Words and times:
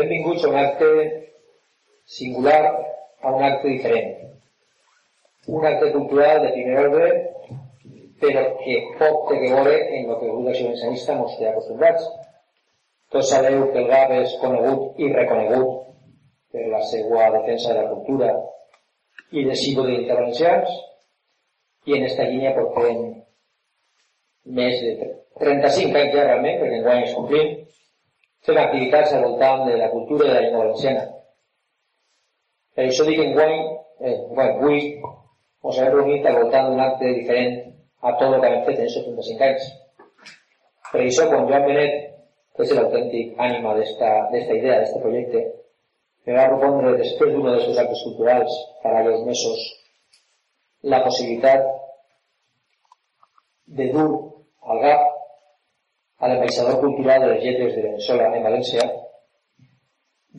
Benvinguts 0.00 0.44
a 0.44 0.48
un 0.48 0.56
acte 0.56 0.86
singular, 2.08 2.62
a 3.20 3.34
un 3.36 3.42
acte 3.44 3.68
diferent. 3.68 4.14
Un 5.46 5.66
acte 5.66 5.90
cultural 5.92 6.40
de 6.40 6.52
primer 6.54 6.78
ordre, 6.86 7.08
però 8.22 8.44
que 8.62 8.78
poc 8.96 9.28
té 9.28 9.36
a 9.36 9.42
veure 9.42 9.74
en 9.98 10.08
el 10.08 10.16
que 10.16 10.24
el 10.24 10.32
grup 10.32 10.46
d'acció 10.46 10.70
valencianista 10.70 11.18
ens 11.18 11.36
té 11.36 11.50
acostumbrats. 11.50 12.08
Tots 13.12 13.28
sabeu 13.34 13.66
que 13.74 13.82
el 13.82 13.90
GAP 13.92 14.16
és 14.22 14.36
conegut 14.40 15.04
i 15.04 15.12
reconegut 15.12 15.70
per 16.54 16.66
la 16.72 16.82
seva 16.88 17.30
defensa 17.36 17.74
de 17.74 17.82
la 17.82 17.92
cultura 17.92 18.32
i 19.36 19.44
del 19.44 19.58
símbol 19.66 19.90
d'intervalencians 19.90 20.76
i 21.90 21.98
en 21.98 22.06
aquesta 22.06 22.30
línia 22.30 22.56
portem 22.56 23.04
més 24.60 24.80
de 24.80 25.10
35 25.44 26.04
anys 26.04 26.14
ja 26.16 26.24
realment, 26.24 26.56
perquè 26.62 26.80
en 26.80 26.88
guany 26.88 27.04
es 27.04 27.18
complim, 27.18 27.58
fem 28.46 28.58
activitats 28.60 29.14
al 29.14 29.24
voltant 29.26 29.66
de 29.68 29.76
la 29.80 29.90
cultura 29.94 30.26
de 30.26 30.34
la 30.34 30.42
llengua 30.44 30.64
valenciana. 30.64 31.06
Per 32.74 32.86
això 32.86 33.06
dic 33.08 33.20
en 33.24 33.34
guany, 33.36 33.56
eh, 34.00 34.16
guany, 34.30 34.52
avui, 34.56 34.80
ens 35.64 35.78
hem 35.78 35.92
reunit 35.94 36.26
al 36.26 36.38
voltant 36.42 36.70
d'un 36.70 36.80
acte 36.86 37.12
diferent 37.18 37.58
a 38.00 38.14
tot 38.20 38.34
el 38.34 38.40
que 38.40 38.52
hem 38.52 38.62
fet 38.68 38.78
en 38.78 38.86
aquests 38.86 39.04
35 39.08 39.48
anys. 39.48 39.66
Per 40.90 41.02
això, 41.02 41.26
quan 41.28 41.48
Joan 41.50 41.66
Benet, 41.68 41.98
que 42.56 42.64
és 42.66 42.72
l'autèntic 42.76 43.36
ànima 43.48 43.74
d'esta 43.76 44.12
idea, 44.32 44.80
d'este 44.80 45.02
projecte, 45.04 45.44
me 46.26 46.36
va 46.36 46.48
propondre, 46.48 46.96
després 46.96 47.32
d'uno 47.34 47.52
de 47.54 47.60
sus 47.66 47.78
actes 47.78 48.02
culturals, 48.06 48.56
para 48.82 49.04
los 49.04 49.22
mesos, 49.28 49.60
la 50.82 51.02
possibilitat 51.04 51.64
de 53.78 53.86
dur 53.92 54.10
al 54.62 54.80
GAP 54.84 55.19
al 56.20 56.32
ambaixador 56.36 56.80
cultural 56.80 57.22
de 57.22 57.28
les 57.32 57.44
lletres 57.44 57.76
de 57.76 57.82
Venezuela 57.86 58.28
en 58.36 58.44
València, 58.44 58.84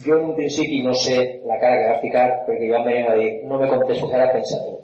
jo 0.06 0.18
en 0.18 0.28
un 0.30 0.36
principi 0.36 0.82
no 0.86 0.94
sé 0.94 1.18
la 1.50 1.58
cara 1.60 1.80
que 1.80 1.90
va 1.90 2.04
ficar 2.04 2.28
perquè 2.46 2.70
jo 2.70 2.78
em 2.78 2.86
venia 2.88 3.10
a 3.12 3.18
dir 3.18 3.32
no 3.50 3.60
me 3.60 3.70
contestes 3.72 4.14
ara, 4.14 4.30
pensa-t'ho. 4.36 4.78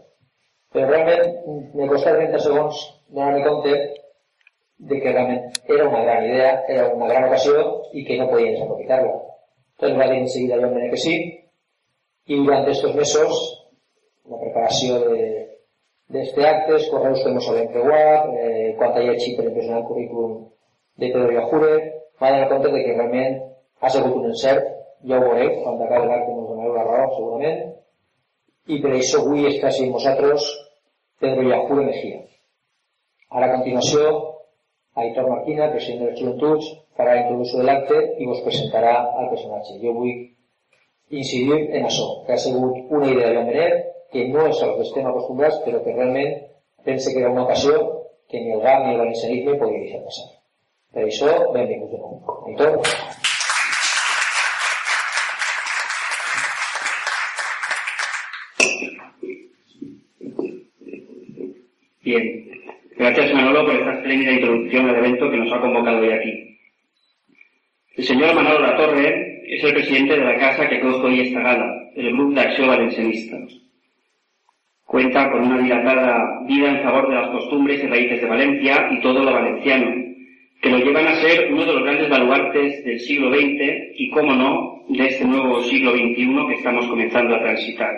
Però 0.73 0.89
realment 0.89 1.69
me 1.77 1.87
costa 1.93 2.15
30 2.17 2.41
segons 2.43 2.81
donar-me 3.13 3.45
compte 3.45 3.77
de 4.89 4.99
que 5.01 5.13
realment 5.13 5.45
era 5.75 5.87
una 5.87 6.03
gran 6.03 6.25
idea, 6.25 6.49
era 6.67 6.89
una 6.95 7.07
gran 7.13 7.29
ocasió 7.29 7.63
i 7.93 8.03
que 8.05 8.17
no 8.17 8.29
podien 8.33 8.57
desaprofitar-la. 8.57 9.15
Entonces 9.77 9.99
va 10.01 10.09
dir 10.11 10.19
enseguida 10.25 10.59
jo 10.61 10.73
em 10.73 10.91
que 10.91 11.01
sí 11.05 11.15
i 12.27 12.41
durant 12.41 12.65
aquests 12.65 12.95
mesos 12.97 13.45
la 14.27 14.41
preparació 14.41 14.99
de, 15.05 15.21
d'este 16.11 16.43
acte, 16.43 16.73
els 16.75 16.89
correus 16.91 17.23
que 17.23 17.31
ens 17.31 17.47
havien 17.47 17.71
creuat, 17.71 18.29
eh, 18.41 18.69
quan 18.79 18.97
hi 18.97 19.09
ha 19.13 19.19
xip 19.23 19.37
per 19.39 19.47
el 19.47 19.83
currículum 19.87 20.37
de 20.97 21.11
Pedro 21.13 21.33
Yajure, 21.33 21.73
va 22.21 22.31
donar 22.33 22.49
compte 22.51 22.71
de 22.73 22.83
que 22.83 22.95
realment 22.95 23.41
ha 23.81 23.89
sigut 23.93 24.15
un 24.19 24.29
encert, 24.31 24.69
ja 25.09 25.19
ho 25.19 25.25
veureu, 25.25 25.51
quan 25.63 25.81
acabi 25.85 26.07
l'acte 26.11 26.31
ens 26.33 26.47
donareu 26.49 26.77
la 26.77 26.85
raó, 26.87 27.09
segurament, 27.15 27.59
i 28.67 28.79
per 28.83 28.93
això 28.95 29.21
avui 29.23 29.45
està 29.49 29.69
així 29.69 29.85
amb 29.85 29.97
vosaltres 29.99 30.47
Pedro 31.21 31.45
Yajure 31.49 31.85
Mejía. 31.85 32.23
Ara 33.29 33.49
a 33.49 33.53
continuació, 33.57 34.09
Aitor 34.97 35.29
Marquina, 35.29 35.69
president 35.73 36.01
de 36.01 36.09
les 36.09 36.19
Joventuts, 36.19 36.71
farà 36.97 37.13
la 37.13 37.23
introducció 37.25 37.59
de 37.61 37.67
l'acte 37.67 37.99
i 38.17 38.25
vos 38.29 38.41
presentarà 38.45 38.95
al 39.21 39.29
personatge. 39.33 39.77
Jo 39.83 39.93
vull 39.93 40.15
incidir 41.21 41.59
en 41.77 41.85
això, 41.89 42.07
que 42.25 42.33
ha 42.33 42.41
sigut 42.41 42.89
una 42.89 43.11
idea 43.11 43.29
de 43.35 43.43
Benet, 43.51 43.85
que 44.11 44.25
no 44.31 44.47
és 44.49 44.63
el 44.63 44.73
que 44.77 44.87
estem 44.87 45.05
acostumbrats, 45.05 45.61
però 45.65 45.83
que 45.83 45.93
realment 45.93 46.33
pense 46.87 47.13
que 47.13 47.21
era 47.21 47.31
una 47.31 47.43
ocasió 47.43 47.77
que 48.27 48.41
ni 48.41 48.51
el 48.55 48.63
GAM 48.65 48.87
ni 48.87 48.93
el 48.95 48.99
valencianisme 49.03 49.59
podria 49.59 49.85
deixar 49.85 50.03
passar. 50.07 50.36
Aitor. 50.97 52.81
Bien. 62.03 62.47
Gracias 62.97 63.33
Manolo 63.33 63.65
por 63.65 63.75
esta 63.75 63.93
espléndida 63.93 64.31
introducción 64.31 64.89
al 64.89 64.95
evento 64.95 65.29
que 65.29 65.37
nos 65.37 65.53
ha 65.53 65.61
convocado 65.61 65.99
hoy 65.99 66.11
aquí. 66.11 66.59
El 67.95 68.03
señor 68.03 68.33
Manolo 68.33 68.59
Latorre 68.59 69.43
es 69.45 69.63
el 69.63 69.73
presidente 69.73 70.17
de 70.17 70.25
la 70.25 70.37
casa 70.37 70.67
que 70.67 70.77
acoge 70.77 71.05
hoy 71.05 71.21
esta 71.21 71.41
gala, 71.41 71.91
el 71.95 72.13
Grupo 72.13 72.33
de 72.33 72.41
Acción 72.41 72.67
Valencianista. 72.69 73.37
Cuenta 74.85 75.31
con 75.31 75.43
una 75.43 75.61
dilatada 75.61 76.41
vida 76.47 76.69
en 76.69 76.83
favor 76.83 77.09
de 77.09 77.15
las 77.15 77.29
costumbres 77.29 77.83
y 77.83 77.87
raíces 77.87 78.21
de 78.21 78.27
Valencia 78.27 78.87
y 78.91 79.01
todo 79.01 79.23
lo 79.23 79.33
valenciano, 79.33 80.06
que 80.61 80.69
lo 80.69 80.77
llevan 80.79 81.07
a 81.07 81.15
ser 81.15 81.51
uno 81.51 81.65
de 81.65 81.73
los 81.73 81.83
grandes 81.83 82.09
baluartes 82.09 82.83
del 82.83 82.99
siglo 82.99 83.31
XX 83.31 83.93
y, 83.95 84.09
cómo 84.09 84.33
no, 84.33 84.83
de 84.89 85.05
este 85.05 85.25
nuevo 85.25 85.61
siglo 85.63 85.91
XXI 85.91 86.47
que 86.47 86.55
estamos 86.55 86.87
comenzando 86.87 87.35
a 87.35 87.41
transitar. 87.41 87.93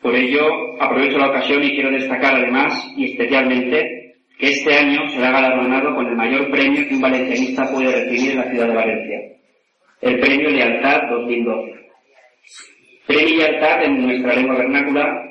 Por 0.00 0.14
ello, 0.14 0.80
aprovecho 0.80 1.18
la 1.18 1.30
ocasión 1.30 1.64
y 1.64 1.74
quiero 1.74 1.90
destacar 1.90 2.36
además 2.36 2.92
y 2.96 3.06
especialmente 3.06 4.14
que 4.38 4.50
este 4.50 4.74
año 4.74 5.08
será 5.08 5.32
galardonado 5.32 5.94
con 5.94 6.06
el 6.06 6.14
mayor 6.14 6.50
premio 6.50 6.86
que 6.86 6.94
un 6.94 7.00
valencianista 7.00 7.70
puede 7.72 8.04
recibir 8.04 8.32
en 8.32 8.36
la 8.36 8.50
ciudad 8.50 8.68
de 8.68 8.74
Valencia, 8.74 9.20
el 10.02 10.20
Premio 10.20 10.50
Lealtad 10.50 11.08
2012. 11.10 11.72
Premio 13.06 13.36
Lealtad 13.36 13.84
en 13.84 14.06
nuestra 14.06 14.34
lengua 14.34 14.56
vernácula 14.56 15.26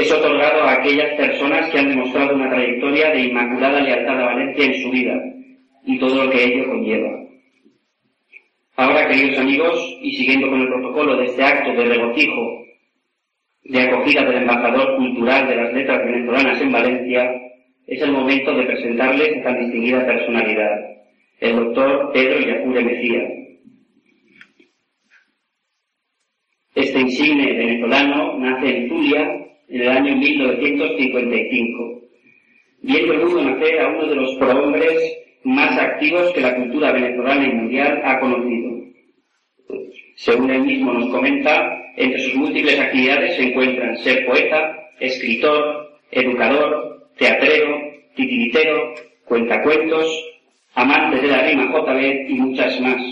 es 0.00 0.12
otorgado 0.12 0.62
a 0.62 0.74
aquellas 0.74 1.16
personas 1.16 1.70
que 1.70 1.78
han 1.78 1.88
demostrado 1.88 2.34
una 2.34 2.50
trayectoria 2.50 3.10
de 3.10 3.20
inmaculada 3.20 3.80
lealtad 3.80 4.20
a 4.20 4.26
Valencia 4.26 4.64
en 4.64 4.82
su 4.82 4.90
vida 4.90 5.14
y 5.84 5.98
todo 5.98 6.24
lo 6.24 6.30
que 6.30 6.44
ello 6.44 6.68
conlleva. 6.68 7.10
Ahora, 8.76 9.08
queridos 9.08 9.38
amigos, 9.38 9.98
y 10.02 10.12
siguiendo 10.12 10.48
con 10.48 10.60
el 10.60 10.68
protocolo 10.68 11.16
de 11.16 11.24
este 11.24 11.42
acto 11.42 11.72
de 11.72 11.84
regocijo, 11.84 12.64
de 13.64 13.80
acogida 13.80 14.24
del 14.24 14.36
embajador 14.36 14.96
cultural 14.96 15.48
de 15.48 15.56
las 15.56 15.72
letras 15.72 16.04
venezolanas 16.04 16.60
en 16.60 16.72
Valencia, 16.72 17.32
es 17.86 18.00
el 18.00 18.12
momento 18.12 18.54
de 18.54 18.66
presentarles 18.66 19.38
a 19.38 19.42
tan 19.42 19.58
distinguida 19.58 20.06
personalidad, 20.06 20.78
el 21.40 21.56
doctor 21.56 22.12
Pedro 22.12 22.38
Yacure 22.40 22.84
Mejía. 22.84 23.28
Este 26.74 27.00
insigne 27.00 27.54
venezolano 27.54 28.38
nace 28.38 28.76
en 28.76 28.88
Zulia 28.88 29.47
en 29.68 29.80
el 29.82 29.88
año 29.88 30.16
1955, 30.16 32.02
viendo 32.82 33.12
el 33.12 33.46
nacer 33.46 33.80
a 33.80 33.88
uno 33.88 34.06
de 34.06 34.16
los 34.16 34.34
prohombres 34.36 35.18
más 35.44 35.78
activos 35.78 36.32
que 36.32 36.40
la 36.40 36.56
cultura 36.56 36.92
venezolana 36.92 37.46
y 37.46 37.52
mundial 37.52 38.00
ha 38.04 38.18
conocido. 38.20 38.78
Según 40.16 40.50
él 40.50 40.62
mismo 40.62 40.92
nos 40.92 41.10
comenta, 41.10 41.78
entre 41.96 42.20
sus 42.20 42.34
múltiples 42.34 42.78
actividades 42.80 43.36
se 43.36 43.42
encuentran 43.48 43.96
ser 43.98 44.26
poeta, 44.26 44.74
escritor, 45.00 45.98
educador, 46.10 47.10
teatrero, 47.16 47.78
titiritero, 48.16 48.94
cuentacuentos, 49.26 50.06
amante 50.74 51.20
de 51.20 51.28
la 51.28 51.42
rima 51.42 51.70
JB 51.72 52.30
y 52.30 52.34
muchas 52.34 52.80
más. 52.80 53.02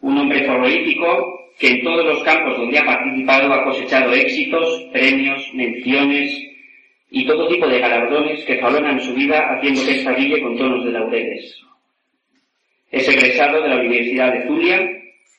Un 0.00 0.18
hombre 0.18 0.42
prolífico 0.42 1.36
que 1.58 1.68
en 1.68 1.82
todos 1.82 2.04
los 2.04 2.22
campos 2.22 2.58
donde 2.58 2.78
ha 2.78 2.84
participado 2.84 3.52
ha 3.52 3.64
cosechado 3.64 4.12
éxitos, 4.12 4.88
premios, 4.92 5.42
menciones 5.54 6.38
y 7.10 7.26
todo 7.26 7.48
tipo 7.48 7.66
de 7.66 7.78
galardones 7.78 8.44
que 8.44 8.58
jalonan 8.58 9.00
su 9.00 9.14
vida 9.14 9.54
haciendo 9.54 9.84
que 9.84 9.92
esta 9.92 10.12
brille 10.12 10.42
con 10.42 10.56
tonos 10.56 10.84
de 10.84 10.92
laureles. 10.92 11.62
Es 12.90 13.08
egresado 13.08 13.62
de 13.62 13.68
la 13.68 13.76
Universidad 13.76 14.32
de 14.32 14.46
Zulia, 14.46 14.80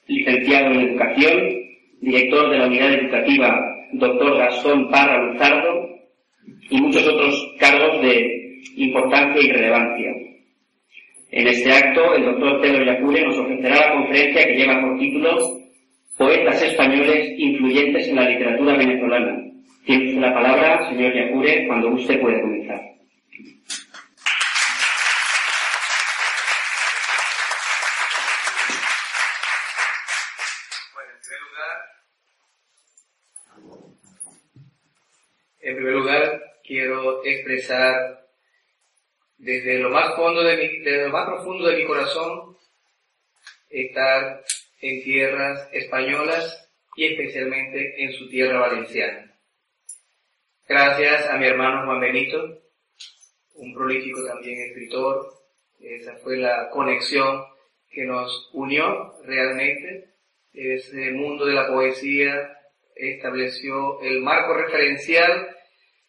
licenciado 0.08 0.72
en 0.72 0.82
Educación, 0.82 1.58
director 2.02 2.50
de 2.50 2.58
la 2.58 2.68
Unidad 2.68 2.94
Educativa 2.94 3.78
Dr. 3.94 4.38
Gastón 4.38 4.90
Parra 4.90 5.24
Luzardo 5.24 5.90
y 6.70 6.82
muchos 6.82 7.08
otros 7.08 7.56
cargos 7.60 8.02
de 8.02 8.60
importancia 8.76 9.42
y 9.42 9.52
relevancia. 9.52 10.12
En 11.30 11.48
este 11.48 11.72
acto, 11.72 12.16
el 12.16 12.26
doctor 12.26 12.62
Pedro 12.62 12.86
Yacure 12.86 13.26
nos 13.26 13.38
ofrecerá 13.38 13.76
la 13.76 13.94
conferencia 13.94 14.46
que 14.46 14.56
lleva 14.56 14.82
por 14.82 14.98
título 14.98 15.67
poetas 16.18 16.62
españoles 16.62 17.36
influyentes 17.38 18.08
en 18.08 18.16
la 18.16 18.30
literatura 18.30 18.76
venezolana. 18.76 19.44
Tiene 19.86 20.20
la 20.20 20.34
palabra, 20.34 20.90
señor 20.90 21.14
Yacure, 21.14 21.68
cuando 21.68 21.90
usted 21.90 22.20
puede 22.20 22.42
comenzar. 22.42 22.82
Bueno, 30.94 31.12
en 31.14 31.22
primer 31.22 31.42
lugar, 31.54 31.78
en 35.62 35.76
primer 35.76 35.94
lugar 35.94 36.44
quiero 36.66 37.24
expresar 37.24 38.28
desde 39.38 39.78
lo 39.80 39.92
más 39.92 40.16
fondo 40.16 40.44
de 40.44 40.58
mi, 40.58 40.80
desde 40.80 41.06
lo 41.06 41.14
más 41.14 41.28
profundo 41.28 41.68
de 41.68 41.78
mi 41.78 41.86
corazón 41.86 42.58
estar 43.70 44.44
en 44.82 45.04
tierras 45.04 45.70
españolas 45.72 46.70
y 46.96 47.06
especialmente 47.06 48.04
en 48.04 48.14
su 48.14 48.30
tierra 48.30 48.60
valenciana. 48.60 49.34
Gracias 50.68 51.30
a 51.30 51.38
mi 51.38 51.48
hermano 51.48 51.86
Juan 51.86 52.02
Benito, 52.02 52.62
un 53.56 53.74
prolífico 53.74 54.26
también 54.26 54.60
escritor, 54.68 55.38
esa 55.80 56.16
fue 56.18 56.38
la 56.38 56.70
conexión 56.70 57.44
que 57.90 58.04
nos 58.06 58.50
unió 58.54 59.14
realmente. 59.24 60.14
Ese 60.54 61.12
mundo 61.12 61.46
de 61.46 61.54
la 61.54 61.68
poesía 61.68 62.58
estableció 62.96 64.02
el 64.02 64.22
marco 64.22 64.56
referencial 64.56 65.56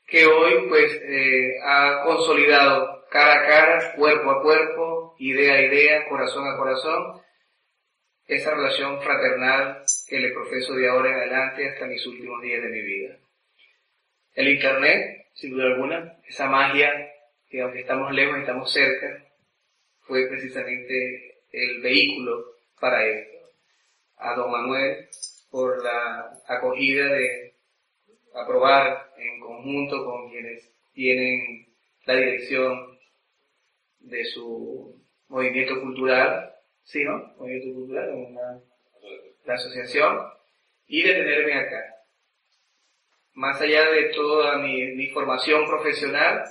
que 0.06 0.26
hoy 0.26 0.68
pues 0.68 0.92
eh, 1.04 1.58
ha 1.62 2.02
consolidado 2.04 3.04
cara 3.10 3.42
a 3.42 3.46
cara, 3.46 3.92
cuerpo 3.94 4.30
a 4.30 4.42
cuerpo, 4.42 5.14
idea 5.18 5.54
a 5.54 5.62
idea, 5.62 6.08
corazón 6.08 6.46
a 6.48 6.56
corazón, 6.56 7.17
esa 8.28 8.54
relación 8.54 9.00
fraternal 9.02 9.82
que 10.06 10.20
le 10.20 10.32
profeso 10.32 10.74
de 10.74 10.88
ahora 10.88 11.10
en 11.10 11.16
adelante 11.16 11.68
hasta 11.68 11.86
mis 11.86 12.06
últimos 12.06 12.40
días 12.42 12.62
de 12.62 12.68
mi 12.68 12.82
vida. 12.82 13.16
El 14.34 14.48
Internet, 14.48 15.26
sin 15.32 15.52
duda 15.52 15.64
alguna, 15.64 16.18
esa 16.28 16.46
magia 16.46 16.92
que 17.48 17.62
aunque 17.62 17.80
estamos 17.80 18.12
lejos, 18.12 18.38
estamos 18.38 18.70
cerca, 18.70 19.24
fue 20.02 20.28
precisamente 20.28 21.40
el 21.50 21.80
vehículo 21.80 22.44
para 22.78 23.04
esto. 23.06 23.38
A 24.18 24.34
don 24.34 24.50
Manuel 24.50 25.08
por 25.50 25.82
la 25.82 26.38
acogida 26.46 27.06
de 27.06 27.54
aprobar 28.34 29.10
en 29.16 29.40
conjunto 29.40 30.04
con 30.04 30.30
quienes 30.30 30.70
tienen 30.92 31.66
la 32.04 32.14
dirección 32.14 32.98
de 34.00 34.24
su 34.26 35.02
movimiento 35.28 35.80
cultural, 35.80 36.57
¿sí, 36.88 37.04
no? 37.04 37.34
Movimiento 37.36 37.74
cultural, 37.74 38.10
una, 38.14 38.60
la 39.44 39.54
asociación, 39.54 40.18
y 40.86 41.02
de 41.02 41.12
tenerme 41.12 41.54
acá. 41.54 41.84
Más 43.34 43.60
allá 43.60 43.90
de 43.90 44.04
toda 44.14 44.56
mi, 44.58 44.94
mi 44.94 45.08
formación 45.08 45.66
profesional, 45.66 46.44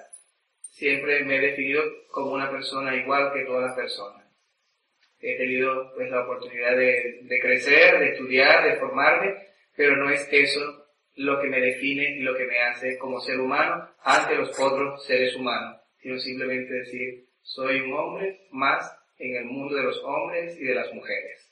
siempre 0.61 1.23
me 1.25 1.37
he 1.37 1.41
definido 1.41 1.81
como 2.11 2.33
una 2.33 2.51
persona 2.51 2.95
igual 2.95 3.33
que 3.33 3.45
todas 3.45 3.63
las 3.63 3.75
personas. 3.75 4.25
He 5.19 5.35
tenido 5.37 5.91
pues 5.95 6.09
la 6.11 6.21
oportunidad 6.21 6.77
de, 6.77 7.19
de 7.23 7.39
crecer, 7.39 7.99
de 7.99 8.09
estudiar, 8.09 8.63
de 8.63 8.77
formarme, 8.77 9.33
pero 9.75 9.97
no 9.97 10.11
es 10.11 10.27
eso 10.31 10.85
lo 11.15 11.41
que 11.41 11.47
me 11.47 11.59
define 11.59 12.11
y 12.11 12.19
lo 12.19 12.37
que 12.37 12.45
me 12.45 12.59
hace 12.59 12.99
como 12.99 13.19
ser 13.19 13.39
humano 13.39 13.89
ante 14.03 14.35
los 14.35 14.57
otros 14.59 15.03
seres 15.03 15.35
humanos, 15.35 15.81
sino 15.99 16.19
simplemente 16.19 16.71
decir, 16.71 17.25
soy 17.41 17.81
un 17.81 17.93
hombre 17.93 18.47
más 18.51 18.97
en 19.17 19.35
el 19.35 19.45
mundo 19.45 19.75
de 19.75 19.83
los 19.83 20.01
hombres 20.03 20.57
y 20.57 20.63
de 20.63 20.75
las 20.75 20.93
mujeres. 20.93 21.51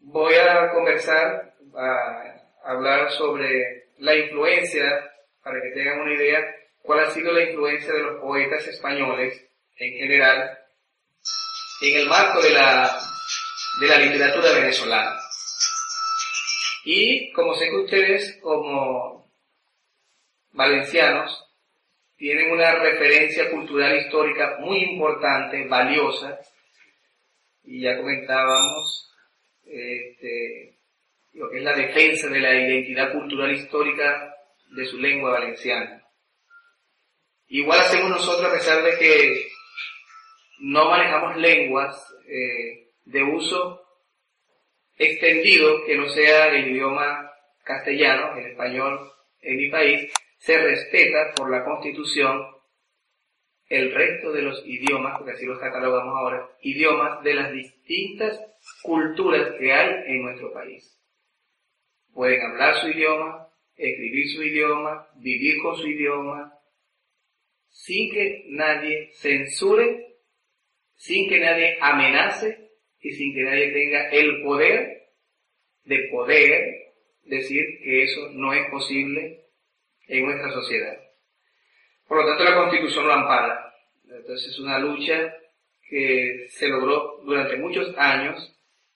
Voy 0.00 0.34
a 0.34 0.70
conversar, 0.70 1.54
a 1.76 2.44
hablar 2.64 3.10
sobre 3.12 3.88
la 3.98 4.14
influencia, 4.14 5.10
para 5.42 5.60
que 5.60 5.70
tengan 5.70 6.00
una 6.00 6.14
idea, 6.14 6.40
cuál 6.82 7.00
ha 7.00 7.10
sido 7.10 7.32
la 7.32 7.44
influencia 7.44 7.92
de 7.92 8.02
los 8.02 8.20
poetas 8.20 8.66
españoles 8.66 9.46
en 9.76 9.92
general 9.92 10.58
en 11.80 12.00
el 12.00 12.08
marco 12.08 12.40
de 12.40 12.50
la, 12.50 12.98
de 13.80 13.86
la 13.86 13.98
literatura 13.98 14.52
venezolana. 14.52 15.20
Y 16.84 17.32
como 17.32 17.54
sé 17.54 17.66
que 17.66 17.76
ustedes 17.76 18.38
como 18.42 19.32
valencianos 20.52 21.44
tienen 22.16 22.50
una 22.52 22.74
referencia 22.76 23.50
cultural 23.50 23.96
histórica 23.96 24.58
muy 24.60 24.78
importante, 24.84 25.66
valiosa, 25.66 26.38
y 27.64 27.80
ya 27.80 27.96
comentábamos 27.96 29.10
este, 29.64 30.78
lo 31.32 31.50
que 31.50 31.58
es 31.58 31.64
la 31.64 31.74
defensa 31.74 32.28
de 32.28 32.40
la 32.40 32.54
identidad 32.54 33.12
cultural 33.12 33.52
histórica 33.52 34.34
de 34.70 34.86
su 34.86 34.98
lengua 34.98 35.32
valenciana. 35.32 36.02
Igual 37.48 37.80
hacemos 37.80 38.10
nosotros 38.10 38.50
a 38.50 38.54
pesar 38.54 38.82
de 38.82 38.98
que 38.98 39.46
no 40.60 40.88
manejamos 40.88 41.36
lenguas 41.36 42.14
eh, 42.26 42.88
de 43.04 43.22
uso 43.22 43.80
extendido 44.96 45.84
que 45.84 45.96
no 45.96 46.08
sea 46.08 46.48
el 46.48 46.68
idioma 46.68 47.30
castellano, 47.64 48.36
el 48.36 48.46
español 48.46 49.10
en 49.40 49.56
mi 49.56 49.70
país, 49.70 50.12
se 50.44 50.58
respeta 50.58 51.32
por 51.34 51.50
la 51.50 51.64
constitución 51.64 52.38
el 53.66 53.94
resto 53.94 54.30
de 54.30 54.42
los 54.42 54.62
idiomas, 54.66 55.16
porque 55.16 55.32
así 55.32 55.46
los 55.46 55.58
catalogamos 55.58 56.14
ahora, 56.14 56.50
idiomas 56.60 57.24
de 57.24 57.32
las 57.32 57.50
distintas 57.50 58.38
culturas 58.82 59.54
que 59.58 59.72
hay 59.72 60.02
en 60.06 60.22
nuestro 60.22 60.52
país. 60.52 61.00
Pueden 62.12 62.42
hablar 62.42 62.76
su 62.76 62.88
idioma, 62.88 63.48
escribir 63.74 64.28
su 64.28 64.42
idioma, 64.42 65.08
vivir 65.16 65.62
con 65.62 65.78
su 65.78 65.86
idioma, 65.88 66.52
sin 67.70 68.12
que 68.12 68.44
nadie 68.48 69.12
censure, 69.14 70.18
sin 70.94 71.26
que 71.30 71.40
nadie 71.40 71.78
amenace 71.80 72.70
y 73.00 73.12
sin 73.12 73.34
que 73.34 73.44
nadie 73.44 73.72
tenga 73.72 74.10
el 74.10 74.42
poder 74.42 75.08
de 75.84 76.08
poder 76.12 76.92
decir 77.22 77.64
que 77.82 78.02
eso 78.02 78.28
no 78.32 78.52
es 78.52 78.70
posible 78.70 79.43
en 80.08 80.26
nuestra 80.26 80.50
sociedad. 80.52 80.98
Por 82.06 82.18
lo 82.18 82.26
tanto, 82.26 82.44
la 82.44 82.56
Constitución 82.56 83.06
lo 83.06 83.14
ampara. 83.14 83.74
Entonces 84.08 84.52
es 84.52 84.58
una 84.58 84.78
lucha 84.78 85.34
que 85.88 86.46
se 86.50 86.68
logró 86.68 87.20
durante 87.24 87.56
muchos 87.56 87.94
años 87.96 88.54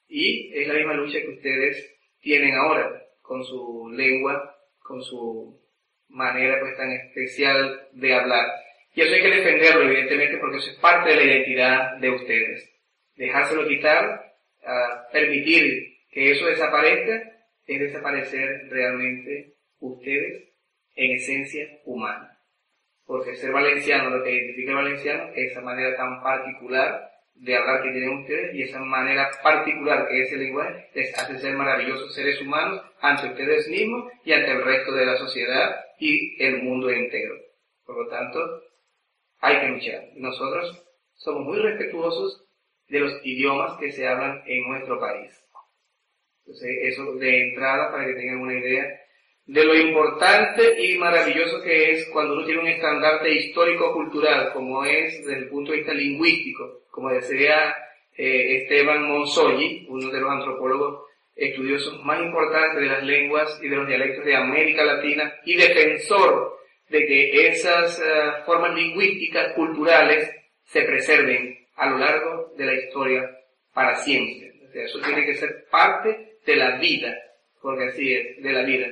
y 0.08 0.52
es 0.55 0.69
la 0.69 0.75
misma 0.75 0.94
lucha 0.94 1.20
que 1.20 1.28
ustedes 1.28 1.99
tienen 2.20 2.55
ahora 2.55 3.02
con 3.20 3.44
su 3.44 3.90
lengua, 3.93 4.56
con 4.78 5.02
su 5.02 5.60
manera 6.08 6.60
pues 6.60 6.76
tan 6.76 6.90
especial 6.93 7.88
de 7.93 8.14
hablar. 8.14 8.46
Y 8.94 9.02
eso 9.02 9.14
hay 9.14 9.22
que 9.22 9.37
defenderlo, 9.37 9.82
evidentemente, 9.82 10.38
porque 10.38 10.56
eso 10.56 10.70
es 10.70 10.76
parte 10.78 11.10
de 11.10 11.16
la 11.16 11.25
identidad 11.25 11.96
de 11.99 12.10
ustedes. 12.10 12.72
Dejárselo 13.16 13.69
quitar, 13.69 14.34
permitir 15.12 15.99
que 16.10 16.32
eso 16.32 16.46
desaparezca, 16.46 17.22
es 17.66 17.81
desaparecer 17.81 18.69
realmente 18.70 19.55
ustedes 19.78 20.47
en 20.98 21.12
esencia 21.12 21.80
humana. 21.84 22.36
Porque 23.06 23.36
ser 23.36 23.52
valenciano, 23.52 24.10
lo 24.10 24.22
que 24.22 24.32
identifica 24.32 24.72
el 24.72 24.76
valenciano, 24.76 25.32
es 25.34 25.52
esa 25.52 25.60
manera 25.62 25.96
tan 25.96 26.22
particular 26.22 27.08
de 27.34 27.56
hablar 27.56 27.82
que 27.82 27.92
tienen 27.92 28.18
ustedes 28.18 28.54
y 28.54 28.62
esa 28.62 28.80
manera 28.80 29.30
particular 29.42 30.08
que 30.08 30.22
es 30.22 30.32
el 30.32 30.40
lenguaje 30.40 30.88
les 30.92 31.16
hace 31.16 31.38
ser 31.38 31.54
maravillosos 31.54 32.12
seres 32.12 32.40
humanos 32.42 32.82
ante 33.00 33.28
ustedes 33.28 33.68
mismos 33.68 34.10
y 34.24 34.32
ante 34.32 34.50
el 34.50 34.64
resto 34.64 34.92
de 34.92 35.06
la 35.06 35.16
sociedad 35.16 35.84
y 36.00 36.42
el 36.42 36.64
mundo 36.64 36.90
entero. 36.90 37.34
Por 37.86 38.04
lo 38.04 38.08
tanto, 38.08 38.40
hay 39.38 39.60
que 39.60 39.69
luchar. 39.69 40.05
Nosotros 40.17 40.84
somos 41.14 41.44
muy 41.44 41.58
respetuosos 41.58 42.44
de 42.88 43.00
los 43.00 43.20
idiomas 43.24 43.78
que 43.78 43.93
se 43.93 44.06
hablan 44.08 44.43
en 44.46 44.69
nuestro 44.69 44.98
país. 44.98 45.31
Entonces, 46.40 46.76
eso 46.82 47.14
de 47.14 47.50
entrada 47.50 47.93
para 47.93 48.06
que 48.06 48.14
tengan 48.14 48.40
una 48.40 48.58
idea 48.58 48.84
de 49.48 49.64
lo 49.64 49.74
importante 49.74 50.84
y 50.84 50.98
maravilloso 50.98 51.62
que 51.62 51.93
es 51.93 52.08
cuando 52.12 52.34
uno 52.34 52.44
tiene 52.44 52.60
un 52.60 52.69
estandarte 52.69 53.32
histórico-cultural, 53.32 54.52
como 54.52 54.84
es 54.84 55.24
desde 55.24 55.38
el 55.38 55.48
punto 55.48 55.72
de 55.72 55.78
vista 55.78 55.94
lingüístico, 55.94 56.82
como 56.90 57.08
decía 57.08 57.74
eh, 58.14 58.56
Esteban 58.56 59.08
Monsoyi, 59.08 59.86
uno 59.88 60.10
de 60.10 60.20
los 60.20 60.31
antropólogos 60.31 61.06
estudiosos 61.34 61.98
más 62.05 62.20
importantes 62.20 62.82
de 62.82 62.88
las 62.88 63.02
lenguas 63.02 63.58
y 63.62 63.69
de 63.69 63.76
los 63.76 63.88
dialectos 63.88 64.24
de 64.26 64.36
América 64.36 64.84
Latina 64.84 65.34
y 65.46 65.56
defensor 65.56 66.58
de 66.90 67.06
que 67.06 67.46
esas 67.46 67.98
uh, 68.00 68.44
formas 68.44 68.74
lingüísticas, 68.74 69.55
culturales, 69.55 70.31
se 70.64 70.82
preserven 70.82 71.56
a 71.76 71.88
lo 71.88 71.98
largo 71.98 72.52
de 72.56 72.67
la 72.67 72.74
historia 72.74 73.31
para 73.72 73.96
siempre. 73.96 74.52
Eso 74.74 75.00
tiene 75.00 75.24
que 75.24 75.34
ser 75.34 75.67
parte 75.70 76.38
de 76.44 76.56
la 76.56 76.76
vida, 76.78 77.17
porque 77.62 77.84
así 77.84 78.12
es, 78.12 78.43
de 78.43 78.52
la 78.52 78.62
vida. 78.62 78.88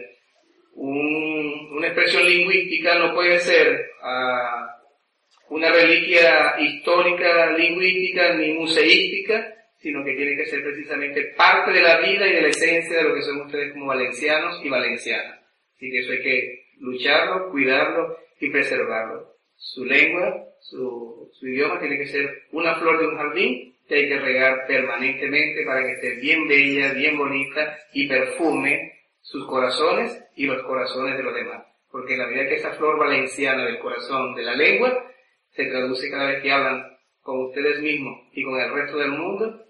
Un, 0.79 1.69
una 1.73 1.87
expresión 1.87 2.25
lingüística 2.25 2.99
no 2.99 3.15
puede 3.15 3.39
ser 3.41 3.93
uh, 4.03 5.55
una 5.55 5.71
reliquia 5.73 6.55
histórica, 6.59 7.53
lingüística, 7.53 8.35
ni 8.35 8.53
museística, 8.53 9.55
sino 9.79 10.05
que 10.05 10.15
tiene 10.15 10.37
que 10.37 10.47
ser 10.47 10.63
precisamente 10.63 11.33
parte 11.37 11.73
de 11.73 11.81
la 11.81 12.01
vida 12.01 12.27
y 12.27 12.33
de 12.35 12.43
la 12.43 12.49
esencia 12.49 12.99
de 12.99 13.05
lo 13.05 13.15
que 13.15 13.23
son 13.23 13.41
ustedes 13.41 13.73
como 13.73 13.87
valencianos 13.87 14.61
y 14.63 14.69
valencianas. 14.69 15.41
Así 15.77 15.91
que 15.91 15.99
eso 15.99 16.13
hay 16.13 16.23
que 16.23 16.65
lucharlo, 16.81 17.51
cuidarlo 17.51 18.19
y 18.41 18.51
preservarlo. 18.51 19.35
Su 19.57 19.85
lengua, 19.85 20.45
su 20.61 21.31
idioma 21.43 21.81
tiene 21.81 21.99
que 21.99 22.07
ser 22.07 22.43
una 22.53 22.75
flor 22.75 22.99
de 22.99 23.07
un 23.07 23.17
jardín 23.17 23.77
que 23.89 23.95
hay 23.95 24.09
que 24.09 24.19
regar 24.19 24.67
permanentemente 24.67 25.65
para 25.65 25.83
que 25.83 25.93
esté 25.93 26.15
bien 26.17 26.47
bella, 26.49 26.93
bien 26.93 27.17
bonita 27.17 27.79
y 27.93 28.09
perfume 28.09 28.96
sus 29.27 29.45
corazones 29.47 30.25
y 30.37 30.47
los 30.47 30.63
corazones 30.63 31.17
de 31.17 31.25
los 31.25 31.35
demás. 31.35 31.67
Porque 31.91 32.15
en 32.15 32.21
la 32.21 32.27
medida 32.29 32.49
que 32.49 32.55
esa 32.55 32.75
flor 32.75 32.97
valenciana 32.97 33.65
del 33.65 33.81
corazón 33.81 34.35
de 34.37 34.43
la 34.43 34.55
lengua 34.55 35.05
se 35.51 35.67
traduce 35.67 36.09
cada 36.11 36.29
vez 36.29 36.43
que 36.43 36.53
hablan 36.53 36.97
con 37.23 37.47
ustedes 37.47 37.81
mismos 37.81 38.21
y 38.33 38.45
con 38.45 38.61
el 38.61 38.73
resto 38.73 38.99
del 38.99 39.11
mundo 39.11 39.65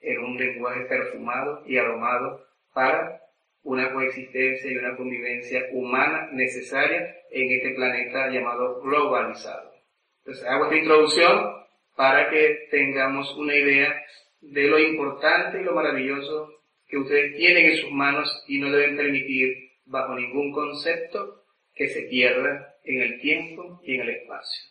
en 0.00 0.18
un 0.20 0.36
lenguaje 0.36 0.82
perfumado 0.82 1.64
y 1.66 1.76
aromado 1.76 2.46
para 2.72 3.20
una 3.64 3.92
coexistencia 3.92 4.70
y 4.70 4.76
una 4.76 4.96
convivencia 4.96 5.64
humana 5.72 6.28
necesaria 6.30 7.16
en 7.32 7.50
este 7.50 7.74
planeta 7.74 8.28
llamado 8.28 8.80
globalizado. 8.80 9.72
Entonces 10.18 10.46
hago 10.46 10.64
esta 10.66 10.76
introducción 10.76 11.52
para 11.96 12.30
que 12.30 12.68
tengamos 12.70 13.34
una 13.36 13.56
idea 13.56 14.04
de 14.40 14.68
lo 14.68 14.78
importante 14.78 15.60
y 15.60 15.64
lo 15.64 15.72
maravilloso 15.72 16.48
que 16.88 16.98
ustedes 16.98 17.36
tienen 17.36 17.66
en 17.66 17.76
sus 17.76 17.90
manos 17.90 18.44
y 18.46 18.58
no 18.58 18.70
deben 18.70 18.96
permitir 18.96 19.54
bajo 19.86 20.14
ningún 20.14 20.52
concepto 20.52 21.44
que 21.74 21.88
se 21.88 22.02
pierda 22.02 22.76
en 22.84 23.02
el 23.02 23.20
tiempo 23.20 23.80
y 23.84 23.94
en 23.94 24.02
el 24.02 24.10
espacio. 24.10 24.64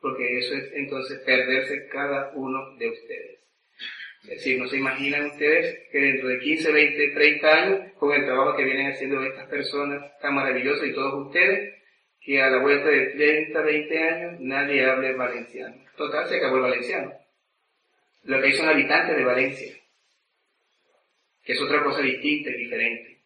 Porque 0.00 0.38
eso 0.38 0.54
es 0.54 0.72
entonces 0.74 1.20
perderse 1.20 1.88
cada 1.88 2.32
uno 2.34 2.76
de 2.76 2.88
ustedes. 2.90 3.40
Es 4.22 4.30
decir, 4.30 4.58
no 4.58 4.66
se 4.66 4.78
imaginan 4.78 5.26
ustedes 5.26 5.88
que 5.90 5.98
dentro 5.98 6.28
de 6.28 6.40
15, 6.40 6.72
20, 6.72 7.08
30 7.10 7.48
años, 7.48 7.92
con 7.94 8.12
el 8.12 8.24
trabajo 8.24 8.56
que 8.56 8.64
vienen 8.64 8.90
haciendo 8.90 9.22
estas 9.22 9.46
personas 9.46 10.18
tan 10.20 10.34
maravillosas 10.34 10.88
y 10.88 10.94
todos 10.94 11.26
ustedes, 11.26 11.74
que 12.20 12.42
a 12.42 12.50
la 12.50 12.58
vuelta 12.58 12.88
de 12.88 13.06
30, 13.06 13.60
20 13.60 13.98
años 13.98 14.40
nadie 14.40 14.84
hable 14.84 15.12
valenciano. 15.12 15.76
Total, 15.96 16.28
se 16.28 16.36
acabó 16.38 16.56
el 16.56 16.62
valenciano. 16.62 17.12
Lo 18.24 18.40
que 18.40 18.46
hay 18.48 18.52
son 18.54 18.68
habitantes 18.68 19.16
de 19.16 19.24
Valencia, 19.24 19.76
que 21.46 21.52
es 21.52 21.62
otra 21.62 21.82
cosa 21.84 22.02
distinta 22.02 22.50
y 22.50 22.64
diferente. 22.64 23.20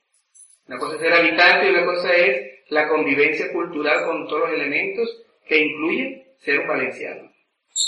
Una 0.69 0.79
cosa 0.79 0.97
es 0.97 1.01
ser 1.01 1.13
habitante 1.13 1.67
y 1.67 1.71
una 1.71 1.87
cosa 1.87 2.15
es 2.15 2.61
la 2.69 2.87
convivencia 2.87 3.51
cultural 3.51 4.05
con 4.05 4.29
todos 4.29 4.51
los 4.51 4.61
elementos 4.61 5.25
que 5.47 5.59
incluyen 5.59 6.23
ser 6.39 6.61
un 6.61 6.69
valenciano. 6.69 7.33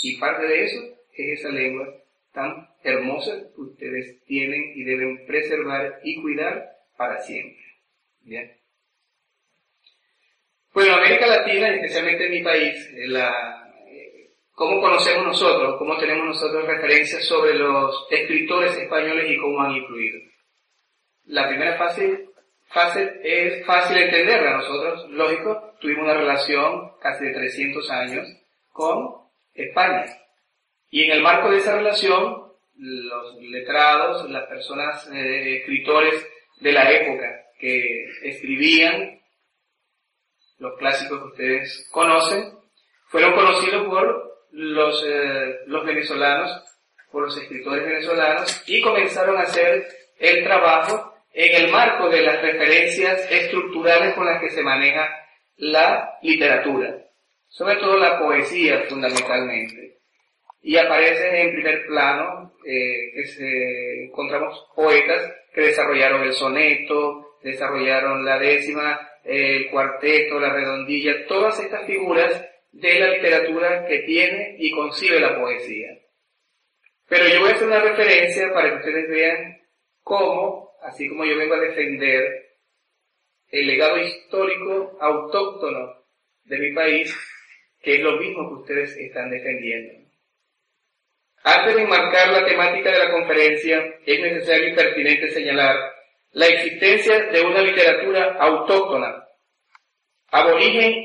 Y 0.01 0.17
parte 0.17 0.47
de 0.47 0.63
eso 0.63 0.81
es 1.13 1.39
esa 1.39 1.49
lengua 1.49 1.87
tan 2.33 2.67
hermosa 2.83 3.31
que 3.55 3.61
ustedes 3.61 4.23
tienen 4.25 4.73
y 4.75 4.83
deben 4.83 5.25
preservar 5.27 5.99
y 6.03 6.19
cuidar 6.21 6.77
para 6.97 7.21
siempre. 7.21 7.63
Bien. 8.21 8.51
Bueno, 10.73 10.95
América 10.95 11.27
Latina, 11.27 11.75
especialmente 11.75 12.25
en 12.25 12.31
mi 12.31 12.41
país, 12.41 12.91
la, 13.07 13.29
eh, 13.29 13.62
¿cómo 14.53 14.81
conocemos 14.81 15.27
nosotros? 15.27 15.75
¿Cómo 15.77 15.97
tenemos 15.97 16.27
nosotros 16.27 16.65
referencias 16.65 17.25
sobre 17.25 17.55
los 17.55 18.07
escritores 18.09 18.77
españoles 18.77 19.29
y 19.29 19.37
cómo 19.37 19.61
han 19.61 19.75
influido? 19.75 20.19
La 21.25 21.47
primera 21.47 21.77
fase, 21.77 22.29
fase 22.69 23.19
es 23.23 23.65
fácil 23.65 23.97
entenderla. 23.97 24.57
Nosotros, 24.57 25.09
lógico, 25.09 25.75
tuvimos 25.79 26.03
una 26.03 26.15
relación 26.15 26.91
casi 26.99 27.25
de 27.25 27.33
300 27.33 27.91
años 27.91 28.27
con 28.71 29.23
España. 29.53 30.05
Y 30.89 31.03
en 31.03 31.11
el 31.11 31.21
marco 31.21 31.49
de 31.49 31.57
esa 31.57 31.75
relación, 31.75 32.51
los 32.75 33.35
letrados, 33.41 34.29
las 34.29 34.47
personas, 34.47 35.09
eh, 35.11 35.57
escritores 35.57 36.27
de 36.59 36.71
la 36.71 36.91
época 36.91 37.45
que 37.59 38.05
escribían 38.23 39.21
los 40.59 40.77
clásicos 40.77 41.19
que 41.19 41.27
ustedes 41.27 41.89
conocen, 41.91 42.57
fueron 43.07 43.33
conocidos 43.33 43.87
por 43.87 44.32
los, 44.53 45.03
eh, 45.05 45.59
los 45.65 45.85
venezolanos, 45.85 46.63
por 47.11 47.23
los 47.23 47.37
escritores 47.37 47.85
venezolanos, 47.85 48.63
y 48.67 48.81
comenzaron 48.81 49.37
a 49.37 49.41
hacer 49.41 49.87
el 50.19 50.43
trabajo 50.43 51.13
en 51.33 51.65
el 51.65 51.71
marco 51.71 52.09
de 52.09 52.21
las 52.21 52.41
referencias 52.41 53.29
estructurales 53.31 54.13
con 54.13 54.25
las 54.25 54.39
que 54.39 54.51
se 54.51 54.61
maneja 54.61 55.09
la 55.57 56.17
literatura, 56.21 56.95
sobre 57.47 57.75
todo 57.77 57.97
la 57.97 58.19
poesía 58.19 58.83
fundamentalmente. 58.87 59.97
Y 60.61 60.77
aparecen 60.77 61.35
en 61.35 61.51
primer 61.53 61.85
plano, 61.87 62.53
eh, 62.65 63.11
que 63.15 64.05
encontramos 64.05 64.67
poetas 64.75 65.33
que 65.53 65.61
desarrollaron 65.61 66.23
el 66.23 66.33
soneto, 66.33 67.37
desarrollaron 67.43 68.23
la 68.23 68.39
décima, 68.39 68.99
el 69.23 69.69
cuarteto, 69.69 70.39
la 70.39 70.53
redondilla, 70.53 71.25
todas 71.27 71.59
estas 71.59 71.85
figuras 71.85 72.52
de 72.73 72.99
la 72.99 73.09
literatura 73.11 73.85
que 73.85 73.99
tiene 73.99 74.55
y 74.59 74.71
concibe 74.71 75.19
la 75.19 75.39
poesía. 75.39 75.97
Pero 77.07 77.27
yo 77.27 77.41
voy 77.41 77.51
a 77.51 77.53
hacer 77.53 77.67
una 77.67 77.81
referencia 77.81 78.51
para 78.51 78.69
que 78.69 78.75
ustedes 78.77 79.09
vean 79.09 79.61
cómo, 80.01 80.71
así 80.81 81.07
como 81.07 81.23
yo 81.23 81.37
vengo 81.37 81.53
a 81.53 81.59
defender 81.59 82.43
el 83.49 83.67
legado 83.67 83.97
histórico 83.99 84.97
autóctono 84.99 86.03
de 86.45 86.57
mi 86.57 86.73
país, 86.73 87.15
que 87.79 87.95
es 87.95 88.01
lo 88.01 88.17
mismo 88.17 88.49
que 88.49 88.61
ustedes 88.61 88.97
están 88.97 89.29
defendiendo. 89.29 90.09
Antes 91.43 91.75
de 91.75 91.81
enmarcar 91.83 92.29
la 92.31 92.45
temática 92.45 92.91
de 92.91 92.99
la 92.99 93.11
conferencia, 93.11 93.95
es 94.05 94.19
necesario 94.19 94.69
y 94.69 94.75
pertinente 94.75 95.29
señalar 95.29 95.75
la 96.31 96.47
existencia 96.47 97.19
de 97.27 97.41
una 97.41 97.61
literatura 97.61 98.37
autóctona, 98.39 99.27
aborigen 100.31 101.03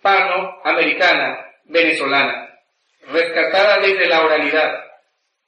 hispanoamericana, 0.00 1.46
venezolana, 1.64 2.58
rescatada 3.12 3.80
desde 3.80 4.06
la 4.06 4.24
oralidad 4.24 4.84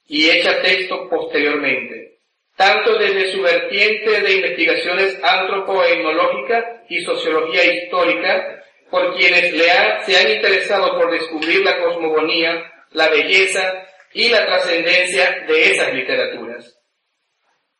y 0.07 0.29
hecha 0.29 0.61
texto 0.61 1.09
posteriormente, 1.09 2.19
tanto 2.55 2.97
desde 2.97 3.31
su 3.31 3.41
vertiente 3.41 4.21
de 4.21 4.33
investigaciones 4.33 5.19
antropoetnológicas 5.23 6.65
y 6.89 7.01
sociología 7.01 7.65
histórica, 7.65 8.63
por 8.91 9.15
quienes 9.15 9.51
le 9.53 9.65
se 10.05 10.17
han 10.17 10.31
interesado 10.31 10.99
por 10.99 11.09
descubrir 11.11 11.63
la 11.63 11.79
cosmogonía, 11.79 12.71
la 12.91 13.09
belleza 13.09 13.87
y 14.13 14.29
la 14.29 14.45
trascendencia 14.45 15.45
de 15.47 15.71
esas 15.71 15.93
literaturas. 15.95 16.79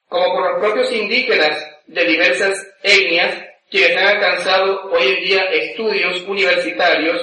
Como 0.09 0.33
por 0.33 0.51
los 0.51 0.59
propios 0.59 0.91
indígenas 0.91 1.63
de 1.85 2.05
diversas 2.05 2.67
etnias, 2.81 3.52
quienes 3.73 3.97
han 3.97 4.05
alcanzado 4.05 4.91
hoy 4.91 5.07
en 5.07 5.23
día 5.23 5.43
estudios 5.45 6.21
universitarios 6.27 7.19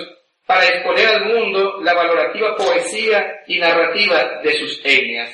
para 0.47 0.67
exponer 0.67 1.07
al 1.07 1.27
mundo 1.27 1.81
la 1.81 1.95
valorativa 1.95 2.57
poesía 2.57 3.45
y 3.47 3.61
narrativa 3.61 4.41
de 4.43 4.53
sus 4.59 4.81
etnias. 4.85 5.31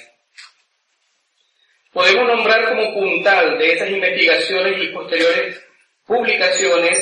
Podemos 1.90 2.28
nombrar 2.28 2.68
como 2.68 2.92
puntal 2.92 3.56
de 3.56 3.73
esas 3.73 3.88
investigaciones 3.88 4.82
y 4.82 4.88
posteriores 4.88 5.64
publicaciones 6.04 6.99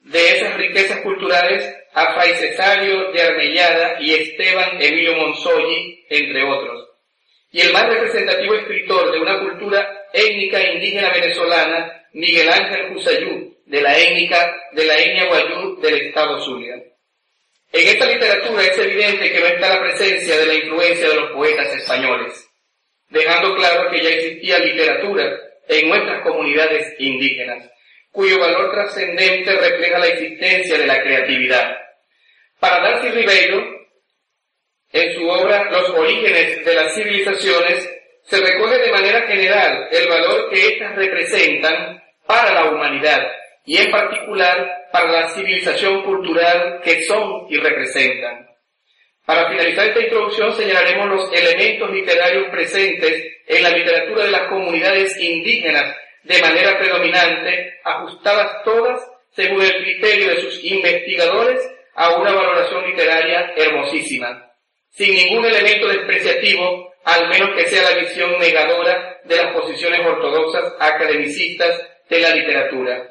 de 0.00 0.30
esas 0.30 0.56
riquezas 0.56 1.00
culturales 1.02 1.76
a 1.92 2.12
Fray 2.14 2.34
Cesario 2.34 3.12
de 3.12 3.22
Armellada 3.22 4.00
y 4.00 4.14
Esteban 4.14 4.82
Emilio 4.82 5.14
Monsoyi, 5.14 6.04
entre 6.10 6.42
otros 6.42 6.88
y 7.54 7.60
el 7.60 7.72
más 7.72 7.86
representativo 7.86 8.52
escritor 8.54 9.12
de 9.12 9.20
una 9.20 9.38
cultura 9.38 9.88
étnica 10.14 10.62
indígena 10.72 11.12
venezolana, 11.12 12.06
Miguel 12.12 12.48
Ángel 12.48 12.94
Jusayú, 12.94 13.56
de 13.66 13.82
la 13.82 13.98
étnica 13.98 14.56
de 14.72 14.84
la 14.84 14.96
etnia 14.96 15.26
Guayú 15.26 15.80
del 15.80 15.94
estado 16.06 16.40
Zulia. 16.40 16.76
En 17.72 17.88
esta 17.88 18.06
literatura 18.06 18.62
es 18.62 18.78
evidente 18.78 19.32
que 19.32 19.40
no 19.40 19.46
está 19.46 19.74
la 19.74 19.80
presencia 19.80 20.38
de 20.38 20.46
la 20.46 20.54
influencia 20.54 21.08
de 21.08 21.16
los 21.16 21.32
poetas 21.32 21.74
españoles, 21.74 22.48
dejando 23.08 23.56
claro 23.56 23.90
que 23.90 24.00
ya 24.00 24.10
existía 24.10 24.58
literatura 24.60 25.40
en 25.66 25.88
nuestras 25.88 26.22
comunidades 26.22 26.94
indígenas, 27.00 27.68
cuyo 28.12 28.38
valor 28.38 28.70
trascendente 28.70 29.52
refleja 29.56 29.98
la 29.98 30.06
existencia 30.06 30.78
de 30.78 30.86
la 30.86 31.02
creatividad. 31.02 31.76
Para 32.60 32.88
Darcy 32.88 33.08
Ribeiro, 33.08 33.74
en 34.92 35.14
su 35.14 35.26
obra 35.28 35.68
Los 35.72 35.90
orígenes 35.90 36.64
de 36.64 36.74
las 36.76 36.94
civilizaciones, 36.94 37.93
se 38.24 38.40
recoge 38.40 38.78
de 38.78 38.92
manera 38.92 39.22
general 39.22 39.88
el 39.90 40.08
valor 40.08 40.50
que 40.50 40.66
éstas 40.68 40.96
representan 40.96 42.02
para 42.26 42.54
la 42.54 42.70
humanidad 42.70 43.26
y 43.66 43.78
en 43.78 43.90
particular 43.90 44.88
para 44.92 45.10
la 45.10 45.28
civilización 45.30 46.02
cultural 46.02 46.80
que 46.82 47.02
son 47.04 47.46
y 47.48 47.56
representan. 47.58 48.48
Para 49.26 49.48
finalizar 49.48 49.86
esta 49.86 50.00
introducción 50.00 50.54
señalaremos 50.54 51.08
los 51.08 51.32
elementos 51.32 51.90
literarios 51.90 52.48
presentes 52.50 53.24
en 53.46 53.62
la 53.62 53.70
literatura 53.70 54.24
de 54.24 54.30
las 54.30 54.48
comunidades 54.48 55.16
indígenas 55.18 55.96
de 56.22 56.40
manera 56.40 56.78
predominante, 56.78 57.80
ajustadas 57.84 58.62
todas 58.64 59.00
según 59.32 59.62
el 59.62 59.74
criterio 59.82 60.30
de 60.30 60.40
sus 60.40 60.64
investigadores 60.64 61.60
a 61.94 62.16
una 62.16 62.32
valoración 62.32 62.86
literaria 62.86 63.52
hermosísima 63.56 64.50
sin 64.94 65.12
ningún 65.12 65.44
elemento 65.44 65.88
despreciativo, 65.88 66.83
al 67.04 67.28
menos 67.28 67.50
que 67.54 67.68
sea 67.68 67.90
la 67.90 68.00
visión 68.00 68.38
negadora 68.38 69.20
de 69.24 69.36
las 69.36 69.52
posiciones 69.52 70.00
ortodoxas 70.06 70.74
academicistas 70.80 71.80
de 72.08 72.20
la 72.20 72.34
literatura. 72.34 73.10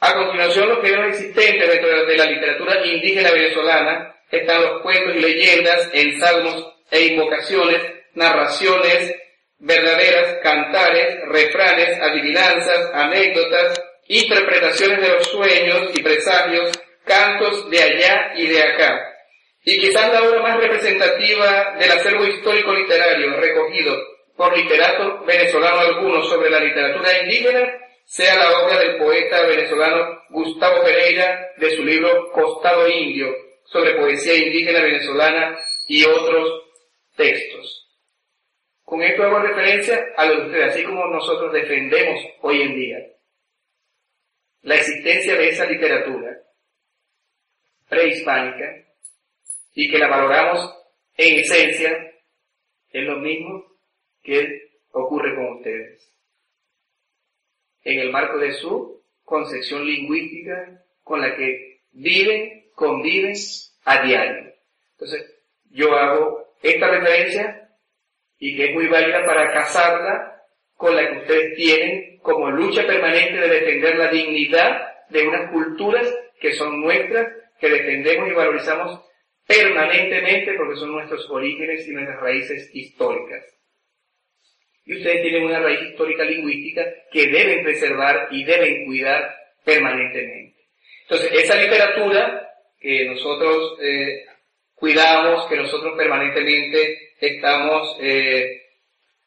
A 0.00 0.14
continuación, 0.14 0.68
los 0.68 0.80
géneros 0.80 1.08
existentes 1.08 1.68
dentro 1.68 2.06
de 2.06 2.16
la 2.16 2.26
literatura 2.26 2.86
indígena 2.86 3.32
venezolana 3.32 4.14
están 4.30 4.62
los 4.62 4.82
cuentos 4.82 5.16
y 5.16 5.20
leyendas, 5.20 5.90
ensayos 5.92 6.74
e 6.90 7.06
invocaciones, 7.06 7.82
narraciones 8.14 9.14
verdaderas, 9.58 10.38
cantares, 10.42 11.20
refranes, 11.28 12.00
adivinanzas, 12.00 12.90
anécdotas, 12.94 13.82
interpretaciones 14.06 15.00
de 15.00 15.08
los 15.08 15.26
sueños 15.26 15.90
y 15.94 16.02
presagios, 16.02 16.70
cantos 17.04 17.68
de 17.70 17.82
allá 17.82 18.32
y 18.36 18.46
de 18.46 18.62
acá, 18.62 19.07
y 19.70 19.78
quizás 19.80 20.10
la 20.10 20.22
obra 20.22 20.40
más 20.40 20.56
representativa 20.60 21.76
del 21.78 21.90
acervo 21.90 22.24
histórico 22.24 22.72
literario 22.72 23.36
recogido 23.36 23.94
por 24.34 24.56
literatos 24.56 25.26
venezolanos 25.26 25.80
algunos 25.80 26.26
sobre 26.26 26.48
la 26.48 26.58
literatura 26.58 27.22
indígena 27.22 27.70
sea 28.06 28.36
la 28.36 28.62
obra 28.62 28.78
del 28.78 28.96
poeta 28.96 29.42
venezolano 29.42 30.22
Gustavo 30.30 30.82
Pereira 30.82 31.50
de 31.58 31.70
su 31.76 31.84
libro 31.84 32.32
Costado 32.32 32.88
Indio, 32.88 33.28
sobre 33.64 33.94
poesía 33.96 34.36
indígena 34.36 34.80
venezolana 34.80 35.58
y 35.86 36.02
otros 36.02 36.62
textos. 37.14 37.90
Con 38.84 39.02
esto 39.02 39.22
hago 39.22 39.40
referencia 39.40 40.02
a 40.16 40.24
lo 40.24 40.36
de 40.36 40.46
ustedes, 40.46 40.72
así 40.72 40.84
como 40.84 41.06
nosotros 41.08 41.52
defendemos 41.52 42.18
hoy 42.40 42.62
en 42.62 42.74
día 42.74 42.98
la 44.62 44.76
existencia 44.76 45.34
de 45.34 45.48
esa 45.50 45.66
literatura 45.66 46.38
prehispánica 47.86 48.87
y 49.78 49.88
que 49.88 49.98
la 49.98 50.08
valoramos 50.08 50.74
en 51.16 51.38
esencia, 51.38 51.96
es 52.90 53.04
lo 53.04 53.18
mismo 53.18 53.64
que 54.24 54.70
ocurre 54.90 55.36
con 55.36 55.58
ustedes. 55.58 56.12
En 57.84 58.00
el 58.00 58.10
marco 58.10 58.38
de 58.38 58.54
su 58.54 59.04
concepción 59.22 59.86
lingüística 59.86 60.82
con 61.04 61.20
la 61.20 61.36
que 61.36 61.82
viven, 61.92 62.72
conviven 62.74 63.34
a 63.84 64.02
diario. 64.02 64.52
Entonces, 64.94 65.32
yo 65.70 65.92
hago 65.92 66.56
esta 66.60 66.88
referencia 66.88 67.70
y 68.36 68.56
que 68.56 68.70
es 68.70 68.74
muy 68.74 68.88
válida 68.88 69.24
para 69.24 69.52
casarla 69.52 70.42
con 70.74 70.96
la 70.96 71.08
que 71.08 71.18
ustedes 71.18 71.54
tienen 71.54 72.18
como 72.18 72.50
lucha 72.50 72.84
permanente 72.84 73.36
de 73.36 73.48
defender 73.48 73.96
la 73.96 74.10
dignidad 74.10 75.06
de 75.08 75.28
unas 75.28 75.52
culturas 75.52 76.12
que 76.40 76.52
son 76.54 76.80
nuestras, 76.80 77.28
que 77.60 77.70
defendemos 77.70 78.28
y 78.28 78.34
valorizamos 78.34 79.07
permanentemente 79.48 80.52
porque 80.54 80.76
son 80.76 80.92
nuestros 80.92 81.28
orígenes 81.30 81.88
y 81.88 81.92
nuestras 81.92 82.20
raíces 82.20 82.70
históricas. 82.74 83.42
Y 84.84 84.98
ustedes 84.98 85.22
tienen 85.22 85.44
una 85.44 85.58
raíz 85.58 85.80
histórica 85.82 86.22
lingüística 86.22 86.84
que 87.10 87.26
deben 87.28 87.64
preservar 87.64 88.28
y 88.30 88.44
deben 88.44 88.84
cuidar 88.84 89.34
permanentemente. 89.64 90.66
Entonces, 91.02 91.32
esa 91.32 91.56
literatura 91.56 92.46
que 92.78 93.06
nosotros 93.06 93.78
eh, 93.80 94.26
cuidamos, 94.74 95.46
que 95.46 95.56
nosotros 95.56 95.96
permanentemente 95.96 97.12
estamos 97.18 97.96
eh, 98.00 98.62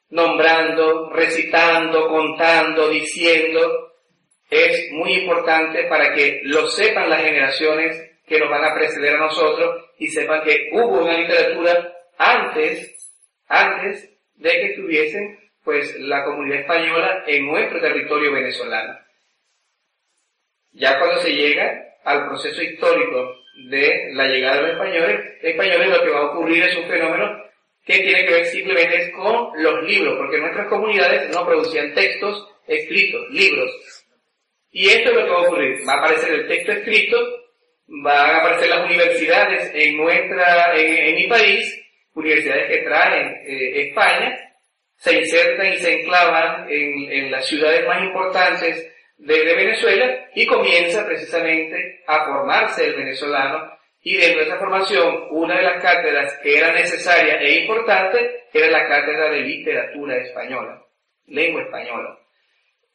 nombrando, 0.09 1.09
recitando, 1.09 2.07
contando, 2.09 2.89
diciendo, 2.89 3.91
es 4.51 4.91
muy 4.91 5.13
importante 5.13 5.85
para 5.85 6.13
que 6.13 6.41
lo 6.43 6.67
sepan 6.69 7.09
las 7.09 7.23
generaciones 7.23 8.11
que 8.27 8.39
nos 8.39 8.49
van 8.49 8.65
a 8.65 8.75
preceder 8.75 9.15
a 9.15 9.25
nosotros 9.25 9.90
y 10.01 10.07
sepan 10.07 10.41
que 10.43 10.69
hubo 10.71 11.03
una 11.03 11.15
literatura 11.15 11.93
antes, 12.17 13.13
antes 13.47 14.09
de 14.33 14.49
que 14.49 14.65
estuviesen 14.71 15.39
pues 15.63 15.95
la 15.99 16.23
comunidad 16.23 16.61
española 16.61 17.23
en 17.27 17.45
nuestro 17.45 17.79
territorio 17.79 18.31
venezolano. 18.31 18.97
Ya 20.71 20.97
cuando 20.97 21.21
se 21.21 21.29
llega 21.29 21.97
al 22.03 22.29
proceso 22.29 22.63
histórico 22.63 23.35
de 23.69 24.09
la 24.13 24.25
llegada 24.25 24.55
de 24.55 24.61
los 24.63 24.71
españoles, 24.71 25.37
españoles 25.43 25.89
lo 25.89 26.03
que 26.03 26.09
va 26.09 26.19
a 26.19 26.31
ocurrir 26.31 26.63
es 26.63 26.75
un 26.77 26.87
fenómeno 26.87 27.43
que 27.85 27.99
tiene 27.99 28.25
que 28.25 28.33
ver 28.33 28.45
simplemente 28.47 29.11
con 29.11 29.51
los 29.61 29.83
libros, 29.83 30.17
porque 30.17 30.39
nuestras 30.39 30.67
comunidades 30.67 31.29
no 31.29 31.45
producían 31.45 31.93
textos 31.93 32.49
escritos, 32.65 33.29
libros. 33.29 33.69
Y 34.71 34.89
esto 34.89 35.11
es 35.11 35.15
lo 35.15 35.25
que 35.25 35.31
va 35.31 35.37
a 35.37 35.41
ocurrir. 35.43 35.87
Va 35.87 35.93
a 35.93 35.97
aparecer 35.97 36.33
el 36.33 36.47
texto 36.47 36.71
escrito, 36.71 37.17
van 37.91 38.29
a 38.29 38.37
aparecer 38.37 38.69
las 38.69 38.85
universidades 38.85 39.71
en 39.73 39.97
nuestra, 39.97 40.73
en, 40.75 41.15
mi 41.15 41.27
país, 41.27 41.83
universidades 42.13 42.67
que 42.67 42.83
traen 42.83 43.27
eh, 43.45 43.87
España, 43.87 44.37
se 44.95 45.19
insertan 45.19 45.73
y 45.73 45.77
se 45.77 46.01
enclavan 46.01 46.69
en, 46.69 47.11
en 47.11 47.31
las 47.31 47.45
ciudades 47.47 47.85
más 47.87 48.01
importantes 48.03 48.87
de 49.17 49.55
Venezuela 49.55 50.29
y 50.33 50.45
comienza 50.45 51.05
precisamente 51.05 52.01
a 52.07 52.25
formarse 52.25 52.85
el 52.85 52.95
venezolano 52.95 53.71
y 54.03 54.17
de 54.17 54.41
esa 54.41 54.57
formación 54.57 55.27
una 55.29 55.57
de 55.57 55.63
las 55.63 55.83
cátedras 55.83 56.33
que 56.41 56.57
era 56.57 56.73
necesaria 56.73 57.39
e 57.39 57.61
importante 57.61 58.45
era 58.51 58.71
la 58.71 58.87
cátedra 58.87 59.29
de 59.29 59.41
literatura 59.41 60.17
española, 60.17 60.81
lengua 61.27 61.61
española. 61.61 62.17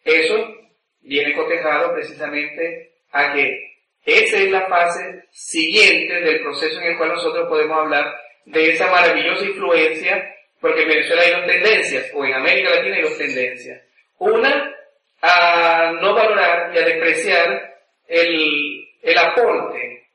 Eso 0.04 0.54
viene 1.00 1.32
cotejado 1.32 1.92
precisamente 1.92 2.94
a 3.12 3.32
que 3.32 3.75
esa 4.06 4.38
es 4.38 4.50
la 4.50 4.68
fase 4.68 5.24
siguiente 5.32 6.14
del 6.20 6.40
proceso 6.40 6.80
en 6.80 6.92
el 6.92 6.96
cual 6.96 7.10
nosotros 7.10 7.48
podemos 7.48 7.76
hablar 7.76 8.16
de 8.44 8.70
esa 8.70 8.88
maravillosa 8.90 9.44
influencia, 9.44 10.34
porque 10.60 10.82
en 10.82 10.88
Venezuela 10.88 11.22
hay 11.22 11.32
dos 11.32 11.46
tendencias, 11.46 12.10
o 12.14 12.24
en 12.24 12.34
América 12.34 12.70
Latina 12.70 12.96
hay 12.96 13.02
dos 13.02 13.18
tendencias. 13.18 13.82
Una 14.18 14.72
a 15.20 15.92
no 16.00 16.14
valorar 16.14 16.72
y 16.74 16.78
a 16.78 16.84
despreciar 16.84 17.74
el, 18.06 18.88
el 19.02 19.18
aporte 19.18 20.06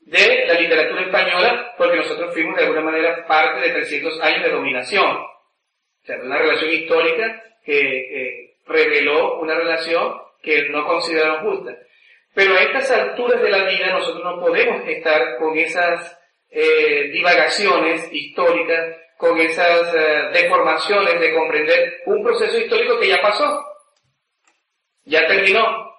de 0.00 0.46
la 0.46 0.54
literatura 0.54 1.02
española 1.02 1.74
porque 1.76 1.96
nosotros 1.96 2.32
fuimos 2.32 2.56
de 2.56 2.62
alguna 2.62 2.82
manera 2.82 3.26
parte 3.26 3.66
de 3.66 3.74
300 3.74 4.20
años 4.20 4.44
de 4.44 4.50
dominación. 4.50 5.16
O 5.16 6.04
sea, 6.04 6.16
una 6.22 6.38
relación 6.38 6.70
histórica 6.70 7.42
que 7.64 8.54
reveló 8.66 9.38
una 9.40 9.54
relación 9.54 10.20
que 10.42 10.68
no 10.68 10.86
consideraron 10.86 11.44
justa. 11.44 11.76
Pero 12.34 12.54
a 12.54 12.62
estas 12.62 12.90
alturas 12.90 13.40
de 13.42 13.50
la 13.50 13.64
vida 13.64 13.92
nosotros 13.92 14.24
no 14.24 14.40
podemos 14.40 14.88
estar 14.88 15.36
con 15.38 15.56
esas 15.58 16.18
eh, 16.50 17.10
divagaciones 17.12 18.08
históricas, 18.12 18.96
con 19.18 19.38
esas 19.38 19.94
eh, 19.94 20.30
deformaciones 20.32 21.20
de 21.20 21.34
comprender 21.34 21.94
un 22.06 22.22
proceso 22.22 22.58
histórico 22.58 22.98
que 22.98 23.08
ya 23.08 23.20
pasó 23.20 23.72
ya 25.04 25.26
terminó. 25.26 25.92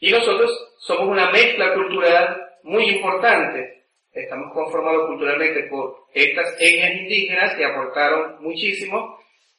Y 0.00 0.10
nosotros 0.10 0.50
somos 0.78 1.08
una 1.08 1.30
mezcla 1.30 1.74
cultural 1.74 2.40
muy 2.62 2.84
importante. 2.90 3.84
Estamos 4.12 4.52
conformados 4.52 5.06
culturalmente 5.06 5.64
por 5.64 6.06
estas 6.12 6.56
etnias 6.58 6.92
indígenas 6.96 7.54
que 7.54 7.64
aportaron 7.64 8.42
muchísimo, 8.42 9.18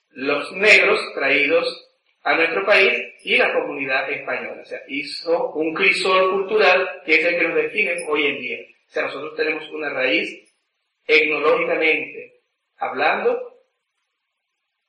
los 0.09 0.51
negros 0.53 0.99
traídos 1.15 1.89
a 2.23 2.35
nuestro 2.35 2.65
país 2.65 2.91
y 3.23 3.37
la 3.37 3.53
comunidad 3.53 4.09
española. 4.11 4.61
O 4.61 4.65
sea, 4.65 4.81
hizo 4.87 5.51
un 5.53 5.73
crisol 5.73 6.31
cultural 6.31 7.01
que 7.05 7.15
es 7.15 7.25
el 7.25 7.37
que 7.37 7.47
nos 7.47 7.55
define 7.55 7.95
hoy 8.09 8.25
en 8.25 8.39
día. 8.39 8.57
O 8.87 8.91
sea, 8.91 9.03
nosotros 9.03 9.35
tenemos 9.35 9.69
una 9.71 9.89
raíz 9.89 10.29
etnológicamente 11.05 12.41
hablando 12.77 13.39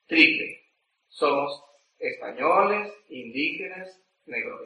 triple. 0.06 0.60
Somos 1.08 1.62
españoles, 1.98 2.92
indígenas, 3.08 4.00
negros. 4.26 4.60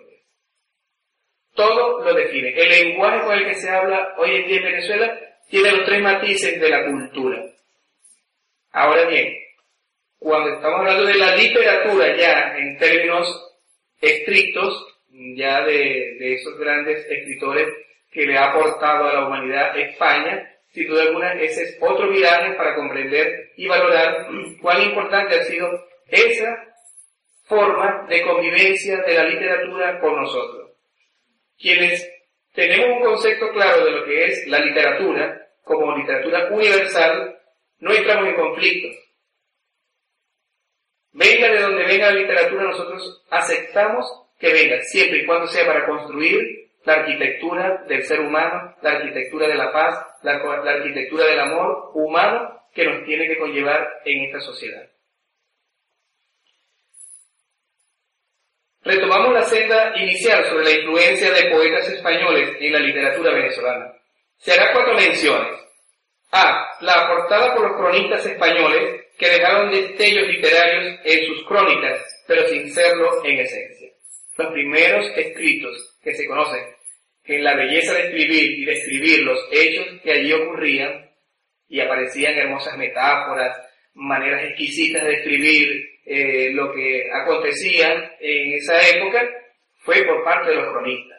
Todo 1.54 2.04
lo 2.04 2.14
define. 2.14 2.50
El 2.50 2.68
lenguaje 2.68 3.24
con 3.24 3.38
el 3.38 3.46
que 3.46 3.54
se 3.54 3.70
habla 3.70 4.14
hoy 4.18 4.36
en 4.36 4.46
día 4.46 4.56
en 4.58 4.64
Venezuela 4.64 5.20
tiene 5.48 5.72
los 5.72 5.86
tres 5.86 6.02
matices 6.02 6.60
de 6.60 6.68
la 6.68 6.84
cultura. 6.84 7.42
Ahora 8.72 9.06
bien, 9.06 9.34
cuando 10.18 10.50
estamos 10.50 10.80
hablando 10.80 11.04
de 11.06 11.14
la 11.14 11.34
literatura 11.34 12.16
ya 12.16 12.56
en 12.58 12.76
términos 12.78 13.45
estrictos, 14.00 14.86
ya 15.36 15.62
de, 15.62 16.34
esos 16.34 16.58
grandes 16.58 17.06
escritores 17.08 17.68
que 18.10 18.26
le 18.26 18.36
ha 18.36 18.50
aportado 18.50 19.04
a 19.04 19.12
la 19.12 19.26
humanidad 19.26 19.78
España, 19.78 20.50
sin 20.72 20.88
duda 20.88 21.02
alguna 21.02 21.32
ese 21.34 21.62
es 21.62 21.78
otro 21.80 22.10
viaje 22.10 22.54
para 22.54 22.74
comprender 22.74 23.52
y 23.56 23.66
valorar 23.66 24.28
cuán 24.60 24.82
importante 24.82 25.36
ha 25.36 25.44
sido 25.44 25.70
esa 26.08 26.56
forma 27.44 28.06
de 28.08 28.22
convivencia 28.22 28.98
de 29.02 29.14
la 29.14 29.24
literatura 29.24 30.00
con 30.00 30.16
nosotros. 30.16 30.72
Quienes 31.58 32.06
tenemos 32.52 32.96
un 32.96 33.02
concepto 33.02 33.50
claro 33.52 33.84
de 33.84 33.90
lo 33.90 34.04
que 34.04 34.24
es 34.26 34.46
la 34.48 34.58
literatura 34.58 35.46
como 35.62 35.96
literatura 35.96 36.48
universal, 36.50 37.38
no 37.80 37.92
entramos 37.92 38.28
en 38.28 38.34
conflictos. 38.34 39.05
Venga 41.16 41.48
de 41.48 41.60
donde 41.60 41.84
venga 41.84 42.10
la 42.10 42.20
literatura, 42.20 42.64
nosotros 42.64 43.24
aceptamos 43.30 44.06
que 44.38 44.52
venga, 44.52 44.82
siempre 44.82 45.20
y 45.20 45.24
cuando 45.24 45.46
sea 45.46 45.64
para 45.64 45.86
construir 45.86 46.68
la 46.84 46.92
arquitectura 46.92 47.84
del 47.88 48.04
ser 48.04 48.20
humano, 48.20 48.76
la 48.82 48.90
arquitectura 48.90 49.48
de 49.48 49.54
la 49.54 49.72
paz, 49.72 49.98
la, 50.22 50.34
arquitectura 50.34 51.24
del 51.24 51.40
amor 51.40 51.92
humano 51.94 52.60
que 52.74 52.84
nos 52.84 53.02
tiene 53.06 53.26
que 53.28 53.38
conllevar 53.38 53.88
en 54.04 54.24
esta 54.24 54.40
sociedad. 54.40 54.86
Retomamos 58.82 59.32
la 59.32 59.42
senda 59.44 59.96
inicial 59.96 60.44
sobre 60.44 60.64
la 60.64 60.70
influencia 60.72 61.32
de 61.32 61.50
poetas 61.50 61.88
españoles 61.88 62.58
en 62.60 62.72
la 62.72 62.78
literatura 62.78 63.32
venezolana. 63.32 63.90
Se 64.36 64.52
hará 64.52 64.70
cuatro 64.74 64.94
menciones. 64.94 65.60
A. 66.30 66.76
La 66.82 66.92
aportada 66.92 67.54
por 67.54 67.70
los 67.70 67.76
cronistas 67.78 68.26
españoles 68.26 69.05
que 69.18 69.28
dejaron 69.28 69.70
destellos 69.70 70.28
literarios 70.28 71.00
en 71.04 71.26
sus 71.26 71.44
crónicas, 71.46 72.24
pero 72.26 72.46
sin 72.48 72.72
serlo 72.72 73.24
en 73.24 73.38
esencia. 73.38 73.90
Los 74.36 74.52
primeros 74.52 75.06
escritos 75.16 75.98
que 76.02 76.14
se 76.14 76.26
conocen 76.26 76.62
en 77.24 77.42
la 77.42 77.56
belleza 77.56 77.94
de 77.94 78.04
escribir 78.04 78.58
y 78.58 78.64
describir 78.64 79.22
los 79.22 79.38
hechos 79.50 79.86
que 80.02 80.12
allí 80.12 80.32
ocurrían 80.32 81.10
y 81.68 81.80
aparecían 81.80 82.34
hermosas 82.34 82.76
metáforas, 82.76 83.56
maneras 83.94 84.44
exquisitas 84.44 85.02
de 85.04 85.14
escribir 85.14 85.88
eh, 86.04 86.50
lo 86.52 86.72
que 86.72 87.10
acontecía 87.12 88.16
en 88.20 88.52
esa 88.52 88.80
época 88.88 89.28
fue 89.78 90.02
por 90.04 90.22
parte 90.22 90.50
de 90.50 90.56
los 90.56 90.72
cronistas. 90.72 91.16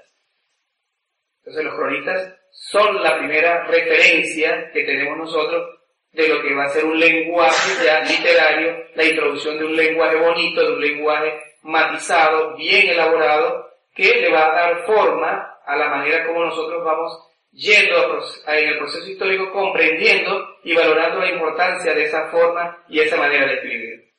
Entonces 1.39 1.63
los 1.65 1.75
cronistas 1.75 2.35
son 2.51 3.03
la 3.03 3.17
primera 3.17 3.65
referencia 3.65 4.71
que 4.71 4.83
tenemos 4.83 5.17
nosotros 5.17 5.76
de 6.17 6.27
lo 6.27 6.41
que 6.41 6.53
va 6.55 6.63
a 6.63 6.69
ser 6.69 6.83
un 6.83 6.99
lenguaje 6.99 7.85
ya 7.85 7.99
literario, 8.01 8.87
la 8.95 9.03
introducción 9.05 9.59
de 9.59 9.65
un 9.65 9.75
lenguaje 9.75 10.15
bonito, 10.15 10.61
de 10.61 10.73
un 10.73 10.81
lenguaje 10.81 11.39
matizado, 11.61 12.55
bien 12.57 12.89
elaborado, 12.89 13.69
que 13.93 14.21
le 14.21 14.31
va 14.31 14.47
a 14.47 14.55
dar 14.55 14.85
forma 14.87 15.59
a 15.63 15.75
la 15.75 15.89
manera 15.89 16.25
como 16.25 16.43
nosotros 16.43 16.83
vamos 16.83 17.11
yendo 17.51 18.19
en 18.47 18.69
el 18.69 18.77
proceso 18.79 19.07
histórico, 19.07 19.51
comprendiendo 19.51 20.57
y 20.63 20.73
valorando 20.73 21.19
la 21.19 21.31
importancia 21.31 21.93
de 21.93 22.05
esa 22.05 22.29
forma 22.29 22.83
y 22.89 22.99
esa 22.99 23.17
manera 23.17 23.45
de 23.45 23.53
escribir. 23.53 24.11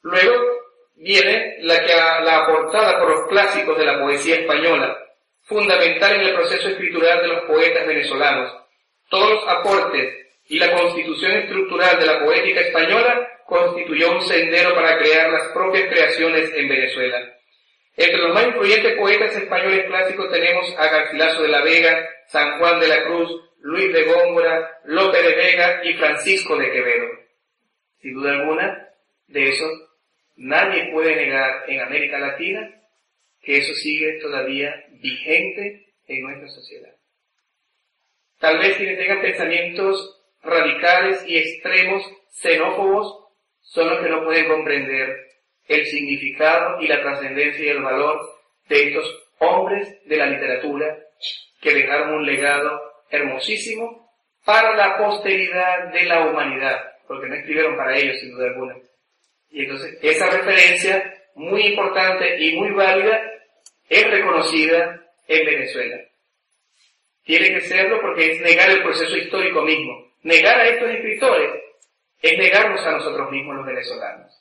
Luego 0.00 0.34
viene 0.94 1.56
la, 1.60 1.80
que, 1.84 1.94
la 1.94 2.44
aportada 2.44 2.98
por 2.98 3.10
los 3.10 3.28
clásicos 3.28 3.76
de 3.76 3.84
la 3.84 4.00
poesía 4.00 4.36
española, 4.36 4.96
fundamental 5.42 6.14
en 6.14 6.28
el 6.28 6.34
proceso 6.34 6.68
escritural 6.68 7.20
de 7.20 7.28
los 7.28 7.44
poetas 7.44 7.86
venezolanos. 7.86 8.63
Todos 9.08 9.30
los 9.30 9.48
aportes 9.48 10.14
y 10.46 10.58
la 10.58 10.72
constitución 10.72 11.32
estructural 11.32 11.98
de 11.98 12.06
la 12.06 12.20
poética 12.20 12.60
española 12.60 13.28
constituyó 13.46 14.12
un 14.12 14.22
sendero 14.22 14.74
para 14.74 14.98
crear 14.98 15.30
las 15.30 15.48
propias 15.48 15.88
creaciones 15.88 16.50
en 16.54 16.68
Venezuela. 16.68 17.34
Entre 17.96 18.18
los 18.18 18.34
más 18.34 18.46
influyentes 18.46 18.96
poetas 18.96 19.36
españoles 19.36 19.86
clásicos 19.86 20.30
tenemos 20.30 20.74
a 20.78 20.86
Garcilaso 20.88 21.42
de 21.42 21.48
la 21.48 21.62
Vega, 21.62 22.08
San 22.26 22.58
Juan 22.58 22.80
de 22.80 22.88
la 22.88 23.04
Cruz, 23.04 23.30
Luis 23.60 23.92
de 23.92 24.04
Góngora, 24.04 24.78
Lope 24.84 25.22
de 25.22 25.34
Vega 25.34 25.80
y 25.84 25.94
Francisco 25.94 26.56
de 26.56 26.70
Quevedo. 26.72 27.06
Sin 28.00 28.14
duda 28.14 28.32
alguna, 28.32 28.88
de 29.28 29.48
eso 29.48 29.64
nadie 30.36 30.90
puede 30.92 31.14
negar 31.14 31.64
en 31.68 31.80
América 31.80 32.18
Latina 32.18 32.68
que 33.40 33.58
eso 33.58 33.72
sigue 33.74 34.18
todavía 34.20 34.74
vigente 35.00 35.94
en 36.06 36.22
nuestra 36.22 36.48
sociedad. 36.48 36.94
Tal 38.44 38.58
vez 38.58 38.76
quienes 38.76 38.98
tengan 38.98 39.22
pensamientos 39.22 40.22
radicales 40.42 41.24
y 41.26 41.38
extremos, 41.38 42.02
xenófobos, 42.30 43.24
son 43.62 43.88
los 43.88 44.00
que 44.02 44.10
no 44.10 44.22
pueden 44.22 44.48
comprender 44.48 45.16
el 45.66 45.86
significado 45.86 46.78
y 46.78 46.86
la 46.86 47.00
trascendencia 47.00 47.64
y 47.64 47.68
el 47.68 47.82
valor 47.82 48.20
de 48.68 48.88
estos 48.88 49.24
hombres 49.38 49.98
de 50.04 50.18
la 50.18 50.26
literatura 50.26 50.94
que 51.62 51.72
dejaron 51.72 52.16
un 52.16 52.26
legado 52.26 52.82
hermosísimo 53.08 54.12
para 54.44 54.76
la 54.76 54.98
posteridad 54.98 55.90
de 55.90 56.02
la 56.02 56.26
humanidad, 56.26 56.84
porque 57.08 57.30
no 57.30 57.36
escribieron 57.36 57.78
para 57.78 57.96
ellos 57.96 58.20
sin 58.20 58.30
duda 58.32 58.48
alguna. 58.48 58.76
Y 59.52 59.62
entonces 59.62 59.98
esa 60.02 60.28
referencia 60.28 61.14
muy 61.34 61.68
importante 61.68 62.38
y 62.44 62.54
muy 62.56 62.72
válida 62.72 63.22
es 63.88 64.10
reconocida 64.10 65.02
en 65.28 65.46
Venezuela. 65.46 65.96
Tiene 67.24 67.54
que 67.54 67.62
serlo 67.62 68.00
porque 68.00 68.32
es 68.32 68.40
negar 68.42 68.70
el 68.70 68.82
proceso 68.82 69.16
histórico 69.16 69.62
mismo. 69.62 70.12
Negar 70.22 70.60
a 70.60 70.68
estos 70.68 70.90
escritores 70.90 71.62
es 72.20 72.38
negarnos 72.38 72.80
a 72.86 72.92
nosotros 72.92 73.30
mismos 73.30 73.56
los 73.56 73.66
venezolanos. 73.66 74.40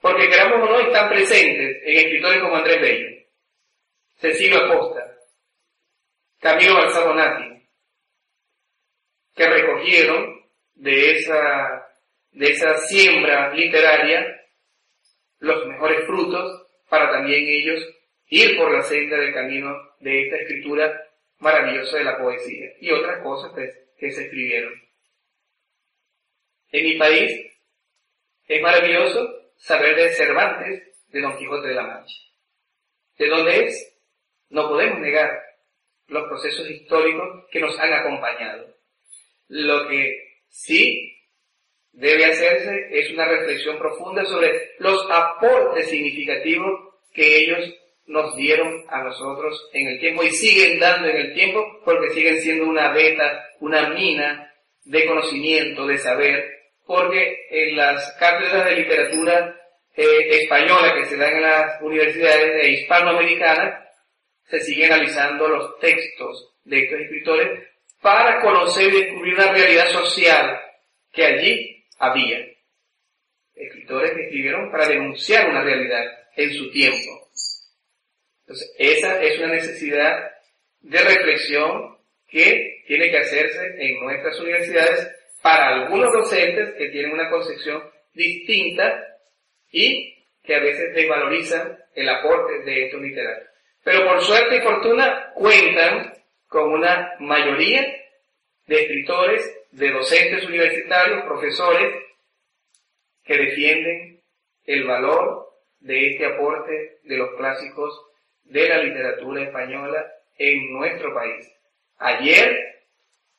Porque 0.00 0.28
queramos 0.28 0.68
o 0.68 0.70
no, 0.70 0.80
están 0.80 1.08
presentes 1.08 1.78
en 1.82 1.96
escritores 1.96 2.42
como 2.42 2.56
Andrés 2.56 2.80
Bello, 2.80 3.24
Cecilio 4.16 4.58
Acosta, 4.58 5.16
Camilo 6.38 6.74
Balsabonati, 6.74 7.66
que 9.34 9.48
recogieron 9.48 10.44
de 10.74 11.12
esa, 11.12 11.88
de 12.32 12.50
esa 12.50 12.76
siembra 12.78 13.54
literaria 13.54 14.26
los 15.38 15.66
mejores 15.66 16.06
frutos 16.06 16.66
para 16.88 17.10
también 17.10 17.44
ellos 17.46 17.82
ir 18.34 18.56
por 18.56 18.72
la 18.72 18.82
senda 18.82 19.16
del 19.16 19.32
camino 19.32 19.72
de 20.00 20.24
esta 20.24 20.36
escritura 20.38 21.08
maravillosa 21.38 21.98
de 21.98 22.04
la 22.04 22.18
poesía 22.18 22.66
y 22.80 22.90
otras 22.90 23.22
cosas 23.22 23.52
que 23.96 24.10
se 24.10 24.24
escribieron. 24.24 24.72
En 26.72 26.84
mi 26.84 26.98
país 26.98 27.30
es 28.48 28.60
maravilloso 28.60 29.52
saber 29.56 29.94
de 29.94 30.08
Cervantes, 30.14 30.82
de 31.08 31.20
Don 31.20 31.36
Quijote 31.38 31.68
de 31.68 31.74
la 31.74 31.86
Mancha. 31.86 32.16
¿De 33.16 33.28
dónde 33.28 33.66
es? 33.66 33.96
No 34.48 34.68
podemos 34.68 34.98
negar 34.98 35.30
los 36.08 36.24
procesos 36.24 36.68
históricos 36.68 37.46
que 37.52 37.60
nos 37.60 37.78
han 37.78 37.92
acompañado. 37.92 38.66
Lo 39.46 39.86
que 39.86 40.40
sí 40.48 41.16
debe 41.92 42.24
hacerse 42.24 42.88
es 42.90 43.12
una 43.12 43.26
reflexión 43.26 43.78
profunda 43.78 44.24
sobre 44.24 44.72
los 44.80 45.08
aportes 45.08 45.88
significativos 45.88 46.94
que 47.12 47.36
ellos 47.36 47.72
nos 48.06 48.36
dieron 48.36 48.84
a 48.88 49.02
nosotros 49.02 49.68
en 49.72 49.88
el 49.88 50.00
tiempo 50.00 50.22
y 50.22 50.30
siguen 50.30 50.78
dando 50.78 51.08
en 51.08 51.16
el 51.16 51.34
tiempo 51.34 51.80
porque 51.84 52.10
siguen 52.10 52.40
siendo 52.40 52.64
una 52.64 52.92
beta, 52.92 53.48
una 53.60 53.90
mina 53.90 54.52
de 54.84 55.06
conocimiento, 55.06 55.86
de 55.86 55.98
saber, 55.98 56.44
porque 56.86 57.46
en 57.50 57.76
las 57.76 58.12
cátedras 58.18 58.66
de 58.66 58.76
literatura 58.76 59.56
eh, 59.96 60.42
española 60.42 60.94
que 60.94 61.06
se 61.06 61.16
dan 61.16 61.36
en 61.36 61.42
las 61.42 61.80
universidades 61.80 62.54
de 62.54 62.70
hispanoamericanas, 62.70 63.84
se 64.48 64.60
sigue 64.60 64.86
analizando 64.86 65.48
los 65.48 65.78
textos 65.78 66.54
de 66.64 66.80
estos 66.80 67.00
escritores 67.00 67.68
para 68.02 68.40
conocer 68.40 68.92
y 68.92 69.02
descubrir 69.02 69.34
una 69.34 69.52
realidad 69.52 69.86
social 69.88 70.60
que 71.10 71.24
allí 71.24 71.86
había. 71.98 72.38
Escritores 73.54 74.12
que 74.12 74.24
escribieron 74.24 74.70
para 74.70 74.88
denunciar 74.88 75.48
una 75.48 75.62
realidad 75.62 76.04
en 76.36 76.52
su 76.52 76.70
tiempo. 76.70 77.23
Entonces, 78.46 78.74
esa 78.78 79.22
es 79.22 79.38
una 79.38 79.48
necesidad 79.54 80.30
de 80.80 80.98
reflexión 80.98 81.96
que 82.28 82.82
tiene 82.86 83.10
que 83.10 83.18
hacerse 83.18 83.74
en 83.78 84.00
nuestras 84.00 84.38
universidades 84.40 85.10
para 85.42 85.68
algunos 85.68 86.12
docentes 86.12 86.74
que 86.74 86.90
tienen 86.90 87.12
una 87.12 87.30
concepción 87.30 87.82
distinta 88.12 89.18
y 89.70 90.14
que 90.42 90.54
a 90.54 90.60
veces 90.60 90.94
desvalorizan 90.94 91.78
el 91.94 92.08
aporte 92.08 92.64
de 92.64 92.86
estos 92.86 93.00
literarios. 93.00 93.48
Pero 93.82 94.06
por 94.06 94.22
suerte 94.22 94.56
y 94.56 94.60
fortuna 94.60 95.32
cuentan 95.34 96.12
con 96.46 96.72
una 96.72 97.12
mayoría 97.20 97.82
de 98.66 98.82
escritores, 98.82 99.66
de 99.72 99.90
docentes 99.90 100.44
universitarios, 100.46 101.24
profesores, 101.24 101.94
que 103.24 103.36
defienden 103.36 104.20
el 104.64 104.84
valor 104.84 105.48
de 105.80 106.12
este 106.12 106.26
aporte 106.26 106.98
de 107.02 107.16
los 107.16 107.30
clásicos 107.36 108.13
de 108.44 108.68
la 108.68 108.78
literatura 108.78 109.42
española 109.42 110.06
en 110.38 110.72
nuestro 110.72 111.14
país. 111.14 111.50
Ayer, 111.98 112.82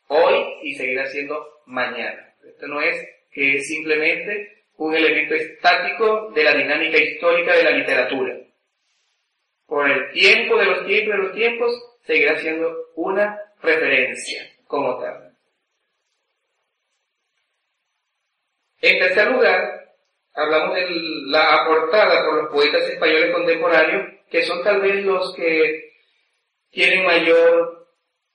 hoy 0.07 0.45
y 0.63 0.75
seguirá 0.75 1.05
siendo 1.07 1.61
mañana. 1.65 2.33
Esto 2.45 2.67
no 2.67 2.81
es 2.81 2.97
que 3.31 3.59
simplemente 3.59 4.63
un 4.77 4.93
elemento 4.93 5.35
estático 5.35 6.31
de 6.31 6.43
la 6.43 6.53
dinámica 6.53 6.97
histórica 6.97 7.55
de 7.55 7.63
la 7.63 7.71
literatura. 7.71 8.35
Por 9.65 9.89
el 9.89 10.11
tiempo 10.11 10.57
de 10.57 10.65
los 10.65 10.85
tiempos 10.85 11.15
de 11.15 11.23
los 11.23 11.33
tiempos, 11.33 11.97
seguirá 12.03 12.35
siendo 12.37 12.91
una 12.95 13.39
referencia 13.61 14.47
como 14.67 14.99
tal. 14.99 15.35
En 18.81 18.99
tercer 18.99 19.31
lugar, 19.31 19.85
hablamos 20.33 20.75
de 20.75 20.85
la 21.27 21.55
aportada 21.55 22.25
por 22.25 22.43
los 22.43 22.51
poetas 22.51 22.83
españoles 22.89 23.33
contemporáneos, 23.33 24.14
que 24.29 24.43
son 24.43 24.63
tal 24.63 24.81
vez 24.81 25.03
los 25.03 25.33
que 25.35 25.93
tienen 26.71 27.05
mayor 27.05 27.87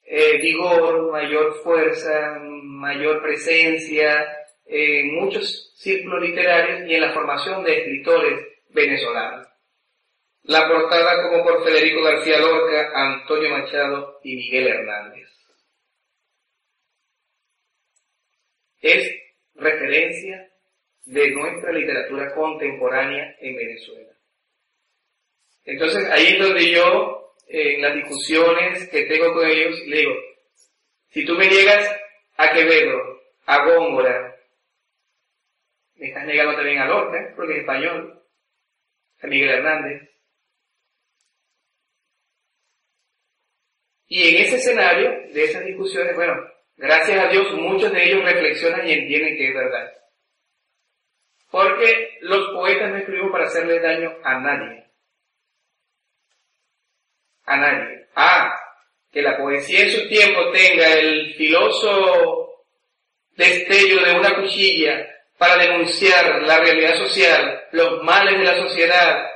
eh, 0.02 0.38
vigor, 0.38 1.12
mayor 1.12 1.54
fuerza, 1.62 2.38
mayor 2.40 3.22
presencia 3.22 4.26
en 4.66 5.14
muchos 5.14 5.72
círculos 5.76 6.22
literarios 6.22 6.88
y 6.88 6.94
en 6.94 7.00
la 7.00 7.12
formación 7.12 7.62
de 7.64 7.78
escritores 7.78 8.46
venezolanos. 8.70 9.46
La 10.42 10.66
portada 10.66 11.28
como 11.28 11.44
por 11.44 11.64
Federico 11.64 12.02
García 12.02 12.38
Lorca, 12.38 12.90
Antonio 12.94 13.50
Machado 13.50 14.20
y 14.24 14.36
Miguel 14.36 14.68
Hernández. 14.68 15.28
Es 18.80 19.14
referencia 19.54 20.50
de 21.04 21.30
nuestra 21.32 21.72
literatura 21.72 22.34
contemporánea 22.34 23.36
en 23.40 23.56
Venezuela. 23.56 24.09
Entonces 25.64 26.08
ahí 26.10 26.34
es 26.34 26.38
donde 26.38 26.70
yo, 26.70 27.34
en 27.48 27.82
las 27.82 27.94
discusiones 27.94 28.88
que 28.88 29.04
tengo 29.04 29.34
con 29.34 29.46
ellos, 29.46 29.78
le 29.86 29.98
digo, 29.98 30.14
si 31.08 31.24
tú 31.24 31.34
me 31.34 31.48
llegas 31.48 31.88
a 32.36 32.52
Quevedo, 32.52 32.98
a 33.46 33.64
Góngora, 33.64 34.36
me 35.96 36.08
estás 36.08 36.24
negando 36.24 36.54
también 36.54 36.78
a 36.78 36.86
Lorca, 36.86 37.32
porque 37.36 37.54
es 37.54 37.60
español, 37.60 38.22
a 39.22 39.26
Miguel 39.26 39.50
Hernández. 39.50 40.08
Y 44.06 44.28
en 44.28 44.44
ese 44.44 44.56
escenario 44.56 45.10
de 45.32 45.44
esas 45.44 45.64
discusiones, 45.64 46.16
bueno, 46.16 46.34
gracias 46.76 47.18
a 47.18 47.28
Dios 47.28 47.52
muchos 47.52 47.92
de 47.92 48.04
ellos 48.04 48.24
reflexionan 48.24 48.88
y 48.88 48.92
entienden 48.92 49.36
que 49.36 49.48
es 49.48 49.54
verdad. 49.54 49.92
Porque 51.50 52.18
los 52.22 52.48
poetas 52.54 52.90
no 52.90 52.96
escribimos 52.96 53.30
para 53.30 53.44
hacerle 53.44 53.78
daño 53.80 54.16
a 54.24 54.40
nadie. 54.40 54.89
A 57.50 57.56
nadie. 57.56 58.06
Ah, 58.14 58.56
que 59.12 59.22
la 59.22 59.36
poesía 59.36 59.82
en 59.82 59.90
su 59.90 60.08
tiempo 60.08 60.50
tenga 60.52 60.92
el 60.92 61.34
filoso 61.34 62.64
destello 63.36 64.04
de 64.04 64.14
una 64.14 64.36
cuchilla 64.36 65.06
para 65.36 65.56
denunciar 65.56 66.42
la 66.42 66.60
realidad 66.60 66.94
social, 66.96 67.64
los 67.72 68.02
males 68.04 68.38
de 68.38 68.44
la 68.44 68.56
sociedad, 68.56 69.26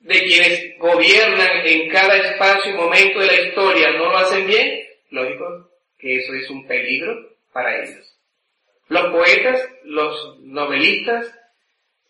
de 0.00 0.24
quienes 0.24 0.78
gobiernan 0.78 1.66
en 1.66 1.88
cada 1.90 2.16
espacio 2.16 2.72
y 2.72 2.76
momento 2.76 3.20
de 3.20 3.26
la 3.26 3.40
historia 3.42 3.90
no 3.92 4.06
lo 4.06 4.16
hacen 4.16 4.46
bien, 4.46 4.82
lógico 5.10 5.70
que 5.98 6.16
eso 6.16 6.32
es 6.34 6.50
un 6.50 6.66
peligro 6.66 7.14
para 7.52 7.76
ellos. 7.82 8.18
Los 8.88 9.12
poetas, 9.12 9.68
los 9.84 10.40
novelistas, 10.40 11.32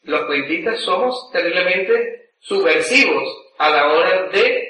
los 0.05 0.25
cuentistas 0.27 0.81
somos 0.81 1.31
terriblemente 1.33 2.31
subversivos 2.39 3.29
a 3.59 3.69
la 3.69 3.93
hora 3.93 4.29
de 4.29 4.70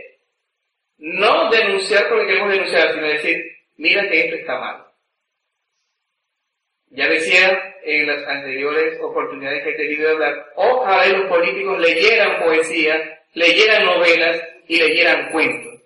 no 1.01 1.51
denunciar 1.51 2.09
porque 2.09 2.27
queremos 2.27 2.53
denunciar, 2.53 2.95
sino 2.95 3.07
decir, 3.07 3.57
mira 3.77 4.09
que 4.09 4.21
esto 4.21 4.37
está 4.37 4.59
mal. 4.59 4.85
Ya 6.91 7.09
decía 7.09 7.75
en 7.85 8.07
las 8.07 8.27
anteriores 8.29 9.01
oportunidades 9.01 9.63
que 9.63 9.71
he 9.71 9.77
tenido 9.77 10.09
de 10.09 10.15
hablar, 10.15 10.53
ojalá 10.57 11.07
los 11.07 11.29
políticos 11.29 11.79
leyeran 11.81 12.43
poesía, 12.43 13.23
leyeran 13.35 13.87
novelas 13.87 14.43
y 14.69 14.77
leyeran 14.77 15.31
cuentos. 15.31 15.81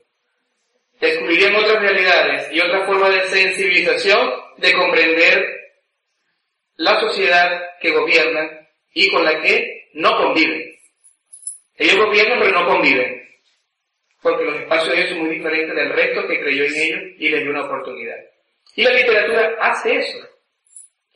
Descubrirían 1.00 1.54
otras 1.56 1.80
realidades 1.80 2.52
y 2.52 2.60
otra 2.60 2.86
forma 2.86 3.10
de 3.10 3.22
sensibilización 3.28 4.30
de 4.56 4.72
comprender 4.72 5.44
la 6.76 6.98
sociedad 7.00 7.62
que 7.80 7.90
gobiernan 7.90 8.66
y 8.94 9.10
con 9.10 9.24
la 9.24 9.40
que 9.42 9.88
no 9.94 10.16
conviven. 10.16 10.74
Ellos 11.76 11.96
gobiernan 11.96 12.38
pero 12.40 12.60
no 12.60 12.66
conviven. 12.66 13.13
Porque 14.24 14.44
los 14.44 14.56
espacios 14.56 14.88
de 14.88 14.96
ellos 14.96 15.10
son 15.10 15.18
muy 15.18 15.34
diferentes 15.34 15.76
del 15.76 15.92
resto 15.92 16.26
que 16.26 16.40
creyó 16.40 16.64
en 16.64 16.74
ellos 16.74 17.00
y 17.18 17.28
les 17.28 17.42
dio 17.42 17.50
una 17.50 17.66
oportunidad. 17.66 18.16
Y 18.74 18.82
la 18.82 18.92
literatura 18.92 19.54
hace 19.60 19.96
eso. 19.96 20.18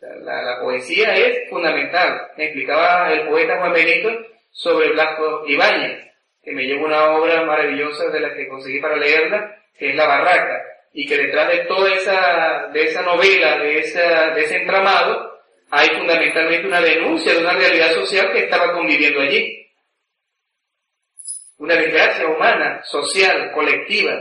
la, 0.02 0.60
poesía 0.60 1.16
es 1.16 1.48
fundamental. 1.48 2.20
Me 2.36 2.44
explicaba 2.44 3.10
el 3.10 3.26
poeta 3.26 3.60
Juan 3.60 3.72
Benito 3.72 4.10
sobre 4.50 4.90
Blasco 4.90 5.42
Ibáñez, 5.46 6.06
que 6.42 6.52
me 6.52 6.64
llevó 6.64 6.84
una 6.84 7.16
obra 7.16 7.44
maravillosa 7.46 8.10
de 8.10 8.20
la 8.20 8.34
que 8.34 8.46
conseguí 8.46 8.78
para 8.78 8.96
leerla, 8.96 9.56
que 9.78 9.88
es 9.88 9.96
La 9.96 10.06
Barraca, 10.06 10.62
y 10.92 11.06
que 11.06 11.16
detrás 11.16 11.48
de 11.48 11.64
toda 11.64 11.90
esa, 11.94 12.68
de 12.74 12.82
esa 12.82 13.00
novela, 13.00 13.58
de, 13.58 13.78
esa, 13.78 14.34
de 14.34 14.42
ese 14.42 14.56
entramado, 14.58 15.32
hay 15.70 15.88
fundamentalmente 15.96 16.66
una 16.66 16.82
denuncia 16.82 17.32
de 17.32 17.40
una 17.40 17.54
realidad 17.54 17.90
social 17.92 18.30
que 18.32 18.40
estaba 18.40 18.74
conviviendo 18.74 19.22
allí. 19.22 19.57
Una 21.58 21.74
desgracia 21.74 22.26
humana, 22.26 22.82
social, 22.84 23.52
colectiva. 23.52 24.20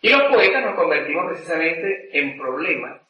Y 0.00 0.10
los 0.10 0.22
poetas 0.32 0.64
nos 0.64 0.76
convertimos 0.76 1.24
precisamente 1.30 2.18
en 2.18 2.36
problemas 2.38 3.00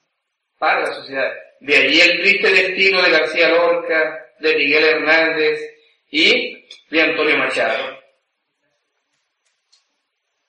para 0.59 0.81
la 0.81 0.93
sociedad. 0.95 1.33
De 1.61 1.77
allí 1.77 2.01
el 2.01 2.21
triste 2.21 2.51
destino 2.51 3.03
de 3.03 3.11
García 3.11 3.49
Lorca, 3.49 4.27
de 4.39 4.57
Miguel 4.57 4.85
Hernández 4.85 5.61
y 6.11 6.67
de 6.91 7.03
Antonio 7.03 7.39
Machado. 7.39 7.99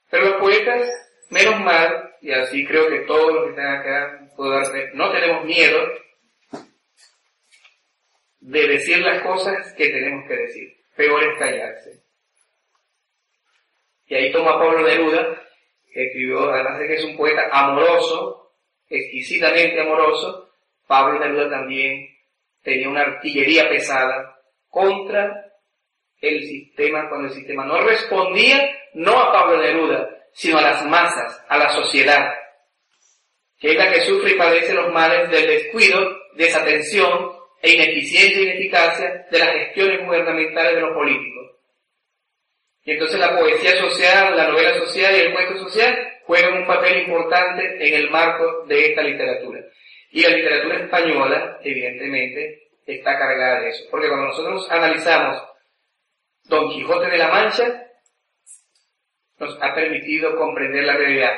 Pero 0.10 0.26
los 0.26 0.36
poetas, 0.36 0.88
menos 1.30 1.60
mal, 1.62 2.16
y 2.22 2.32
así 2.32 2.66
creo 2.66 2.88
que 2.90 3.00
todos 3.00 3.34
los 3.34 3.44
que 3.46 3.50
están 3.52 3.76
acá 3.76 4.24
darse, 4.38 4.92
no 4.94 5.12
tenemos 5.12 5.46
miedo 5.46 5.80
de 8.40 8.68
decir 8.68 8.98
las 9.00 9.22
cosas 9.24 9.74
que 9.74 9.90
tenemos 9.90 10.28
que 10.28 10.36
decir. 10.36 10.78
Peor 10.96 11.24
es 11.24 11.40
callarse. 11.40 12.03
Y 14.08 14.16
ahí 14.16 14.32
toma 14.32 14.60
Pablo 14.60 14.82
Neruda, 14.82 15.42
que 15.94 16.06
escribió, 16.08 16.50
además 16.52 16.80
de 16.80 16.88
que 16.88 16.96
es 16.96 17.04
un 17.04 17.18
poeta 17.18 17.50
amoroso, 17.52 18.52
exquisitamente 18.90 19.80
amoroso, 19.80 20.50
Pablo 20.88 21.20
Neruda 21.20 21.50
también 21.50 22.08
tenía 22.62 22.90
una 22.90 23.02
artillería 23.02 23.70
pesada 23.70 24.38
contra 24.70 25.52
el 26.22 26.44
sistema, 26.44 27.10
cuando 27.10 27.28
el 27.28 27.34
sistema 27.34 27.66
no 27.66 27.82
respondía 27.82 28.70
no 28.94 29.20
a 29.20 29.32
Pablo 29.32 29.62
Neruda, 29.62 30.10
sino 30.34 30.58
a 30.58 30.62
las 30.62 30.86
masas, 30.86 31.44
a 31.48 31.58
la 31.58 31.70
sociedad, 31.70 32.34
que 33.60 33.72
es 33.72 33.78
la 33.78 33.92
que 33.92 34.02
sufre 34.02 34.32
y 34.32 34.38
padece 34.38 34.74
los 34.74 34.92
males 34.92 35.30
del 35.30 35.48
descuido, 35.48 36.00
desatención 36.36 37.32
e 37.62 37.72
ineficiencia 37.72 38.40
e 38.40 38.44
ineficacia 38.44 39.26
de 39.32 39.40
las 39.40 39.52
gestiones 39.54 40.06
gubernamentales 40.06 40.76
de 40.76 40.82
los 40.82 40.94
políticos. 40.94 41.53
Y 42.86 42.92
entonces 42.92 43.20
la 43.20 43.38
poesía 43.38 43.78
social, 43.78 44.36
la 44.36 44.50
novela 44.50 44.74
social 44.76 45.16
y 45.16 45.20
el 45.20 45.34
cuento 45.34 45.58
social 45.58 46.20
juegan 46.26 46.58
un 46.60 46.68
papel 46.68 47.04
importante 47.04 47.88
en 47.88 47.94
el 47.94 48.10
marco 48.10 48.66
de 48.66 48.88
esta 48.88 49.02
literatura. 49.02 49.62
Y 50.12 50.22
la 50.22 50.30
literatura 50.30 50.84
española, 50.84 51.60
evidentemente, 51.64 52.70
está 52.86 53.18
cargada 53.18 53.62
de 53.62 53.70
eso. 53.70 53.86
Porque 53.90 54.08
cuando 54.08 54.28
nosotros 54.28 54.70
analizamos 54.70 55.42
Don 56.44 56.70
Quijote 56.70 57.10
de 57.10 57.18
la 57.18 57.30
Mancha, 57.30 57.88
nos 59.40 59.58
ha 59.62 59.74
permitido 59.74 60.36
comprender 60.36 60.84
la 60.84 60.98
realidad 60.98 61.34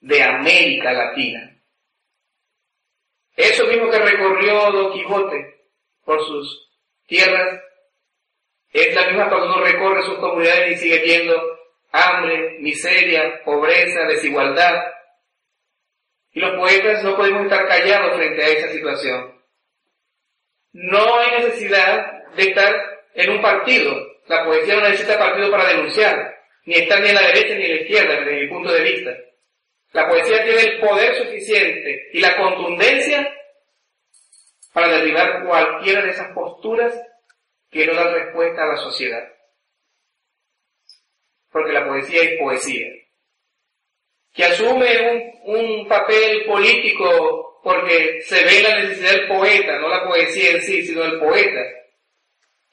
de 0.00 0.22
América 0.22 0.92
Latina. 0.92 1.50
Eso 3.36 3.66
mismo 3.66 3.90
que 3.90 3.98
recorrió 3.98 4.70
Don 4.70 4.92
Quijote 4.92 5.54
por 6.04 6.24
sus 6.24 6.70
tierras, 7.06 7.60
es 8.74 8.94
la 8.94 9.06
misma 9.06 9.28
cuando 9.28 9.46
uno 9.46 9.64
recorre 9.64 10.02
sus 10.02 10.18
comunidades 10.18 10.72
y 10.72 10.76
sigue 10.76 10.98
viendo 10.98 11.40
hambre, 11.92 12.58
miseria, 12.58 13.40
pobreza, 13.44 14.00
desigualdad. 14.08 14.82
Y 16.32 16.40
los 16.40 16.56
poetas 16.56 17.04
no 17.04 17.16
podemos 17.16 17.44
estar 17.44 17.68
callados 17.68 18.16
frente 18.16 18.42
a 18.42 18.48
esa 18.48 18.72
situación. 18.72 19.40
No 20.72 21.18
hay 21.20 21.42
necesidad 21.42 22.24
de 22.34 22.42
estar 22.42 22.74
en 23.14 23.30
un 23.30 23.40
partido. 23.40 23.94
La 24.26 24.44
poesía 24.44 24.74
no 24.74 24.88
necesita 24.88 25.18
partido 25.18 25.52
para 25.52 25.68
denunciar, 25.68 26.36
ni 26.64 26.74
estar 26.74 27.00
ni 27.00 27.10
a 27.10 27.12
la 27.12 27.26
derecha 27.28 27.54
ni 27.54 27.66
a 27.66 27.68
la 27.68 27.80
izquierda, 27.82 28.20
desde 28.20 28.40
mi 28.40 28.48
punto 28.48 28.72
de 28.72 28.82
vista. 28.82 29.16
La 29.92 30.08
poesía 30.08 30.42
tiene 30.42 30.62
el 30.62 30.80
poder 30.80 31.14
suficiente 31.14 32.08
y 32.12 32.20
la 32.20 32.36
contundencia 32.36 33.32
para 34.72 34.88
derribar 34.88 35.44
cualquiera 35.44 36.02
de 36.02 36.10
esas 36.10 36.32
posturas 36.32 36.92
que 37.74 37.86
no 37.86 37.94
dan 37.94 38.14
respuesta 38.14 38.62
a 38.62 38.66
la 38.66 38.76
sociedad. 38.76 39.28
Porque 41.50 41.72
la 41.72 41.86
poesía 41.86 42.22
es 42.22 42.38
poesía. 42.38 42.86
Que 44.32 44.44
asume 44.44 45.42
un, 45.44 45.56
un 45.56 45.88
papel 45.88 46.44
político 46.46 47.60
porque 47.62 48.22
se 48.22 48.44
ve 48.44 48.62
la 48.62 48.80
necesidad 48.80 49.10
del 49.12 49.28
poeta, 49.28 49.78
no 49.78 49.88
la 49.88 50.04
poesía 50.04 50.52
en 50.52 50.62
sí, 50.62 50.82
sino 50.82 51.04
el 51.04 51.18
poeta, 51.18 51.60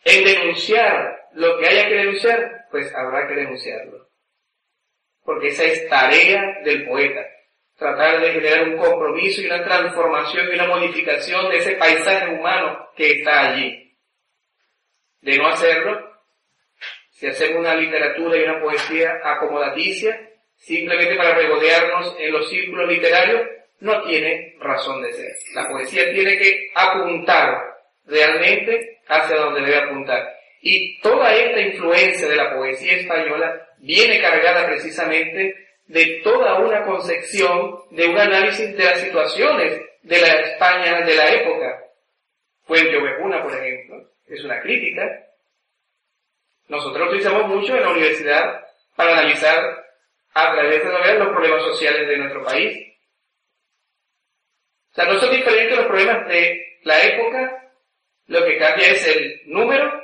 en 0.04 0.24
denunciar 0.26 1.30
lo 1.34 1.58
que 1.58 1.68
haya 1.68 1.88
que 1.88 1.96
denunciar, 1.96 2.68
pues 2.72 2.94
habrá 2.94 3.28
que 3.28 3.36
denunciarlo. 3.36 4.10
Porque 5.24 5.48
esa 5.50 5.64
es 5.64 5.88
tarea 5.88 6.60
del 6.64 6.88
poeta 6.88 7.22
tratar 7.82 8.22
de 8.22 8.34
generar 8.34 8.70
un 8.70 8.78
compromiso 8.78 9.42
y 9.42 9.48
una 9.48 9.64
transformación 9.64 10.50
y 10.52 10.54
una 10.54 10.68
modificación 10.68 11.50
de 11.50 11.58
ese 11.58 11.72
paisaje 11.78 12.28
humano 12.28 12.90
que 12.96 13.12
está 13.14 13.50
allí. 13.50 13.81
De 15.22 15.38
no 15.38 15.48
hacerlo, 15.48 16.12
si 17.12 17.28
hacemos 17.28 17.60
una 17.60 17.76
literatura 17.76 18.38
y 18.38 18.44
una 18.44 18.60
poesía 18.60 19.20
acomodaticia, 19.24 20.20
simplemente 20.56 21.16
para 21.16 21.36
regodearnos 21.36 22.16
en 22.20 22.32
los 22.32 22.50
círculos 22.50 22.90
literarios, 22.90 23.42
no 23.80 24.02
tiene 24.04 24.56
razón 24.60 25.02
de 25.02 25.14
ser. 25.14 25.32
La 25.54 25.68
poesía 25.68 26.12
tiene 26.12 26.38
que 26.38 26.72
apuntar 26.76 27.76
realmente 28.06 29.02
hacia 29.08 29.36
donde 29.36 29.62
debe 29.62 29.78
apuntar. 29.78 30.28
Y 30.62 31.00
toda 31.02 31.34
esta 31.34 31.60
influencia 31.60 32.28
de 32.28 32.36
la 32.36 32.56
poesía 32.56 32.94
española 32.94 33.68
viene 33.80 34.22
cargada 34.22 34.68
precisamente 34.68 35.56
de 35.88 36.22
toda 36.24 36.60
una 36.60 36.86
concepción, 36.86 37.80
de 37.92 38.08
un 38.08 38.18
análisis 38.18 38.76
de 38.78 38.84
las 38.84 39.00
situaciones 39.02 39.82
de 40.04 40.22
la 40.22 40.28
España 40.28 41.02
de 41.02 41.16
la 41.16 41.32
época. 41.32 41.84
Fuente 42.64 42.96
Ovejuna, 42.98 43.44
por 43.44 43.54
ejemplo, 43.54 44.11
es 44.36 44.44
una 44.44 44.62
crítica. 44.62 45.04
Nosotros 46.68 47.10
utilizamos 47.10 47.48
mucho 47.48 47.76
en 47.76 47.84
la 47.84 47.90
universidad 47.90 48.66
para 48.96 49.14
analizar 49.14 49.86
a 50.34 50.54
través 50.54 50.84
de 50.84 50.92
novelas 50.92 51.20
los 51.20 51.30
problemas 51.30 51.64
sociales 51.64 52.08
de 52.08 52.18
nuestro 52.18 52.44
país. 52.44 52.88
O 54.92 54.94
sea, 54.96 55.06
no 55.06 55.20
son 55.20 55.32
diferentes 55.32 55.78
los 55.78 55.86
problemas 55.86 56.28
de 56.28 56.80
la 56.84 57.04
época, 57.04 57.74
lo 58.28 58.46
que 58.46 58.58
cambia 58.58 58.92
es 58.92 59.08
el 59.08 59.42
número 59.46 60.04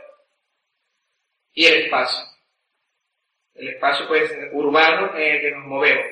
y 1.54 1.66
el 1.66 1.84
espacio 1.84 2.28
el 3.58 3.70
espacio 3.70 4.08
pues 4.08 4.32
urbano 4.54 5.18
en 5.18 5.36
el 5.36 5.42
que 5.42 5.52
nos 5.52 5.66
movemos. 5.66 6.06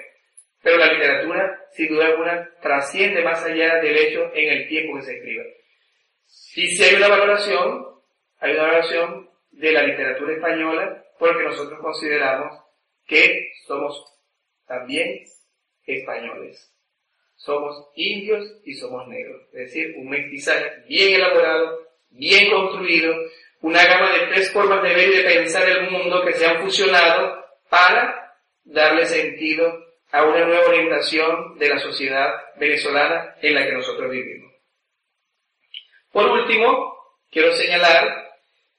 Pero 0.62 0.78
la 0.78 0.92
literatura, 0.92 1.68
sin 1.72 1.90
duda 1.90 2.08
alguna, 2.08 2.50
trasciende 2.62 3.22
más 3.24 3.44
allá 3.44 3.76
del 3.76 3.96
hecho 3.98 4.32
en 4.34 4.50
el 4.50 4.68
tiempo 4.68 4.98
que 4.98 5.04
se 5.04 5.16
escribe. 5.16 5.58
Y 6.56 6.68
si 6.76 6.84
hay 6.84 6.96
una 6.96 7.08
valoración, 7.08 7.86
hay 8.40 8.54
una 8.54 8.64
valoración 8.64 9.30
de 9.52 9.72
la 9.72 9.84
literatura 9.84 10.34
española 10.34 11.04
porque 11.18 11.44
nosotros 11.44 11.80
consideramos 11.80 12.62
que 13.06 13.52
somos 13.66 14.04
también 14.68 15.24
españoles. 15.86 16.72
Somos 17.36 17.90
indios 17.96 18.46
y 18.64 18.74
somos 18.74 19.08
negros. 19.08 19.42
Es 19.54 19.68
decir, 19.68 19.96
un 19.98 20.10
mestizaje 20.10 20.84
bien 20.88 21.16
elaborado, 21.16 21.80
bien 22.10 22.50
construido, 22.50 23.16
una 23.62 23.86
gama 23.86 24.12
de 24.12 24.28
tres 24.28 24.52
formas 24.52 24.84
de 24.84 24.94
ver 24.94 25.10
y 25.10 25.18
de 25.18 25.24
pensar 25.24 25.68
el 25.68 25.92
mundo 25.92 26.24
que 26.26 26.34
se 26.34 26.46
han 26.46 26.62
fusionado 26.62 27.46
para 27.70 28.38
darle 28.64 29.06
sentido 29.06 29.86
a 30.12 30.24
una 30.24 30.46
nueva 30.46 30.68
orientación 30.68 31.58
de 31.58 31.70
la 31.70 31.80
sociedad 31.80 32.34
venezolana 32.58 33.36
en 33.42 33.56
la 33.56 33.66
que 33.66 33.74
nosotros 33.74 34.10
vivimos. 34.10 34.54
Por 36.12 36.30
último, 36.30 36.96
quiero 37.30 37.52
señalar 37.54 38.25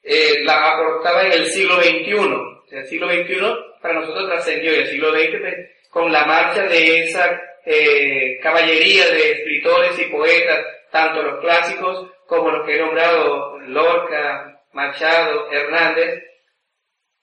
eh, 0.09 0.45
la 0.45 0.71
aportada 0.71 1.27
en 1.27 1.33
el 1.33 1.47
siglo 1.47 1.83
XXI. 1.83 2.77
el 2.77 2.87
siglo 2.87 3.09
XXI 3.11 3.41
para 3.83 3.95
nosotros 3.95 4.29
trascendió 4.29 4.73
y 4.73 4.77
el 4.77 4.87
siglo 4.87 5.11
XX 5.11 5.41
pues, 5.41 5.55
con 5.91 6.13
la 6.13 6.25
marcha 6.25 6.63
de 6.63 7.01
esa 7.01 7.41
eh, 7.65 8.39
caballería 8.41 9.09
de 9.09 9.33
escritores 9.33 9.99
y 9.99 10.05
poetas, 10.05 10.65
tanto 10.93 11.23
los 11.23 11.41
clásicos 11.41 12.09
como 12.27 12.53
los 12.53 12.65
que 12.65 12.77
he 12.77 12.81
nombrado 12.81 13.59
Lorca, 13.61 14.63
Machado, 14.73 15.51
Hernández, 15.51 16.23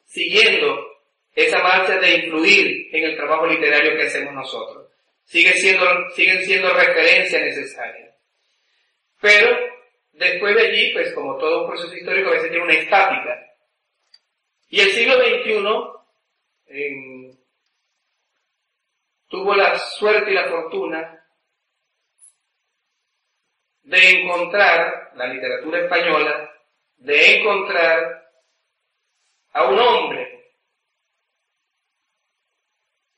siguiendo 0.05 0.85
esa 1.33 1.59
marcha 1.59 1.97
de 1.99 2.15
influir 2.15 2.89
en 2.91 3.05
el 3.05 3.15
trabajo 3.15 3.47
literario 3.47 3.95
que 3.95 4.07
hacemos 4.07 4.33
nosotros. 4.33 4.89
Sigue 5.23 5.53
siendo, 5.53 5.85
siguen 6.15 6.43
siendo 6.43 6.73
referencia 6.73 7.39
necesaria. 7.39 8.13
Pero 9.21 9.72
después 10.13 10.55
de 10.55 10.67
allí, 10.67 10.93
pues 10.93 11.13
como 11.13 11.37
todo 11.37 11.63
un 11.63 11.69
proceso 11.69 11.95
histórico, 11.95 12.29
a 12.29 12.33
veces 12.33 12.49
tiene 12.49 12.63
una 12.63 12.73
estática. 12.73 13.39
Y 14.69 14.79
el 14.79 14.89
siglo 14.91 15.15
XXI 15.15 15.93
tuvo 19.27 19.55
la 19.55 19.77
suerte 19.77 20.31
y 20.31 20.33
la 20.33 20.47
fortuna 20.49 21.19
de 23.83 24.21
encontrar 24.21 25.11
la 25.15 25.27
literatura 25.27 25.81
española, 25.81 26.51
de 26.95 27.37
encontrar 27.37 28.31
a 29.51 29.65
un 29.65 29.79
hombre 29.79 30.53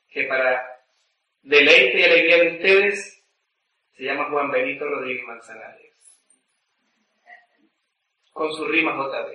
que 0.08 0.24
para 0.24 0.82
deleite 1.42 2.00
y 2.00 2.04
alegría 2.04 2.38
de 2.38 2.56
ustedes 2.56 3.24
se 3.92 4.02
llama 4.02 4.28
Juan 4.30 4.50
Benito 4.50 4.84
Rodríguez 4.86 5.24
Manzanares, 5.26 5.85
con 8.36 8.52
su 8.52 8.66
rima 8.66 8.92
JB. 8.92 9.32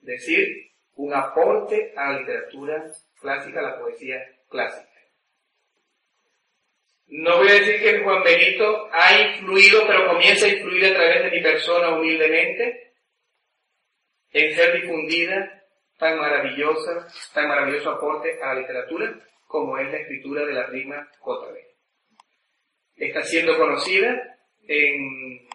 Decir, 0.00 0.72
un 0.96 1.14
aporte 1.14 1.94
a 1.96 2.10
la 2.10 2.18
literatura 2.18 2.84
clásica, 3.20 3.60
a 3.60 3.62
la 3.62 3.78
poesía 3.78 4.20
clásica. 4.48 4.90
No 7.06 7.38
voy 7.38 7.48
a 7.50 7.52
decir 7.52 7.80
que 7.80 8.02
Juan 8.02 8.24
Benito 8.24 8.88
ha 8.90 9.20
influido, 9.20 9.86
pero 9.86 10.08
comienza 10.08 10.46
a 10.46 10.48
influir 10.48 10.86
a 10.86 10.94
través 10.94 11.22
de 11.22 11.30
mi 11.30 11.40
persona 11.40 11.96
humildemente 11.96 12.94
en 14.32 14.54
ser 14.56 14.82
difundida 14.82 15.62
tan 15.96 16.18
maravillosa, 16.18 17.06
tan 17.32 17.46
maravilloso 17.46 17.90
aporte 17.90 18.42
a 18.42 18.54
la 18.54 18.60
literatura 18.60 19.20
como 19.46 19.78
es 19.78 19.88
la 19.88 19.98
escritura 19.98 20.44
de 20.44 20.52
la 20.52 20.66
rima 20.66 21.08
JB. 21.24 21.56
Está 22.96 23.22
siendo 23.22 23.56
conocida 23.56 24.36
en, 24.66 25.46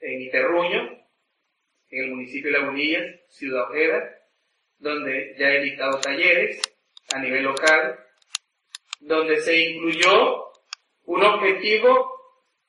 en 0.00 0.20
Iterruño, 0.20 0.95
en 1.96 2.04
el 2.04 2.10
municipio 2.10 2.52
de 2.52 2.58
Lagunillas, 2.58 3.04
Ciudad 3.30 3.70
Ojeda, 3.70 4.18
donde 4.78 5.34
ya 5.38 5.50
he 5.50 5.62
dictado 5.62 5.98
talleres 6.00 6.60
a 7.14 7.18
nivel 7.20 7.44
local, 7.44 7.98
donde 9.00 9.40
se 9.40 9.56
incluyó 9.56 10.44
un 11.04 11.24
objetivo 11.24 12.12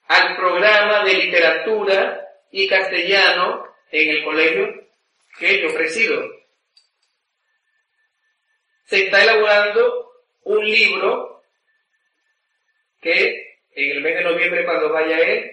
al 0.08 0.38
programa 0.38 1.04
de 1.04 1.14
literatura 1.16 2.26
y 2.52 2.68
castellano 2.70 3.66
en 3.92 4.10
el 4.10 4.24
colegio 4.24 4.88
que 5.38 5.62
yo 5.62 5.74
presido. 5.74 6.24
Se 8.86 9.06
está 9.06 9.24
elaborando 9.24 10.12
un 10.44 10.64
libro 10.64 11.44
que 13.02 13.60
en 13.72 13.98
el 13.98 14.02
mes 14.02 14.16
de 14.16 14.24
noviembre 14.24 14.64
cuando 14.64 14.90
vaya 14.90 15.20
él 15.20 15.52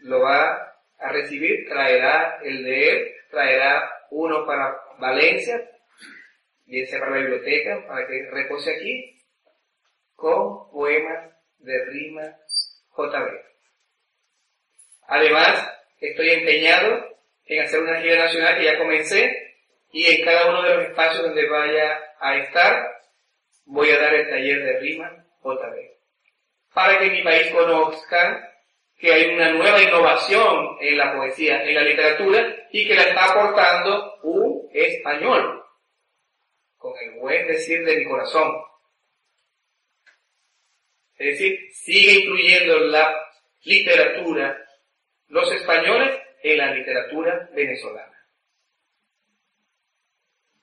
lo 0.00 0.20
va 0.20 0.67
a 0.98 1.12
recibir, 1.12 1.68
traerá 1.68 2.38
el 2.42 2.64
de 2.64 2.90
él, 2.90 3.14
traerá 3.30 3.90
uno 4.10 4.46
para 4.46 4.76
Valencia, 4.98 5.68
bien 6.64 6.86
sea 6.86 7.00
para 7.00 7.12
la 7.12 7.18
biblioteca, 7.18 7.86
para 7.86 8.06
que 8.06 8.28
repose 8.30 8.74
aquí, 8.74 9.22
con 10.14 10.70
poemas 10.70 11.32
de 11.58 11.84
rima 11.86 12.22
JB. 12.96 13.48
Además, 15.06 15.72
estoy 16.00 16.30
empeñado 16.30 17.18
en 17.46 17.62
hacer 17.62 17.80
una 17.80 18.00
gira 18.00 18.24
nacional 18.24 18.58
que 18.58 18.64
ya 18.64 18.78
comencé 18.78 19.56
y 19.90 20.04
en 20.04 20.24
cada 20.24 20.50
uno 20.50 20.62
de 20.62 20.74
los 20.74 20.84
espacios 20.86 21.22
donde 21.22 21.48
vaya 21.48 21.98
a 22.20 22.36
estar 22.36 22.98
voy 23.64 23.90
a 23.90 23.98
dar 23.98 24.14
el 24.14 24.28
taller 24.28 24.64
de 24.64 24.78
rima 24.80 25.24
JB. 25.42 25.98
Para 26.74 26.98
que 26.98 27.10
mi 27.10 27.22
país 27.22 27.50
conozcan 27.52 28.47
que 28.98 29.12
hay 29.12 29.32
una 29.32 29.52
nueva 29.52 29.80
innovación 29.80 30.76
en 30.80 30.98
la 30.98 31.14
poesía, 31.14 31.62
en 31.62 31.74
la 31.74 31.82
literatura 31.82 32.56
y 32.72 32.86
que 32.86 32.96
la 32.96 33.02
está 33.02 33.30
aportando 33.30 34.18
un 34.24 34.68
español, 34.72 35.64
con 36.76 36.92
el 36.98 37.20
buen 37.20 37.46
decir 37.46 37.84
de 37.84 37.96
mi 37.96 38.04
corazón. 38.04 38.52
Es 41.16 41.38
decir, 41.38 41.58
sigue 41.72 42.24
incluyendo 42.24 42.78
la 42.78 43.14
literatura, 43.62 44.56
los 45.28 45.52
españoles, 45.52 46.18
en 46.42 46.58
la 46.58 46.72
literatura 46.72 47.48
venezolana. 47.52 48.16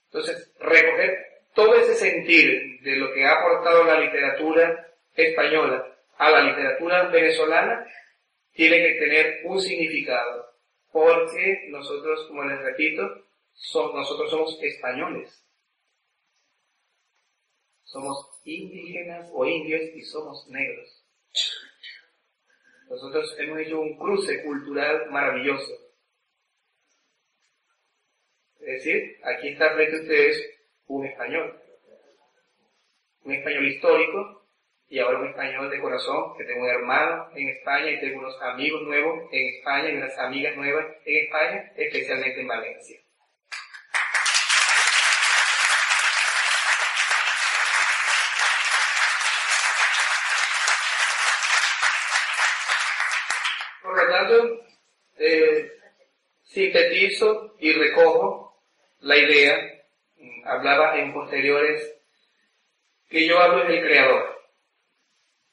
Entonces, 0.05 0.53
recoger 0.59 1.25
todo 1.53 1.75
ese 1.75 1.95
sentir 1.95 2.79
de 2.81 2.95
lo 2.95 3.13
que 3.13 3.25
ha 3.25 3.33
aportado 3.33 3.83
la 3.83 3.99
literatura 3.99 4.87
española 5.13 5.85
a 6.17 6.31
la 6.31 6.41
literatura 6.41 7.03
venezolana 7.09 7.85
tiene 8.55 8.77
que 8.77 8.99
tener 8.99 9.41
un 9.43 9.61
significado, 9.61 10.45
porque 10.91 11.67
nosotros, 11.69 12.25
como 12.27 12.45
les 12.45 12.59
repito, 12.59 13.03
nosotros 13.73 14.31
somos 14.31 14.57
españoles. 14.61 15.45
Somos 17.83 18.41
indígenas 18.45 19.29
o 19.33 19.45
indios 19.45 19.81
y 19.93 20.01
somos 20.03 20.47
negros. 20.47 21.03
Nosotros 22.89 23.35
hemos 23.39 23.59
hecho 23.59 23.79
un 23.79 23.97
cruce 23.97 24.43
cultural 24.43 25.09
maravilloso. 25.11 25.73
Es 28.61 28.83
decir, 28.83 29.17
aquí 29.23 29.49
está 29.49 29.73
frente 29.75 29.97
a 29.97 30.01
ustedes 30.01 30.49
un 30.87 31.05
español. 31.05 31.61
Un 33.23 33.33
español 33.33 33.67
histórico 33.67 34.34
y 34.89 34.99
ahora 34.99 35.19
un 35.19 35.27
español 35.27 35.69
de 35.69 35.81
corazón, 35.81 36.37
que 36.37 36.43
tengo 36.43 36.63
un 36.63 36.69
hermano 36.69 37.29
en 37.35 37.49
España 37.49 37.91
y 37.91 37.99
tengo 37.99 38.19
unos 38.19 38.41
amigos 38.41 38.81
nuevos 38.83 39.23
en 39.31 39.55
España 39.55 39.89
y 39.89 39.97
unas 39.97 40.17
amigas 40.19 40.55
nuevas 40.55 40.85
en 41.05 41.25
España, 41.25 41.71
especialmente 41.75 42.41
en 42.41 42.47
Valencia. 42.47 42.99
eh, 55.17 55.71
sintetizo 56.43 57.55
y 57.59 57.73
recojo 57.73 58.61
la 59.01 59.17
idea, 59.17 59.57
mm, 60.17 60.47
hablaba 60.47 60.97
en 60.97 61.13
posteriores, 61.13 61.95
que 63.09 63.27
yo 63.27 63.39
hablo 63.39 63.65
del 63.65 63.81
creador, 63.81 64.34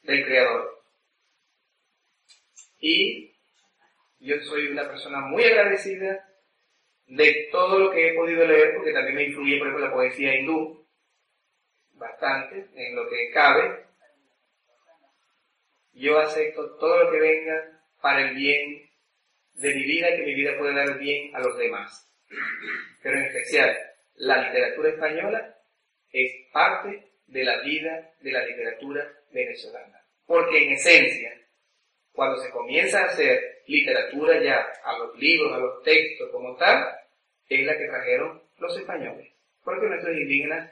del 0.02 0.24
creador. 0.24 0.84
Y 2.78 3.34
yo 4.18 4.40
soy 4.40 4.68
una 4.68 4.88
persona 4.88 5.20
muy 5.20 5.44
agradecida 5.44 6.28
de 7.06 7.48
todo 7.50 7.78
lo 7.78 7.90
que 7.90 8.08
he 8.08 8.14
podido 8.14 8.46
leer, 8.46 8.74
porque 8.74 8.92
también 8.92 9.16
me 9.16 9.24
influye, 9.24 9.58
por 9.58 9.68
ejemplo, 9.68 9.86
la 9.86 9.92
poesía 9.92 10.34
hindú, 10.36 10.86
bastante, 11.92 12.68
en 12.74 12.96
lo 12.96 13.08
que 13.08 13.30
cabe. 13.32 13.84
Yo 15.92 16.18
acepto 16.18 16.76
todo 16.76 17.04
lo 17.04 17.10
que 17.10 17.20
venga 17.20 17.82
para 18.00 18.28
el 18.28 18.34
bien 18.34 18.90
de 19.54 19.74
mi 19.74 19.82
vida 19.84 20.16
que 20.16 20.24
mi 20.24 20.34
vida 20.34 20.58
pueda 20.58 20.84
dar 20.84 20.98
bien 20.98 21.34
a 21.36 21.40
los 21.40 21.56
demás. 21.58 22.08
Pero 23.02 23.18
en 23.18 23.24
especial, 23.26 23.76
la 24.14 24.48
literatura 24.48 24.90
española 24.90 25.58
es 26.10 26.32
parte 26.52 27.12
de 27.26 27.44
la 27.44 27.60
vida 27.60 28.14
de 28.20 28.32
la 28.32 28.44
literatura 28.44 29.21
venezolana. 29.32 30.00
Porque 30.26 30.64
en 30.64 30.72
esencia, 30.72 31.32
cuando 32.12 32.40
se 32.40 32.50
comienza 32.50 33.00
a 33.00 33.06
hacer 33.06 33.62
literatura 33.66 34.42
ya 34.42 34.66
a 34.84 34.98
los 34.98 35.16
libros, 35.18 35.52
a 35.52 35.58
los 35.58 35.82
textos 35.82 36.30
como 36.30 36.56
tal, 36.56 36.84
es 37.48 37.66
la 37.66 37.76
que 37.76 37.86
trajeron 37.86 38.42
los 38.58 38.76
españoles. 38.76 39.28
Porque 39.64 39.86
nuestros 39.86 40.16
indígenas 40.16 40.70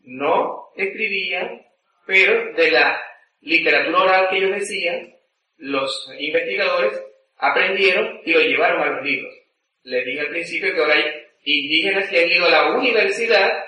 no 0.00 0.70
escribían, 0.76 1.66
pero 2.06 2.52
de 2.54 2.70
la 2.70 3.02
literatura 3.40 4.02
oral 4.02 4.28
que 4.30 4.38
ellos 4.38 4.58
decían, 4.58 5.14
los 5.56 6.10
investigadores 6.18 7.00
aprendieron 7.36 8.20
y 8.24 8.32
lo 8.32 8.40
llevaron 8.40 8.82
a 8.82 8.86
los 8.96 9.04
libros. 9.04 9.34
Les 9.82 10.04
dije 10.04 10.20
al 10.20 10.28
principio 10.28 10.74
que 10.74 10.80
ahora 10.80 10.94
hay 10.94 11.04
indígenas 11.44 12.08
que 12.08 12.22
han 12.22 12.30
ido 12.30 12.46
a 12.46 12.50
la 12.50 12.72
universidad 12.76 13.64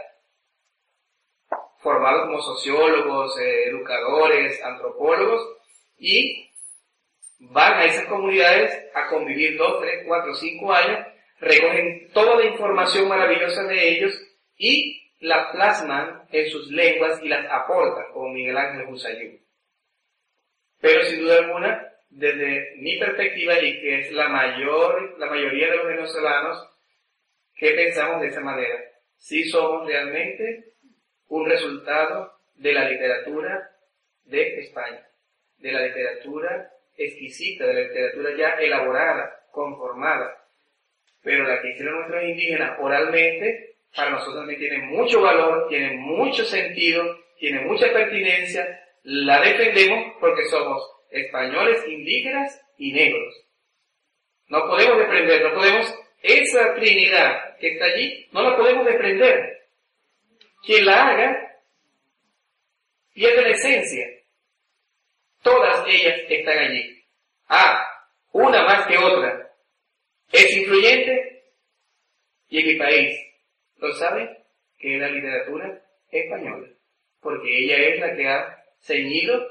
formados 1.82 2.26
como 2.26 2.40
sociólogos, 2.40 3.38
eh, 3.40 3.68
educadores, 3.68 4.62
antropólogos, 4.62 5.58
y 5.98 6.48
van 7.38 7.74
a 7.74 7.84
esas 7.84 8.06
comunidades 8.06 8.72
a 8.94 9.08
convivir 9.08 9.56
dos, 9.58 9.80
tres, 9.80 10.04
cuatro, 10.06 10.34
cinco 10.34 10.72
años, 10.72 11.06
recogen 11.40 12.10
toda 12.12 12.36
la 12.36 12.46
información 12.46 13.08
maravillosa 13.08 13.64
de 13.64 13.88
ellos 13.88 14.18
y 14.56 15.02
la 15.20 15.50
plasman 15.52 16.22
en 16.30 16.50
sus 16.50 16.70
lenguas 16.70 17.20
y 17.22 17.28
las 17.28 17.46
aportan, 17.50 18.12
como 18.12 18.28
Miguel 18.28 18.56
Ángel 18.56 18.88
Husayú. 18.88 19.38
Pero 20.80 21.04
sin 21.04 21.20
duda 21.20 21.38
alguna, 21.38 21.88
desde 22.10 22.76
mi 22.78 22.98
perspectiva 22.98 23.58
y 23.60 23.80
que 23.80 24.00
es 24.00 24.12
la 24.12 24.28
mayor, 24.28 25.18
la 25.18 25.26
mayoría 25.26 25.70
de 25.70 25.76
los 25.76 25.86
venezolanos 25.86 26.68
que 27.54 27.70
pensamos 27.70 28.20
de 28.20 28.28
esa 28.28 28.40
manera, 28.40 28.78
si 29.16 29.44
somos 29.48 29.86
realmente 29.86 30.74
un 31.32 31.46
resultado 31.48 32.30
de 32.56 32.74
la 32.74 32.86
literatura 32.90 33.70
de 34.24 34.60
España, 34.60 35.02
de 35.56 35.72
la 35.72 35.86
literatura 35.86 36.70
exquisita, 36.94 37.66
de 37.66 37.72
la 37.72 37.80
literatura 37.80 38.36
ya 38.36 38.48
elaborada, 38.60 39.40
conformada. 39.50 40.44
Pero 41.22 41.44
la 41.44 41.62
que 41.62 41.70
hicieron 41.70 42.00
nuestros 42.00 42.22
indígenas 42.24 42.78
oralmente, 42.78 43.76
para 43.96 44.10
nosotros 44.10 44.40
también 44.40 44.60
tiene 44.60 44.78
mucho 44.88 45.22
valor, 45.22 45.68
tiene 45.70 45.96
mucho 45.96 46.44
sentido, 46.44 47.02
tiene 47.38 47.62
mucha 47.62 47.90
pertinencia, 47.90 48.84
la 49.04 49.40
defendemos 49.40 50.14
porque 50.20 50.44
somos 50.44 50.82
españoles, 51.10 51.82
indígenas 51.88 52.60
y 52.76 52.92
negros. 52.92 53.34
No 54.48 54.66
podemos 54.66 54.98
desprender, 54.98 55.42
no 55.44 55.54
podemos, 55.54 55.94
esa 56.22 56.74
trinidad 56.74 57.56
que 57.58 57.72
está 57.72 57.86
allí, 57.86 58.28
no 58.32 58.42
la 58.42 58.54
podemos 58.54 58.84
desprender. 58.84 59.61
Quien 60.62 60.84
la 60.84 61.08
haga 61.08 61.58
pierde 63.12 63.42
la 63.42 63.48
esencia. 63.48 64.06
Todas 65.42 65.86
ellas 65.88 66.20
están 66.28 66.58
allí. 66.58 67.04
Ah, 67.48 67.84
una 68.32 68.62
más 68.64 68.86
que 68.86 68.96
otra. 68.96 69.50
Es 70.30 70.56
influyente 70.56 71.44
y 72.48 72.60
en 72.60 72.66
mi 72.66 72.74
país, 72.76 73.18
¿lo 73.78 73.92
sabe? 73.94 74.44
Que 74.78 74.94
es 74.94 75.00
la 75.00 75.08
literatura 75.08 75.82
española. 76.10 76.68
Porque 77.20 77.48
ella 77.48 77.76
es 77.76 78.00
la 78.00 78.16
que 78.16 78.28
ha 78.28 78.64
ceñido 78.80 79.50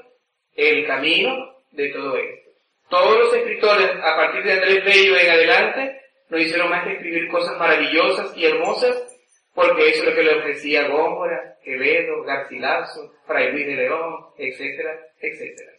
el 0.54 0.86
camino 0.86 1.56
de 1.72 1.88
todo 1.90 2.16
esto. 2.16 2.50
Todos 2.88 3.18
los 3.18 3.34
escritores, 3.34 3.90
a 4.02 4.16
partir 4.16 4.44
de 4.44 4.52
Andrés 4.52 4.84
Bello 4.84 5.16
en 5.16 5.30
adelante, 5.30 6.00
no 6.28 6.38
hicieron 6.38 6.70
más 6.70 6.84
que 6.84 6.94
escribir 6.94 7.28
cosas 7.28 7.58
maravillosas 7.58 8.36
y 8.36 8.46
hermosas 8.46 9.11
porque 9.54 9.90
eso 9.90 10.02
es 10.02 10.10
lo 10.10 10.14
que 10.14 10.22
le 10.22 10.38
ofrecía 10.38 10.88
Góngora, 10.88 11.58
Quevedo, 11.62 12.22
Garcilaso, 12.24 13.14
Fray 13.26 13.52
Luis 13.52 13.66
de 13.66 13.76
León, 13.76 14.26
etcétera, 14.38 14.98
etcétera. 15.20 15.72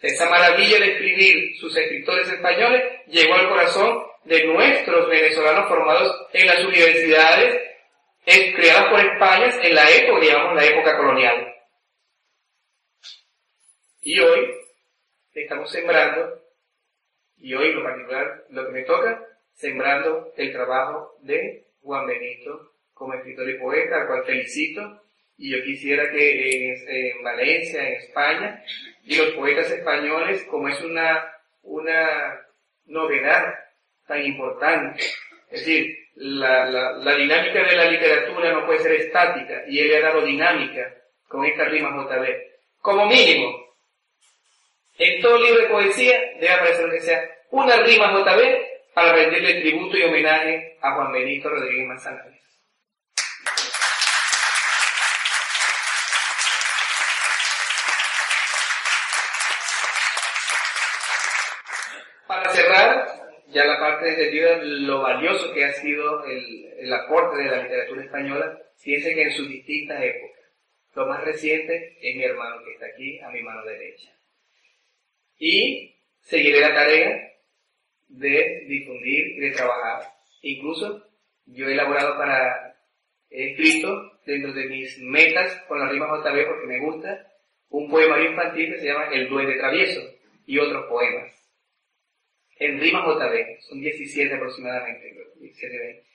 Esa 0.00 0.28
maravilla 0.28 0.78
de 0.78 0.92
escribir 0.92 1.56
sus 1.58 1.76
escritores 1.76 2.28
españoles 2.28 2.82
llegó 3.06 3.34
al 3.34 3.48
corazón 3.48 4.02
de 4.24 4.44
nuestros 4.44 5.08
venezolanos 5.08 5.68
formados 5.68 6.28
en 6.32 6.46
las 6.46 6.64
universidades 6.64 7.62
creadas 8.56 8.90
por 8.90 9.00
España 9.00 9.54
en 9.62 9.74
la 9.74 9.90
época, 9.90 10.20
digamos, 10.20 10.54
la 10.54 10.64
época 10.64 10.96
colonial. 10.96 11.54
Y 14.02 14.20
hoy 14.20 14.54
estamos 15.32 15.70
sembrando, 15.70 16.42
y 17.38 17.54
hoy 17.54 17.68
en 17.68 17.76
lo 17.76 17.82
particular, 17.82 18.44
lo 18.50 18.66
que 18.66 18.72
me 18.72 18.82
toca, 18.82 19.22
sembrando 19.54 20.32
el 20.36 20.52
trabajo 20.52 21.16
de 21.20 21.66
Juan 21.82 22.06
Benito 22.06 22.72
como 22.96 23.12
escritor 23.12 23.48
y 23.48 23.58
poeta, 23.58 24.00
al 24.00 24.06
cual 24.06 24.24
felicito. 24.24 25.02
Y 25.36 25.50
yo 25.50 25.62
quisiera 25.62 26.10
que 26.10 26.72
en, 26.72 27.22
Valencia, 27.22 27.86
en 27.86 27.94
España, 27.96 28.64
y 29.04 29.16
los 29.16 29.28
poetas 29.34 29.70
españoles, 29.70 30.42
como 30.50 30.66
es 30.68 30.80
una, 30.80 31.30
una 31.62 32.40
novedad 32.86 33.54
tan 34.06 34.24
importante, 34.24 35.04
es 35.50 35.60
decir, 35.60 35.94
la, 36.14 36.64
la, 36.64 36.92
la, 36.92 37.16
dinámica 37.16 37.62
de 37.62 37.76
la 37.76 37.90
literatura 37.90 38.52
no 38.52 38.64
puede 38.64 38.78
ser 38.78 38.92
estática, 38.92 39.64
y 39.68 39.78
él 39.78 39.88
le 39.88 39.96
ha 39.98 40.00
dado 40.00 40.24
dinámica 40.24 40.94
con 41.28 41.44
esta 41.44 41.64
rima 41.66 41.90
JB. 41.90 42.26
Como 42.80 43.04
mínimo, 43.04 43.52
en 44.96 45.20
todo 45.20 45.42
libro 45.42 45.60
de 45.60 45.68
poesía 45.68 46.18
debe 46.40 46.50
aparecer 46.50 46.90
que 46.90 47.00
sea 47.00 47.20
una 47.50 47.76
rima 47.82 48.10
JB 48.10 48.94
para 48.94 49.12
rendirle 49.12 49.60
tributo 49.60 49.98
y 49.98 50.04
homenaje 50.04 50.78
a 50.80 50.94
Juan 50.94 51.12
Benito 51.12 51.50
Rodríguez 51.50 51.86
Manzanares. 51.86 52.45
Para 62.42 62.54
cerrar, 62.54 63.06
ya 63.48 63.64
la 63.64 63.78
parte 63.78 64.14
de 64.14 64.30
lo 64.62 65.00
valioso 65.00 65.52
que 65.54 65.64
ha 65.64 65.72
sido 65.72 66.24
el, 66.24 66.92
aporte 66.92 67.42
de 67.42 67.50
la 67.50 67.62
literatura 67.62 68.02
española, 68.04 68.58
que 68.82 69.22
en 69.22 69.32
sus 69.32 69.48
distintas 69.48 70.02
épocas. 70.02 70.44
Lo 70.94 71.06
más 71.06 71.24
reciente 71.24 71.96
es 72.00 72.16
mi 72.16 72.24
hermano 72.24 72.62
que 72.62 72.72
está 72.72 72.86
aquí 72.86 73.18
a 73.20 73.30
mi 73.30 73.42
mano 73.42 73.64
derecha. 73.64 74.10
Y 75.38 75.94
seguiré 76.20 76.60
la 76.60 76.74
tarea 76.74 77.32
de 78.08 78.64
difundir 78.68 79.26
y 79.36 79.40
de 79.40 79.50
trabajar. 79.52 80.12
Incluso 80.42 81.06
yo 81.46 81.68
he 81.68 81.72
elaborado 81.72 82.18
para, 82.18 82.76
he 83.30 83.52
escrito 83.52 84.20
dentro 84.26 84.52
de 84.52 84.66
mis 84.66 84.98
metas 84.98 85.54
con 85.68 85.78
la 85.78 85.88
rima 85.88 86.06
JB 86.06 86.46
porque 86.46 86.66
me 86.66 86.80
gusta, 86.80 87.32
un 87.70 87.90
poemario 87.90 88.30
infantil 88.30 88.72
que 88.72 88.80
se 88.80 88.86
llama 88.86 89.08
El 89.12 89.28
Duende 89.28 89.56
Travieso 89.56 90.02
y 90.46 90.58
otros 90.58 90.86
poemas. 90.86 91.35
En 92.58 92.80
rima 92.80 93.04
JB, 93.04 93.60
son 93.60 93.80
17 93.80 94.34
aproximadamente, 94.34 95.14
17, 95.40 95.78
20. 95.78 96.06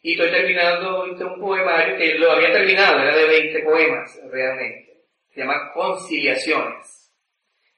Y 0.00 0.12
estoy 0.12 0.30
terminando 0.30 1.04
un 1.04 1.40
poemario 1.40 1.96
que 1.96 2.14
lo 2.14 2.32
había 2.32 2.52
terminado, 2.52 3.00
era 3.00 3.16
de 3.16 3.26
20 3.26 3.62
poemas 3.62 4.20
realmente. 4.30 5.04
Se 5.30 5.40
llama 5.40 5.72
Conciliaciones. 5.72 7.12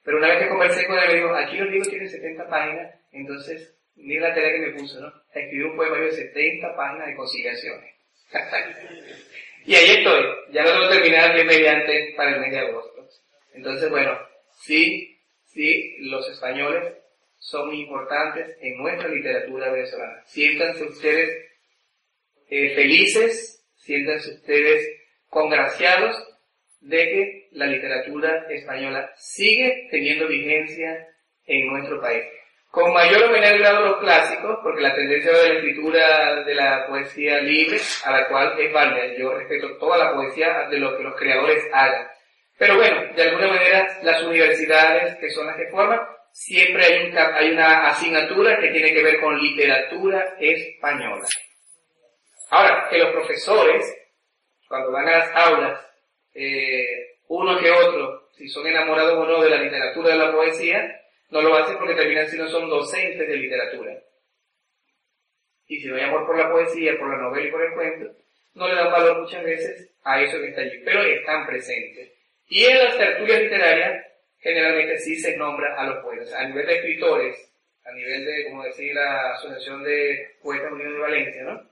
Pero 0.02 0.18
una 0.18 0.28
vez 0.28 0.38
que 0.38 0.48
conversé 0.48 0.86
con 0.86 0.98
él, 0.98 1.08
me 1.08 1.14
dijo, 1.14 1.34
aquí 1.34 1.56
los 1.56 1.68
libros 1.68 1.88
tienen 1.88 2.08
70 2.08 2.48
páginas, 2.48 2.94
entonces, 3.12 3.76
mira 3.96 4.28
la 4.28 4.34
tarea 4.34 4.52
que 4.52 4.58
me 4.58 4.78
puso, 4.78 5.00
¿no? 5.00 5.12
Escribir 5.34 5.66
un 5.66 5.76
poema 5.76 5.98
de 5.98 6.12
70 6.12 6.76
páginas 6.76 7.06
de 7.06 7.16
conciliaciones. 7.16 7.94
y 9.66 9.74
ahí 9.74 9.90
estoy, 9.98 10.24
ya 10.52 10.64
lo 10.64 10.72
tengo 10.72 10.88
terminado 10.88 11.34
bien 11.34 11.46
mediante 11.46 12.14
para 12.16 12.34
el 12.34 12.40
mes 12.40 12.50
de 12.50 12.58
agosto. 12.60 13.08
Entonces, 13.52 13.90
bueno, 13.90 14.18
sí, 14.62 15.20
sí, 15.44 15.96
los 16.00 16.28
españoles 16.30 16.94
son 17.40 17.68
muy 17.68 17.80
importantes 17.80 18.56
en 18.60 18.76
nuestra 18.76 19.08
literatura 19.08 19.72
venezolana. 19.72 20.22
Siéntanse 20.26 20.84
ustedes 20.84 21.30
eh, 22.48 22.74
felices, 22.74 23.66
siéntanse 23.76 24.34
ustedes 24.34 24.86
congraciados 25.28 26.16
de 26.80 26.98
que 26.98 27.48
la 27.52 27.66
literatura 27.66 28.46
española 28.50 29.10
sigue 29.16 29.88
teniendo 29.90 30.28
vigencia 30.28 31.08
en 31.46 31.66
nuestro 31.66 32.00
país. 32.00 32.24
Con 32.70 32.92
mayor 32.92 33.24
o 33.24 33.32
menor 33.32 33.58
grado 33.58 33.86
los 33.86 34.00
clásicos, 34.00 34.58
porque 34.62 34.82
la 34.82 34.94
tendencia 34.94 35.32
de 35.32 35.48
la 35.48 35.54
escritura 35.54 36.44
de 36.44 36.54
la 36.54 36.86
poesía 36.86 37.40
libre, 37.40 37.78
a 38.04 38.12
la 38.12 38.28
cual 38.28 38.54
es 38.60 38.72
válida. 38.72 39.18
Yo 39.18 39.34
respeto 39.34 39.76
toda 39.78 39.98
la 39.98 40.14
poesía 40.14 40.68
de 40.70 40.78
lo 40.78 40.96
que 40.96 41.02
los 41.02 41.16
creadores 41.16 41.64
hagan. 41.72 42.06
Pero 42.58 42.76
bueno, 42.76 43.12
de 43.14 43.22
alguna 43.22 43.48
manera 43.48 43.98
las 44.02 44.22
universidades, 44.22 45.16
que 45.16 45.30
son 45.30 45.46
las 45.46 45.56
que 45.56 45.66
forman, 45.68 46.00
siempre 46.32 46.84
hay, 46.84 47.06
un, 47.06 47.18
hay 47.18 47.50
una 47.50 47.88
asignatura 47.88 48.58
que 48.58 48.68
tiene 48.68 48.92
que 48.92 49.02
ver 49.02 49.20
con 49.20 49.38
literatura 49.38 50.36
española. 50.38 51.26
Ahora, 52.50 52.88
que 52.90 52.98
los 52.98 53.12
profesores, 53.12 53.84
cuando 54.68 54.90
van 54.90 55.08
a 55.08 55.18
las 55.18 55.36
aulas, 55.36 55.80
eh, 56.34 57.18
uno 57.28 57.58
que 57.58 57.70
otro, 57.70 58.28
si 58.32 58.48
son 58.48 58.66
enamorados 58.66 59.18
o 59.18 59.26
no 59.26 59.42
de 59.42 59.50
la 59.50 59.62
literatura 59.62 60.10
de 60.10 60.16
la 60.16 60.32
poesía, 60.32 61.00
no 61.30 61.42
lo 61.42 61.54
hacen 61.56 61.78
porque 61.78 61.94
terminan 61.94 62.26
siendo 62.28 62.48
son 62.48 62.68
docentes 62.68 63.28
de 63.28 63.36
literatura. 63.36 63.96
Y 65.68 65.80
si 65.80 65.86
no 65.86 65.96
hay 65.96 66.02
amor 66.02 66.26
por 66.26 66.36
la 66.36 66.50
poesía, 66.50 66.98
por 66.98 67.08
la 67.08 67.22
novela 67.22 67.46
y 67.46 67.50
por 67.52 67.62
el 67.62 67.74
cuento, 67.74 68.16
no 68.54 68.68
le 68.68 68.74
dan 68.74 68.90
valor 68.90 69.20
muchas 69.20 69.44
veces 69.44 69.90
a 70.02 70.20
eso 70.20 70.40
que 70.40 70.48
está 70.48 70.62
allí, 70.62 70.80
pero 70.84 71.02
están 71.02 71.46
presentes. 71.46 72.12
Y 72.48 72.64
en 72.64 72.78
las 72.78 72.98
tertulias 72.98 73.42
literarias, 73.42 74.06
generalmente 74.40 74.98
sí 74.98 75.16
se 75.16 75.36
nombra 75.36 75.74
a 75.76 75.86
los 75.86 76.02
poetas. 76.02 76.32
A 76.34 76.46
nivel 76.46 76.66
de 76.66 76.76
escritores, 76.76 77.52
a 77.84 77.92
nivel 77.92 78.24
de, 78.24 78.44
como 78.50 78.64
decir, 78.64 78.94
la 78.94 79.32
Asociación 79.32 79.82
de 79.82 80.36
Poetas 80.42 80.72
Unidos 80.72 80.94
de 80.94 80.98
Valencia, 80.98 81.42
¿no? 81.44 81.70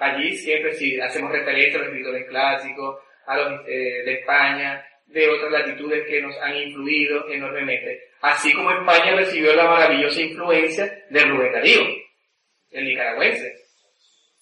Allí 0.00 0.36
siempre 0.36 0.74
sí 0.74 1.00
hacemos 1.00 1.32
referencia 1.32 1.76
a 1.76 1.78
los 1.78 1.88
escritores 1.88 2.28
clásicos, 2.28 3.00
a 3.26 3.36
los, 3.36 3.68
eh, 3.68 4.02
de 4.04 4.12
España, 4.14 4.84
de 5.06 5.28
otras 5.28 5.50
latitudes 5.50 6.06
que 6.06 6.22
nos 6.22 6.36
han 6.38 6.56
influido 6.56 7.28
enormemente. 7.30 8.02
Así 8.20 8.52
como 8.52 8.70
España 8.70 9.16
recibió 9.16 9.54
la 9.54 9.64
maravillosa 9.64 10.20
influencia 10.20 11.04
de 11.10 11.24
Rubén 11.24 11.52
Darío, 11.52 11.80
el 12.70 12.84
nicaragüense, 12.84 13.54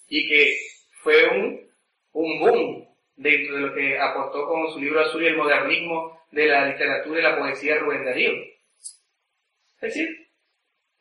y 0.09 0.27
que 0.27 0.55
fue 1.01 1.27
un, 1.29 1.71
un 2.13 2.39
boom 2.39 2.76
dentro 3.17 3.55
de 3.55 3.61
lo 3.61 3.73
que 3.73 3.99
aportó 3.99 4.47
con 4.47 4.71
su 4.71 4.79
libro 4.79 5.01
azul 5.01 5.23
y 5.23 5.27
el 5.27 5.37
modernismo 5.37 6.21
de 6.31 6.45
la 6.45 6.67
literatura 6.67 7.19
y 7.19 7.23
la 7.23 7.37
poesía 7.37 7.73
de 7.73 7.79
Rubén 7.79 8.05
Darío. 8.05 8.31
Es 8.31 9.93
decir, 9.93 10.27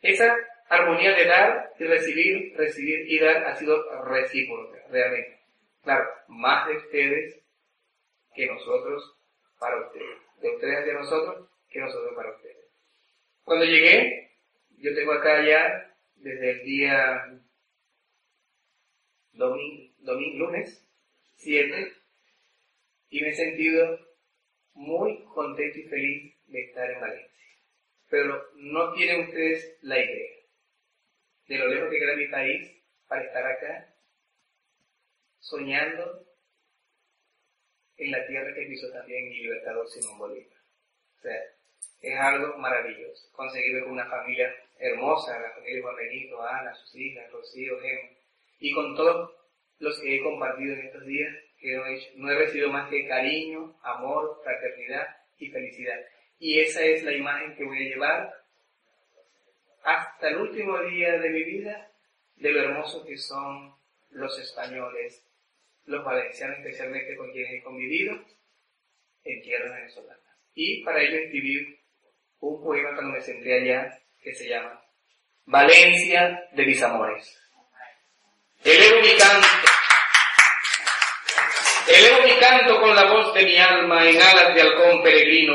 esa 0.01 0.35
armonía 0.69 1.15
de 1.15 1.27
dar 1.27 1.73
y 1.79 1.85
recibir, 1.85 2.57
recibir 2.57 3.11
y 3.11 3.19
dar 3.19 3.45
ha 3.45 3.55
sido 3.55 3.83
recíproca, 4.05 4.79
realmente. 4.91 5.41
Claro, 5.83 6.09
más 6.29 6.67
de 6.69 6.77
ustedes 6.77 7.41
que 8.35 8.47
nosotros 8.47 9.15
para 9.59 9.87
ustedes. 9.87 10.19
De 10.41 10.51
ustedes 10.51 10.79
hacia 10.81 10.95
nosotros 10.95 11.49
que 11.69 11.81
nosotros 11.81 12.13
para 12.15 12.35
ustedes. 12.35 12.57
Cuando 13.45 13.65
llegué, 13.65 14.33
yo 14.79 14.95
tengo 14.95 15.13
acá 15.13 15.47
ya 15.47 15.95
desde 16.17 16.51
el 16.51 16.65
día 16.65 17.41
domingo, 19.33 20.47
lunes 20.47 20.83
7 21.37 21.96
y 23.17 23.21
me 23.23 23.31
he 23.31 23.35
sentido 23.35 23.99
muy 24.75 25.25
contento 25.33 25.79
y 25.79 25.85
feliz 25.85 26.35
de 26.49 26.61
estar 26.61 26.91
en 26.91 27.01
Valencia. 27.01 27.31
Pero 28.11 28.45
no 28.57 28.93
tienen 28.93 29.25
ustedes 29.25 29.79
la 29.81 29.99
idea 29.99 30.37
de 31.49 31.59
lo 31.59 31.69
lejos 31.69 31.91
que 31.91 31.99
queda 31.99 32.15
mi 32.15 32.29
país 32.29 32.73
para 33.09 33.25
estar 33.25 33.47
acá 33.47 33.95
soñando 35.39 36.27
en 37.97 38.11
la 38.11 38.27
tierra 38.27 38.55
que 38.55 38.71
hizo 38.71 38.93
también 38.93 39.31
mi 39.31 39.39
libertador 39.39 39.89
Simón 39.89 40.19
Bolívar. 40.19 40.59
O 41.17 41.23
sea, 41.23 41.41
es 42.03 42.19
algo 42.19 42.59
maravilloso. 42.59 43.33
Conseguirlo 43.33 43.85
con 43.85 43.93
una 43.95 44.11
familia 44.11 44.55
hermosa, 44.79 45.41
la 45.41 45.53
familia 45.53 45.83
Juan 45.83 45.97
Benito, 45.97 46.43
Ana, 46.43 46.75
sus 46.75 46.95
hijas, 46.97 47.33
Rocío, 47.33 47.81
Gemma, 47.81 48.11
y 48.59 48.75
con 48.75 48.95
todos 48.95 49.31
los 49.79 49.99
que 50.01 50.17
he 50.17 50.23
compartido 50.23 50.75
en 50.75 50.87
estos 50.87 51.07
días, 51.07 51.35
que 51.59 51.75
no 51.75 51.87
he, 51.87 52.13
no 52.17 52.39
recibido 52.39 52.71
más 52.71 52.89
que 52.89 53.07
cariño, 53.07 53.79
amor, 53.83 54.41
fraternidad 54.43 55.17
y 55.39 55.51
felicidad. 55.51 55.99
Y 56.39 56.61
esa 56.61 56.83
es 56.83 57.03
la 57.03 57.13
imagen 57.13 57.55
que 57.57 57.65
voy 57.65 57.79
a 57.79 57.89
llevar 57.89 58.35
hasta 59.83 60.29
el 60.29 60.37
último 60.37 60.79
día 60.83 61.19
de 61.19 61.31
mi 61.31 61.45
vida 61.45 61.91
de 62.37 62.51
lo 62.51 62.61
hermoso 62.63 63.05
que 63.05 63.17
son 63.17 63.75
los 64.11 64.39
españoles, 64.39 65.25
los 65.85 66.05
valencianos 66.05 66.59
especialmente 66.59 67.17
con 67.17 67.31
quienes 67.33 67.55
he 67.55 67.63
convivido 67.63 68.15
en 69.25 69.43
tierras 69.43 69.73
venezolanas. 69.73 70.21
Y 70.55 70.83
para 70.83 71.03
ello 71.03 71.19
escribí 71.19 71.79
un 72.41 72.63
poema 72.63 72.95
cuando 72.95 73.13
me 73.13 73.21
senté 73.21 73.55
allá 73.55 73.99
que 74.23 74.35
se 74.35 74.49
llama 74.49 74.83
Valencia 75.45 76.49
de 76.53 76.67
mis 76.67 76.83
amores. 76.83 77.41
Elevo 78.65 79.01
mi 79.01 79.17
canto, 79.17 79.47
elevo 81.89 82.23
mi 82.23 82.33
canto 82.39 82.81
con 82.81 82.95
la 82.95 83.05
voz 83.05 83.35
de 83.35 83.45
mi 83.45 83.57
alma 83.57 84.09
en 84.09 84.21
alas 84.21 84.55
de 84.55 84.63
halcón 84.63 85.03
peregrino. 85.03 85.55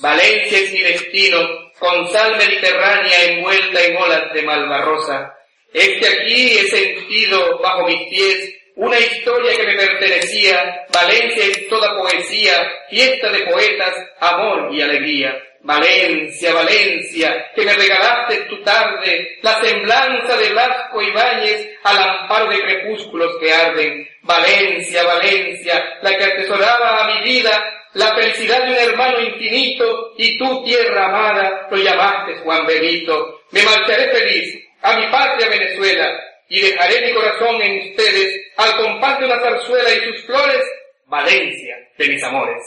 Valencia 0.00 0.58
es 0.58 0.72
mi 0.72 0.80
destino, 0.80 1.38
con 1.78 2.10
sal 2.10 2.36
mediterránea 2.36 3.24
envuelta 3.24 3.84
en 3.84 3.96
olas 3.96 4.32
de 4.32 4.42
malvarrosa. 4.42 5.34
Es 5.72 5.88
que 5.98 6.08
aquí 6.08 6.58
he 6.58 6.68
sentido 6.68 7.58
bajo 7.58 7.86
mis 7.86 8.08
pies 8.08 8.55
una 8.76 8.98
historia 8.98 9.56
que 9.56 9.66
me 9.66 9.74
pertenecía, 9.74 10.86
Valencia 10.92 11.44
es 11.44 11.68
toda 11.68 11.96
poesía, 11.98 12.52
fiesta 12.90 13.32
de 13.32 13.44
poetas, 13.44 13.94
amor 14.20 14.72
y 14.72 14.82
alegría. 14.82 15.34
Valencia, 15.62 16.52
Valencia, 16.52 17.50
que 17.54 17.64
me 17.64 17.72
regalaste 17.72 18.36
tu 18.48 18.62
tarde, 18.62 19.38
la 19.42 19.60
semblanza 19.60 20.36
de 20.36 20.50
Blasco 20.50 21.02
Ibáñez 21.02 21.78
al 21.82 21.98
amparo 21.98 22.50
de 22.50 22.60
crepúsculos 22.60 23.32
que 23.40 23.52
arden. 23.52 24.08
Valencia, 24.22 25.02
Valencia, 25.02 25.98
la 26.02 26.16
que 26.16 26.24
atesoraba 26.24 27.02
a 27.02 27.14
mi 27.16 27.24
vida, 27.24 27.88
la 27.94 28.14
felicidad 28.14 28.62
de 28.62 28.70
un 28.70 28.90
hermano 28.90 29.20
infinito, 29.20 30.14
y 30.18 30.38
tú, 30.38 30.64
tierra 30.64 31.06
amada, 31.06 31.66
lo 31.68 31.78
llamaste 31.78 32.34
Juan 32.44 32.64
Benito. 32.66 33.40
Me 33.50 33.62
marcharé 33.62 34.08
feliz 34.10 34.62
a 34.82 34.98
mi 34.98 35.10
patria 35.10 35.48
Venezuela, 35.48 36.12
y 36.48 36.60
dejaré 36.60 37.06
mi 37.06 37.12
corazón 37.12 37.60
en 37.60 37.90
ustedes 37.90 38.45
al 38.56 38.76
compás 38.76 39.18
de 39.18 39.26
una 39.26 39.40
zarzuela 39.40 39.90
y 39.92 40.12
sus 40.12 40.26
flores, 40.26 40.62
Valencia 41.06 41.76
de 41.98 42.08
mis 42.08 42.22
amores. 42.24 42.62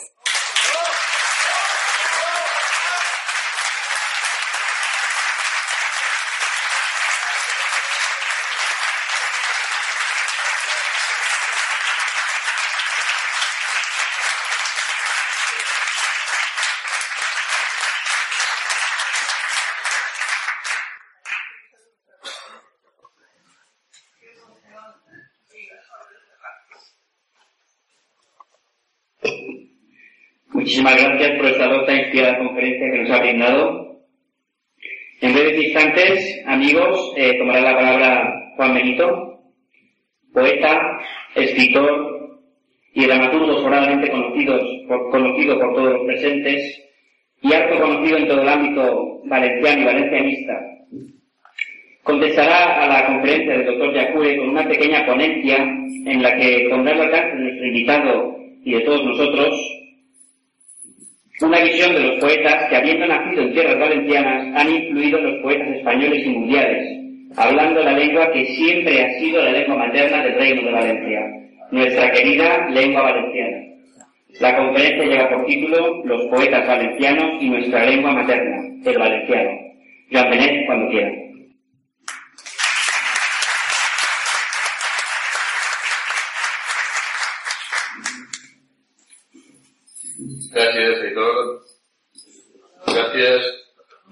Muchísimas 30.60 31.02
gracias, 31.02 31.40
profesor, 31.40 31.80
esta 31.82 31.94
inspirada 31.94 32.38
conferencia 32.38 32.92
que 32.92 32.98
nos 33.00 33.12
ha 33.12 33.20
brindado. 33.22 34.02
En 35.22 35.34
breves 35.34 35.64
instantes, 35.64 36.42
amigos, 36.60 37.14
eh, 37.16 37.38
tomará 37.38 37.62
la 37.62 37.76
palabra 37.78 38.53
Juan 38.57 38.74
Benito, 38.74 39.39
poeta, 40.34 40.99
escritor 41.34 42.41
y 42.93 43.05
dramaturgo 43.05 43.62
sobradamente 43.62 44.12
conocidos 44.12 44.62
por, 44.89 45.10
conocido 45.10 45.57
por 45.57 45.74
todos 45.74 45.93
los 45.93 46.05
presentes 46.05 46.84
y 47.41 47.53
harto 47.53 47.80
conocido 47.80 48.18
en 48.18 48.28
todo 48.28 48.41
el 48.41 48.49
ámbito 48.49 49.22
valenciano 49.24 49.82
y 49.82 49.86
valencianista. 49.86 50.53
Contestará 52.03 52.84
a 52.84 52.88
la 52.88 53.07
conferencia 53.07 53.53
del 53.53 53.66
doctor 53.66 53.93
Yacure 53.93 54.38
con 54.38 54.49
una 54.49 54.68
pequeña 54.68 55.05
ponencia 55.05 55.57
en 55.60 56.22
la 56.22 56.36
que 56.36 56.68
pondrá 56.70 56.93
el 56.93 57.01
alcance 57.03 57.38
de 57.38 57.41
nuestro 57.41 57.68
invitado 57.68 58.36
y 58.66 58.74
de 58.74 58.82
todos 58.82 59.05
nosotros 59.05 59.79
una 61.42 61.60
visión 61.60 61.94
de 61.94 62.00
los 62.02 62.20
poetas 62.20 62.70
que, 62.70 62.76
habiendo 62.76 63.08
nacido 63.08 63.44
en 63.44 63.54
tierras 63.54 63.80
valencianas, 63.80 64.48
han 64.56 64.70
influido 64.70 65.20
en 65.20 65.26
los 65.26 65.42
poetas 65.42 65.68
españoles 65.70 66.26
y 66.26 66.30
mundiales, 66.30 67.00
hablando 67.38 67.82
la 67.82 67.94
lengua 67.94 68.32
que 68.32 68.46
siempre 68.46 69.04
ha 69.04 69.20
sido 69.20 69.42
la 69.44 69.52
lengua 69.52 69.78
materna 69.78 70.24
del 70.24 70.36
Reino 70.36 70.62
de 70.64 70.72
Valencia, 70.72 71.20
nuestra 71.72 72.12
querida 72.12 72.70
lengua 72.70 73.04
valenciana. 73.04 73.58
La 74.40 74.56
conferencia 74.56 75.06
lleva 75.06 75.30
por 75.30 75.46
título 75.46 76.04
Los 76.06 76.28
poetas 76.28 76.68
valencianos 76.68 77.42
y 77.42 77.50
nuestra 77.50 77.86
lengua 77.86 78.12
materna, 78.14 78.58
el 78.86 78.98
valenciano. 78.98 79.52
Joan 80.12 80.30
Benet, 80.30 80.66
cuando 80.66 80.90
quiera. 80.90 81.29
Gràcies, 90.50 90.95
editor. 90.97 91.36
Gràcies, 92.88 93.50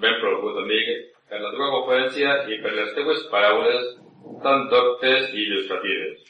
benvolgut 0.01 0.59
amic, 0.61 0.89
per 1.29 1.39
la 1.41 1.49
teva 1.53 1.69
conferència 1.73 2.33
i 2.53 2.57
per 2.61 2.73
les 2.75 2.91
teves 2.93 3.23
paraules 3.31 3.85
tan 4.43 4.67
doctes 4.69 5.31
i 5.33 5.45
il·lustratives. 5.47 6.27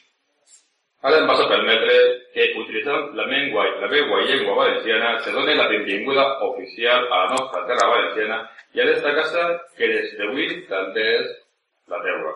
Ara 1.08 1.18
em 1.20 1.28
vas 1.28 1.42
a 1.42 1.48
permetre 1.50 1.96
que, 2.32 2.46
utilitzant 2.62 3.12
la 3.18 3.26
meva, 3.28 3.66
la 3.82 3.90
meva 3.92 4.20
llengua 4.30 4.54
valenciana, 4.60 5.10
se 5.26 5.34
doni 5.34 5.56
la 5.58 5.66
benvinguda 5.72 6.24
oficial 6.46 7.04
a 7.04 7.18
la 7.24 7.34
nostra 7.34 7.66
terra 7.68 7.88
valenciana 7.90 8.38
i 8.72 8.80
a 8.80 8.86
aquesta 8.86 9.12
casa 9.18 9.42
que 9.76 9.90
des 9.92 10.14
d'avui 10.20 10.46
també 10.70 11.04
és 11.18 11.34
la 11.92 12.00
teua. 12.06 12.32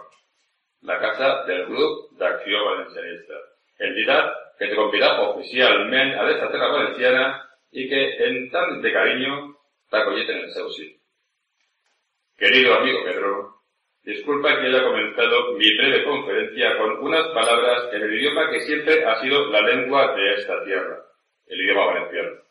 La 0.92 0.98
casa 1.06 1.32
del 1.48 1.64
grup 1.70 2.04
d'acció 2.20 2.66
valencianista. 2.68 3.40
Entitat 3.88 4.28
que 4.58 4.68
te 4.68 4.76
convida 4.76 5.14
oficialment 5.30 6.12
a 6.18 6.26
aquesta 6.26 6.52
terra 6.52 6.70
valenciana 6.76 7.24
y 7.72 7.88
que 7.88 8.24
en 8.24 8.50
tan 8.50 8.82
de 8.82 8.92
cariño 8.92 9.56
te 9.90 9.96
acolleten 9.96 10.38
en 10.38 10.44
el 10.44 10.52
seu 10.52 10.68
Querido 12.36 12.74
amigo 12.74 13.04
Pedro, 13.04 13.54
disculpa 14.02 14.60
que 14.60 14.66
haya 14.66 14.84
comenzado 14.84 15.52
mi 15.52 15.76
breve 15.76 16.04
conferencia 16.04 16.76
con 16.76 16.98
unas 16.98 17.26
palabras 17.28 17.88
en 17.92 18.02
el 18.02 18.14
idioma 18.14 18.50
que 18.50 18.60
siempre 18.60 19.04
ha 19.04 19.20
sido 19.20 19.46
la 19.46 19.62
lengua 19.62 20.14
de 20.14 20.34
esta 20.34 20.64
tierra, 20.64 20.98
el 21.46 21.60
idioma 21.60 21.86
valenciano. 21.86 22.42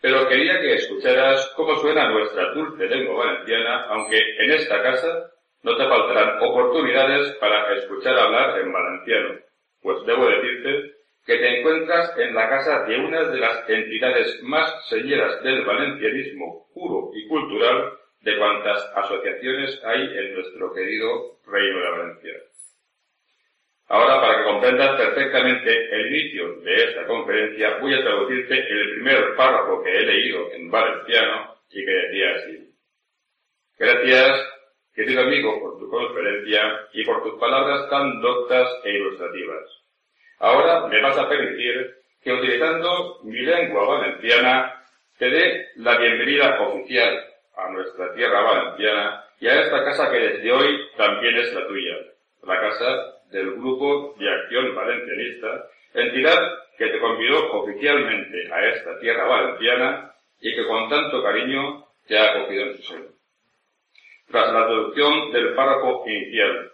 Pero 0.00 0.28
quería 0.28 0.60
que 0.60 0.74
escucharas 0.74 1.52
cómo 1.56 1.76
suena 1.76 2.08
nuestra 2.08 2.52
dulce 2.54 2.86
lengua 2.86 3.26
valenciana, 3.26 3.84
aunque 3.88 4.18
en 4.38 4.50
esta 4.52 4.82
casa 4.82 5.30
no 5.62 5.76
te 5.76 5.88
faltarán 5.88 6.42
oportunidades 6.42 7.32
para 7.36 7.74
escuchar 7.74 8.18
hablar 8.18 8.60
en 8.60 8.72
valenciano, 8.72 9.40
pues 9.80 10.04
debo 10.06 10.26
decirte 10.26 10.93
que 11.24 11.38
te 11.38 11.58
encuentras 11.58 12.16
en 12.18 12.34
la 12.34 12.48
casa 12.48 12.84
de 12.84 12.98
una 12.98 13.24
de 13.24 13.38
las 13.38 13.68
entidades 13.68 14.42
más 14.42 14.88
señeras 14.88 15.42
del 15.42 15.64
valencianismo 15.64 16.68
puro 16.74 17.10
y 17.14 17.26
cultural 17.28 17.94
de 18.20 18.38
cuantas 18.38 18.90
asociaciones 18.94 19.80
hay 19.84 20.02
en 20.02 20.34
nuestro 20.34 20.72
querido 20.72 21.38
Reino 21.46 21.78
de 21.78 21.90
Valencia. 21.90 22.34
Ahora, 23.88 24.20
para 24.20 24.38
que 24.38 24.44
comprendas 24.44 24.96
perfectamente 24.96 25.94
el 25.94 26.06
inicio 26.06 26.60
de 26.60 26.84
esta 26.84 27.06
conferencia, 27.06 27.78
voy 27.78 27.94
a 27.94 28.02
traducirte 28.02 28.54
el 28.54 28.94
primer 28.94 29.36
párrafo 29.36 29.82
que 29.82 29.90
he 29.90 30.06
leído 30.06 30.52
en 30.52 30.70
valenciano 30.70 31.54
y 31.70 31.84
que 31.84 31.90
decía 31.90 32.30
así. 32.36 32.74
Gracias, 33.78 34.40
querido 34.94 35.22
amigo, 35.22 35.60
por 35.60 35.78
tu 35.78 35.88
conferencia 35.90 36.88
y 36.92 37.04
por 37.04 37.22
tus 37.22 37.38
palabras 37.38 37.88
tan 37.90 38.22
doctas 38.22 38.68
e 38.84 38.92
ilustrativas. 38.92 39.83
Ahora 40.38 40.86
me 40.88 41.00
vas 41.00 41.16
a 41.18 41.28
permitir 41.28 41.94
que 42.22 42.32
utilizando 42.32 43.20
mi 43.22 43.40
lengua 43.40 43.86
valenciana 43.86 44.82
te 45.18 45.30
dé 45.30 45.68
la 45.76 45.96
bienvenida 45.98 46.60
oficial 46.60 47.24
a 47.56 47.70
nuestra 47.70 48.14
tierra 48.14 48.40
valenciana 48.40 49.24
y 49.40 49.46
a 49.46 49.60
esta 49.60 49.84
casa 49.84 50.10
que 50.10 50.18
desde 50.18 50.52
hoy 50.52 50.80
también 50.96 51.36
es 51.36 51.52
la 51.52 51.66
tuya, 51.66 51.96
la 52.42 52.60
casa 52.60 53.14
del 53.30 53.52
Grupo 53.52 54.14
de 54.18 54.30
Acción 54.30 54.74
Valencianista, 54.74 55.66
entidad 55.94 56.38
que 56.78 56.86
te 56.86 56.98
convidó 56.98 57.52
oficialmente 57.52 58.52
a 58.52 58.68
esta 58.68 58.98
tierra 59.00 59.24
valenciana 59.24 60.14
y 60.40 60.54
que 60.54 60.66
con 60.66 60.88
tanto 60.88 61.22
cariño 61.22 61.86
te 62.06 62.18
ha 62.18 62.32
acogido 62.32 62.62
en 62.64 62.76
su 62.76 62.82
seno. 62.82 63.06
Tras 64.30 64.52
la 64.52 64.66
traducción 64.66 65.32
del 65.32 65.54
párrafo 65.54 66.04
inicial, 66.06 66.72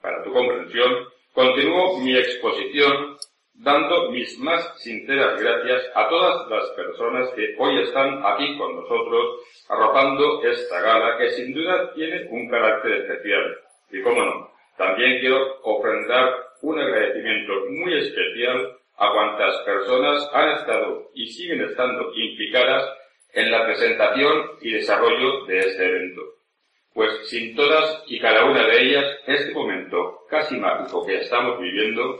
para 0.00 0.22
tu 0.24 0.32
comprensión, 0.32 1.09
continúo 1.32 1.98
mi 2.00 2.16
exposición 2.16 3.16
dando 3.54 4.10
mis 4.10 4.38
más 4.38 4.80
sinceras 4.82 5.40
gracias 5.40 5.90
a 5.94 6.08
todas 6.08 6.48
las 6.48 6.70
personas 6.70 7.28
que 7.34 7.54
hoy 7.58 7.82
están 7.82 8.22
aquí 8.24 8.56
con 8.56 8.74
nosotros 8.76 9.40
arropando 9.68 10.42
esta 10.42 10.80
gala 10.80 11.18
que 11.18 11.30
sin 11.32 11.52
duda 11.52 11.92
tiene 11.94 12.26
un 12.30 12.48
carácter 12.48 12.92
especial. 12.92 13.56
Y 13.90 14.02
cómo 14.02 14.24
no, 14.24 14.50
también 14.78 15.20
quiero 15.20 15.60
ofrendar 15.62 16.34
un 16.62 16.78
agradecimiento 16.78 17.52
muy 17.70 17.98
especial 17.98 18.76
a 18.96 19.12
cuantas 19.12 19.58
personas 19.58 20.30
han 20.32 20.50
estado 20.52 21.10
y 21.14 21.26
siguen 21.26 21.62
estando 21.62 22.12
implicadas 22.14 22.84
en 23.32 23.50
la 23.50 23.64
presentación 23.66 24.52
y 24.60 24.72
desarrollo 24.72 25.44
de 25.46 25.58
este 25.58 25.84
evento. 25.84 26.22
Pues 26.92 27.28
sin 27.28 27.54
todas 27.54 28.02
y 28.06 28.18
cada 28.18 28.44
una 28.44 28.66
de 28.66 28.82
ellas, 28.82 29.18
este 29.26 29.52
momento 29.52 30.26
casi 30.28 30.56
mágico 30.56 31.06
que 31.06 31.20
estamos 31.20 31.60
viviendo 31.60 32.18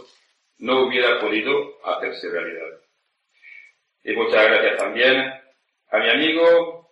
no 0.59 0.83
hubiera 0.83 1.19
podido 1.21 1.79
hacerse 1.85 2.31
realidad. 2.31 2.81
Y 4.05 4.15
muchas 4.15 4.47
gracias 4.47 4.77
también 4.79 5.33
a 5.91 5.99
mi 5.99 6.09
amigo, 6.09 6.89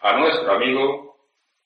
a 0.00 0.18
nuestro 0.18 0.52
amigo, 0.52 1.16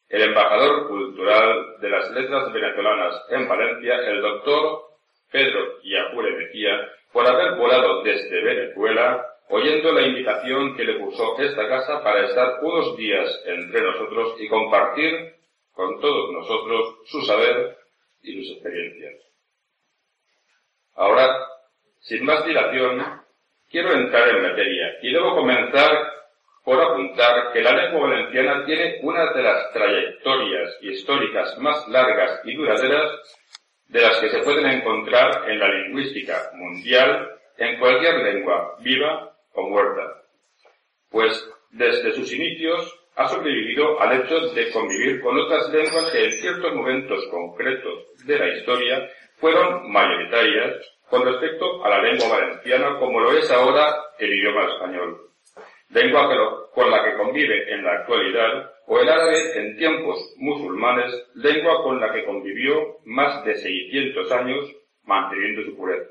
el 0.09 0.23
embajador 0.23 0.89
cultural 0.89 1.81
de 1.81 1.89
las 1.91 2.11
letras 2.11 2.53
venezolanas 2.53 3.25
en 3.31 3.49
Valencia, 3.49 3.97
el 4.07 4.21
doctor 4.21 4.83
Pedro 5.31 5.81
Yapure 5.83 6.37
Mejía, 6.37 6.89
por 7.13 7.27
haber 7.27 7.57
volado 7.57 8.03
desde 8.03 8.43
Venezuela, 8.43 9.27
oyendo 9.53 9.93
la 9.93 10.07
invitación 10.07 10.75
que 10.75 10.85
le 10.85 10.99
puso 10.99 11.39
esta 11.39 11.69
casa 11.69 12.03
para 12.03 12.27
estar 12.27 12.61
unos 12.63 12.97
días 12.97 13.29
entre 13.45 13.83
nosotros 13.83 14.37
y 14.41 14.49
compartir 14.49 15.35
con 15.73 16.01
todos 16.01 16.33
nosotros 16.33 16.97
su 17.05 17.21
saber 17.21 17.77
y 18.23 18.35
sus 18.35 18.57
experiencias. 18.57 19.15
Ahora, 20.95 21.37
sin 22.01 22.25
más 22.25 22.47
dilación, 22.47 23.05
quiero 23.71 23.93
entrar 23.93 24.31
en 24.31 24.43
materia 24.43 24.97
y 25.03 25.13
debo 25.13 25.37
comenzar 25.37 26.13
por 26.65 26.81
apuntar 26.81 27.53
que 27.53 27.61
la 27.61 27.75
lengua 27.75 28.09
valenciana 28.09 28.65
tiene 28.65 29.01
una 29.03 29.35
de 29.35 29.43
las 29.43 29.71
trayectorias 29.73 30.79
históricas 30.81 31.59
más 31.59 31.87
largas 31.89 32.41
y 32.45 32.55
duraderas 32.55 33.13
de 33.89 34.01
las 34.01 34.17
que 34.17 34.31
se 34.31 34.43
pueden 34.45 34.65
encontrar 34.65 35.51
en 35.51 35.59
la 35.59 35.69
lingüística 35.69 36.53
mundial 36.55 37.33
en 37.59 37.79
cualquier 37.79 38.15
lengua, 38.15 38.77
viva 38.81 39.32
o 39.55 39.69
muerta. 39.69 40.23
Pues 41.11 41.33
desde 41.71 42.13
sus 42.13 42.33
inicios 42.33 42.99
ha 43.17 43.29
sobrevivido 43.29 44.01
al 44.01 44.21
hecho 44.21 44.41
de 44.55 44.71
convivir 44.71 45.21
con 45.21 45.39
otras 45.39 45.69
lenguas 45.71 46.11
que 46.13 46.25
en 46.25 46.33
ciertos 46.33 46.75
momentos 46.75 47.27
concretos 47.31 48.27
de 48.27 48.39
la 48.39 48.49
historia 48.57 49.11
fueron 49.37 49.91
mayoritarias 49.91 50.77
con 51.11 51.25
respecto 51.25 51.85
a 51.85 51.91
la 51.91 52.03
lengua 52.03 52.29
valenciana 52.29 52.99
como 52.99 53.21
lo 53.21 53.33
es 53.33 53.51
ahora 53.51 53.95
el 54.19 54.33
idioma 54.33 54.67
español 54.67 55.33
lengua 55.93 56.71
con 56.75 56.91
la 56.91 57.05
que 57.05 57.17
convive 57.17 57.73
en 57.73 57.85
la 57.85 57.93
actualidad, 57.93 58.73
o 58.87 58.99
el 58.99 59.09
árabe 59.09 59.59
en 59.59 59.77
tiempos 59.77 60.35
musulmanes, 60.39 61.13
lengua 61.35 61.83
con 61.83 62.01
la 62.01 62.13
que 62.13 62.25
convivió 62.25 62.99
más 63.05 63.45
de 63.45 63.55
600 63.55 64.33
años 64.33 64.75
manteniendo 65.05 65.63
su 65.63 65.77
pureza. 65.77 66.11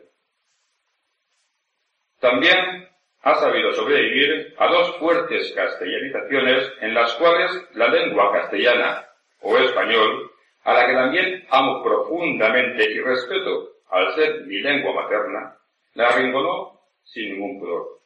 También 2.19 2.87
ha 3.23 3.35
sabido 3.35 3.71
sobrevivir 3.73 4.53
a 4.57 4.67
dos 4.67 4.97
fuertes 4.97 5.51
castellanizaciones 5.53 6.71
en 6.81 6.93
las 6.93 7.13
cuales 7.15 7.51
la 7.73 7.87
lengua 7.87 8.31
castellana 8.31 9.07
o 9.41 9.57
español, 9.57 10.31
a 10.63 10.73
la 10.73 10.87
que 10.87 10.93
también 10.93 11.45
amo 11.49 11.83
profundamente 11.83 12.91
y 12.91 12.99
respeto 12.99 13.69
al 13.89 14.13
ser 14.15 14.45
mi 14.45 14.59
lengua 14.59 14.93
materna, 14.93 15.57
la 15.93 16.07
arrinconó 16.07 16.79
sin 17.03 17.33
ningún 17.33 17.59
pudor 17.59 18.01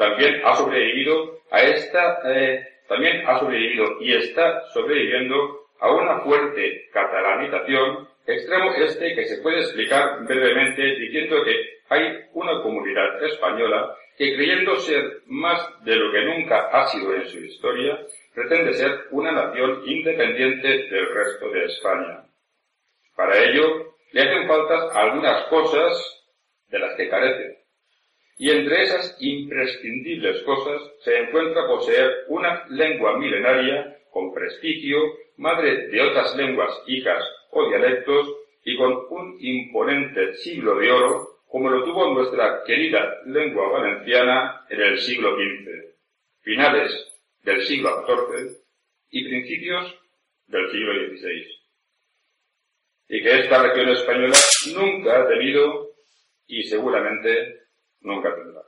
también 0.00 0.40
ha 0.46 0.56
sobrevivido 0.56 1.40
a 1.50 1.60
esta, 1.60 2.20
eh, 2.24 2.66
también 2.88 3.22
ha 3.28 3.38
sobrevivido 3.38 4.00
y 4.00 4.14
está 4.14 4.62
sobreviviendo 4.72 5.66
a 5.78 5.92
una 5.92 6.20
fuerte 6.20 6.88
catalanización, 6.90 8.08
extremo 8.26 8.72
este 8.72 9.14
que 9.14 9.26
se 9.26 9.42
puede 9.42 9.60
explicar 9.60 10.24
brevemente 10.24 10.82
diciendo 10.96 11.44
que 11.44 11.54
hay 11.90 12.18
una 12.32 12.62
comunidad 12.62 13.22
española 13.24 13.94
que 14.20 14.36
creyendo 14.36 14.78
ser 14.80 15.22
más 15.28 15.82
de 15.82 15.96
lo 15.96 16.12
que 16.12 16.20
nunca 16.20 16.68
ha 16.70 16.88
sido 16.88 17.14
en 17.14 17.26
su 17.26 17.38
historia, 17.38 17.98
pretende 18.34 18.74
ser 18.74 19.06
una 19.12 19.32
nación 19.32 19.80
independiente 19.86 20.68
del 20.68 21.08
resto 21.14 21.48
de 21.48 21.64
España. 21.64 22.26
Para 23.16 23.42
ello, 23.42 23.94
le 24.12 24.20
hacen 24.20 24.46
falta 24.46 24.92
algunas 24.92 25.44
cosas 25.44 26.22
de 26.68 26.78
las 26.80 26.96
que 26.96 27.08
carece 27.08 27.60
y 28.36 28.50
entre 28.50 28.82
esas 28.82 29.16
imprescindibles 29.20 30.42
cosas 30.42 30.82
se 31.00 31.16
encuentra 31.16 31.66
poseer 31.66 32.26
una 32.28 32.66
lengua 32.68 33.16
milenaria 33.16 34.00
con 34.10 34.34
prestigio, 34.34 34.98
madre 35.38 35.88
de 35.88 36.02
otras 36.02 36.36
lenguas 36.36 36.78
hijas 36.86 37.24
o 37.52 37.70
dialectos, 37.70 38.36
y 38.64 38.76
con 38.76 38.98
un 39.08 39.38
imponente 39.40 40.34
siglo 40.34 40.74
de 40.74 40.92
oro, 40.92 41.39
como 41.50 41.68
lo 41.68 41.84
tuvo 41.84 42.14
nuestra 42.14 42.62
querida 42.64 43.22
lengua 43.26 43.68
valenciana 43.70 44.64
en 44.70 44.80
el 44.80 45.00
siglo 45.00 45.34
XV, 45.34 45.96
finales 46.42 46.92
del 47.42 47.60
siglo 47.62 48.06
XIV 48.06 48.56
y 49.10 49.28
principios 49.28 49.98
del 50.46 50.70
siglo 50.70 50.92
XVI. 50.94 51.46
Y 53.08 53.22
que 53.22 53.40
esta 53.40 53.62
región 53.64 53.88
española 53.88 54.36
nunca 54.76 55.22
ha 55.22 55.28
tenido 55.28 55.90
y 56.46 56.62
seguramente 56.62 57.62
nunca 58.02 58.32
tendrá. 58.32 58.62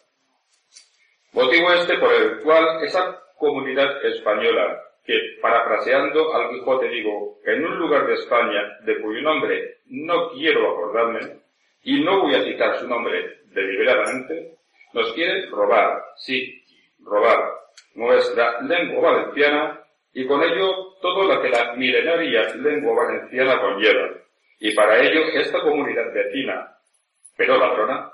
Motivo 1.35 1.73
este 1.75 1.99
por 1.99 2.13
el 2.13 2.41
cual 2.41 2.83
esa 2.85 3.23
comunidad 3.39 4.05
española, 4.05 4.83
que 5.05 5.39
parafraseando 5.41 6.35
al 6.35 6.51
Quijote 6.51 6.89
digo, 6.89 7.39
en 7.45 7.65
un 7.65 7.79
lugar 7.79 8.09
de 8.09 8.15
España 8.15 8.79
de 8.85 9.01
cuyo 9.01 9.23
nombre 9.23 9.79
no 9.87 10.31
quiero 10.33 10.73
acordarme, 10.73 11.43
y 11.83 12.03
no 12.05 12.23
voy 12.23 12.35
a 12.35 12.45
citar 12.45 12.79
su 12.79 12.89
nombre 12.89 13.41
deliberadamente, 13.47 14.57
nos 14.93 15.13
quiere 15.15 15.47
robar, 15.47 16.03
sí, 16.17 16.63
robar 17.01 17.39
nuestra 17.95 18.61
lengua 18.63 19.13
valenciana 19.13 19.81
y 20.13 20.27
con 20.27 20.43
ello 20.43 20.95
todo 21.01 21.25
lo 21.25 21.43
que 21.43 21.49
la 21.49 21.75
milenaria 21.75 22.55
lengua 22.55 23.05
valenciana 23.05 23.61
conlleva. 23.61 24.11
Y 24.61 24.75
para 24.75 25.01
ello 25.01 25.23
esta 25.35 25.61
comunidad 25.61 26.13
vecina, 26.13 26.77
pero 27.37 27.59
ladrona, 27.59 28.13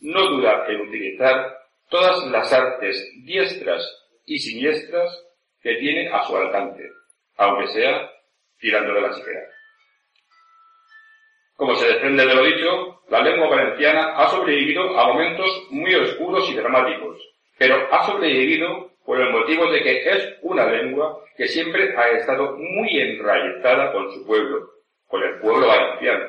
no 0.00 0.26
duda 0.28 0.64
en 0.68 0.80
utilizar 0.80 1.58
todas 1.90 2.24
las 2.30 2.52
artes 2.52 3.12
diestras 3.24 3.84
y 4.24 4.38
siniestras 4.38 5.26
que 5.60 5.74
tiene 5.76 6.08
a 6.08 6.22
su 6.24 6.36
alcance, 6.36 6.88
aunque 7.36 7.66
sea 7.72 8.10
tirando 8.58 8.94
de 8.94 9.00
la 9.00 9.12
siquiera. 9.12 9.40
Como 11.56 11.74
se 11.74 11.86
desprende 11.86 12.24
de 12.24 12.34
lo 12.34 12.44
dicho, 12.44 12.99
la 13.10 13.22
lengua 13.22 13.48
valenciana 13.48 14.14
ha 14.16 14.28
sobrevivido 14.28 14.98
a 14.98 15.08
momentos 15.08 15.66
muy 15.70 15.92
oscuros 15.96 16.48
y 16.48 16.54
dramáticos, 16.54 17.18
pero 17.58 17.88
ha 17.92 18.06
sobrevivido 18.06 18.92
por 19.04 19.20
el 19.20 19.30
motivo 19.30 19.70
de 19.70 19.82
que 19.82 20.08
es 20.08 20.38
una 20.42 20.66
lengua 20.70 21.20
que 21.36 21.48
siempre 21.48 21.96
ha 21.96 22.08
estado 22.10 22.56
muy 22.56 23.00
enraizada 23.00 23.92
con 23.92 24.12
su 24.12 24.24
pueblo, 24.24 24.70
con 25.08 25.24
el 25.24 25.40
pueblo 25.40 25.66
valenciano, 25.66 26.26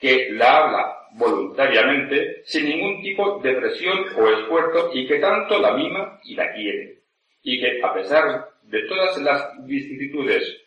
que 0.00 0.30
la 0.32 0.56
habla 0.56 0.96
voluntariamente, 1.12 2.42
sin 2.46 2.68
ningún 2.68 3.00
tipo 3.02 3.38
de 3.38 3.54
presión 3.54 4.06
o 4.16 4.28
esfuerzo 4.28 4.90
y 4.92 5.06
que 5.06 5.20
tanto 5.20 5.60
la 5.60 5.72
mima 5.76 6.18
y 6.24 6.34
la 6.34 6.52
quiere. 6.52 6.98
Y 7.42 7.60
que 7.60 7.80
a 7.80 7.94
pesar 7.94 8.48
de 8.62 8.82
todas 8.88 9.18
las 9.18 9.64
vicisitudes 9.64 10.62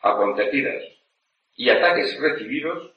acontecidas 0.00 0.82
y 1.56 1.70
ataques 1.70 2.20
recibidos, 2.20 2.95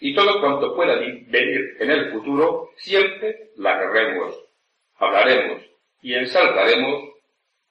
y 0.00 0.14
todo 0.14 0.40
cuanto 0.40 0.74
pueda 0.74 0.96
venir 0.96 1.76
en 1.80 1.90
el 1.90 2.12
futuro, 2.12 2.70
siempre 2.76 3.50
la 3.56 3.78
querremos, 3.78 4.38
hablaremos 4.98 5.62
y 6.02 6.14
ensaltaremos 6.14 7.10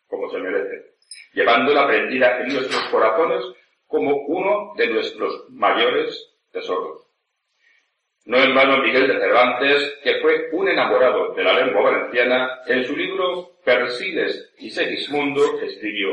como 0.08 0.30
se 0.30 0.38
merece, 0.40 0.94
llevándola 1.34 1.88
prendida 1.88 2.40
en 2.42 2.54
nuestros 2.54 2.84
corazones 2.90 3.44
como 3.88 4.16
uno 4.28 4.74
de 4.76 4.88
nuestros 4.88 5.50
mayores 5.50 6.34
tesoros. 6.52 7.08
No 8.26 8.38
en 8.38 8.54
vano 8.54 8.84
Miguel 8.84 9.08
de 9.08 9.20
Cervantes, 9.20 10.00
que 10.04 10.20
fue 10.20 10.50
un 10.52 10.68
enamorado 10.68 11.34
de 11.34 11.44
la 11.44 11.54
lengua 11.54 11.84
valenciana, 11.84 12.60
en 12.68 12.84
su 12.84 12.96
libro 12.96 13.52
Persiles 13.64 14.54
y 14.58 14.70
Segismundo 14.70 15.62
escribió, 15.62 16.10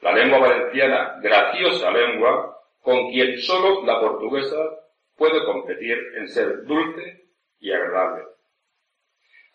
la 0.00 0.12
lengua 0.12 0.38
valenciana, 0.38 1.18
graciosa 1.20 1.90
lengua, 1.90 2.56
con 2.80 3.10
quien 3.10 3.38
solo 3.38 3.84
la 3.84 3.98
portuguesa 4.00 4.56
puede 5.18 5.44
competir 5.44 5.98
en 6.16 6.28
ser 6.28 6.64
dulce 6.64 7.24
y 7.60 7.72
agradable. 7.72 8.24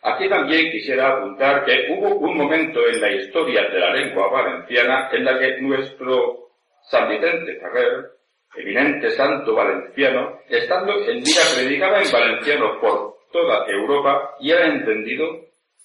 Aquí 0.03 0.27
también 0.27 0.69
quisiera 0.69 1.13
apuntar 1.13 1.63
que 1.63 1.87
hubo 1.91 2.15
un 2.15 2.37
momento 2.37 2.85
en 2.85 2.99
la 2.99 3.11
historia 3.13 3.61
de 3.69 3.79
la 3.79 3.93
lengua 3.93 4.29
valenciana 4.29 5.09
en 5.13 5.23
la 5.23 5.39
que 5.39 5.61
nuestro 5.61 6.49
San 6.89 7.07
Vicente 7.07 7.57
Ferrer, 7.61 8.11
eminente 8.55 9.11
santo 9.11 9.55
valenciano, 9.55 10.41
estando 10.49 10.93
en 11.07 11.23
vida 11.23 11.41
predicaba 11.55 12.01
en 12.01 12.11
valenciano 12.11 12.81
por 12.81 13.15
toda 13.31 13.65
Europa 13.67 14.35
y 14.41 14.51
era 14.51 14.67
entendido 14.67 15.25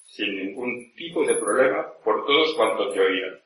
sin 0.04 0.36
ningún 0.36 0.92
tipo 0.96 1.24
de 1.24 1.36
problema 1.36 1.86
por 2.02 2.26
todos 2.26 2.54
cuantos 2.56 2.92
que 2.92 3.00
oían. 3.00 3.40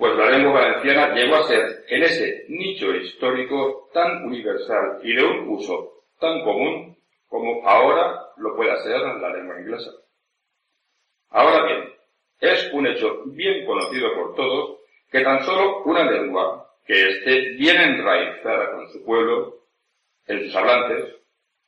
Pues 0.00 0.16
la 0.16 0.30
lengua 0.30 0.62
valenciana 0.62 1.14
llegó 1.14 1.36
a 1.36 1.42
ser 1.42 1.84
en 1.88 2.02
ese 2.02 2.46
nicho 2.48 2.90
histórico 2.94 3.90
tan 3.92 4.24
universal 4.24 4.98
y 5.02 5.12
de 5.14 5.22
un 5.22 5.46
uso 5.50 6.04
tan 6.18 6.42
común 6.42 6.96
como 7.28 7.68
ahora 7.68 8.18
lo 8.38 8.56
puede 8.56 8.72
hacer 8.72 8.98
la 8.98 9.28
lengua 9.28 9.60
inglesa. 9.60 9.90
Ahora 11.28 11.66
bien, 11.66 11.92
es 12.40 12.72
un 12.72 12.86
hecho 12.86 13.24
bien 13.26 13.66
conocido 13.66 14.14
por 14.14 14.34
todos 14.36 14.78
que 15.12 15.20
tan 15.20 15.44
solo 15.44 15.82
una 15.82 16.10
lengua 16.10 16.66
que 16.86 17.10
esté 17.10 17.50
bien 17.58 17.76
enraizada 17.76 18.72
con 18.72 18.88
su 18.88 19.04
pueblo, 19.04 19.66
en 20.28 20.44
sus 20.44 20.56
hablantes, 20.56 21.14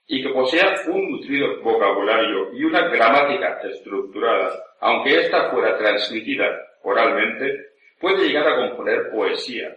y 0.07 0.23
que 0.23 0.31
posea 0.31 0.75
un 0.87 1.11
nutrido 1.11 1.61
vocabulario 1.61 2.51
y 2.55 2.65
una 2.65 2.89
gramática 2.89 3.61
estructurada, 3.63 4.59
aunque 4.81 5.21
ésta 5.21 5.51
fuera 5.51 5.77
transmitida 5.77 6.47
oralmente, 6.83 7.72
puede 8.03 8.27
llegar 8.27 8.47
a 8.47 8.69
componer 8.69 9.11
poesía, 9.11 9.75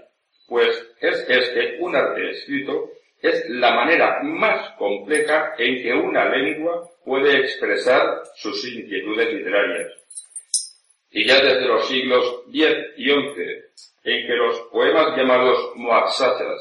pues 0.49 0.67
es 0.99 1.25
este 1.29 1.77
un 1.79 1.95
arte 1.95 2.31
escrito 2.31 2.89
es 3.21 3.49
la 3.49 3.73
manera 3.73 4.19
más 4.23 4.71
compleja 4.77 5.53
en 5.57 5.81
que 5.81 5.93
una 5.93 6.29
lengua 6.29 6.87
puede 7.03 7.37
expresar 7.37 8.21
sus 8.35 8.63
inquietudes 8.67 9.33
literarias. 9.33 9.93
Y 11.11 11.25
ya 11.25 11.41
desde 11.41 11.65
los 11.65 11.87
siglos 11.87 12.43
X 12.53 12.75
y 12.97 13.09
XI, 13.09 13.41
en 14.03 14.27
que 14.27 14.33
los 14.33 14.59
poemas 14.71 15.17
llamados 15.17 15.71
moaxachas, 15.75 16.59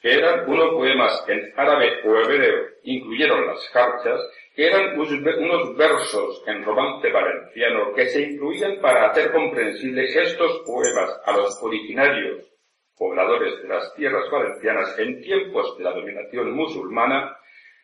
que 0.00 0.14
eran 0.14 0.48
unos 0.48 0.70
poemas 0.70 1.24
en 1.28 1.52
árabe 1.56 2.00
o 2.04 2.16
hebreo, 2.16 2.66
incluyeron 2.84 3.46
las 3.46 3.68
jarchas, 3.68 4.20
que 4.60 4.66
eran 4.66 5.00
unos 5.00 5.74
versos 5.74 6.42
en 6.46 6.62
romance 6.62 7.10
valenciano 7.10 7.94
que 7.94 8.04
se 8.08 8.20
incluían 8.20 8.78
para 8.82 9.06
hacer 9.06 9.32
comprensibles 9.32 10.14
estos 10.14 10.58
poemas 10.66 11.18
a 11.24 11.34
los 11.34 11.58
originarios 11.62 12.46
pobladores 12.94 13.62
de 13.62 13.68
las 13.68 13.94
tierras 13.94 14.30
valencianas 14.30 14.98
en 14.98 15.22
tiempos 15.22 15.78
de 15.78 15.84
la 15.84 15.92
dominación 15.92 16.52
musulmana, 16.52 17.38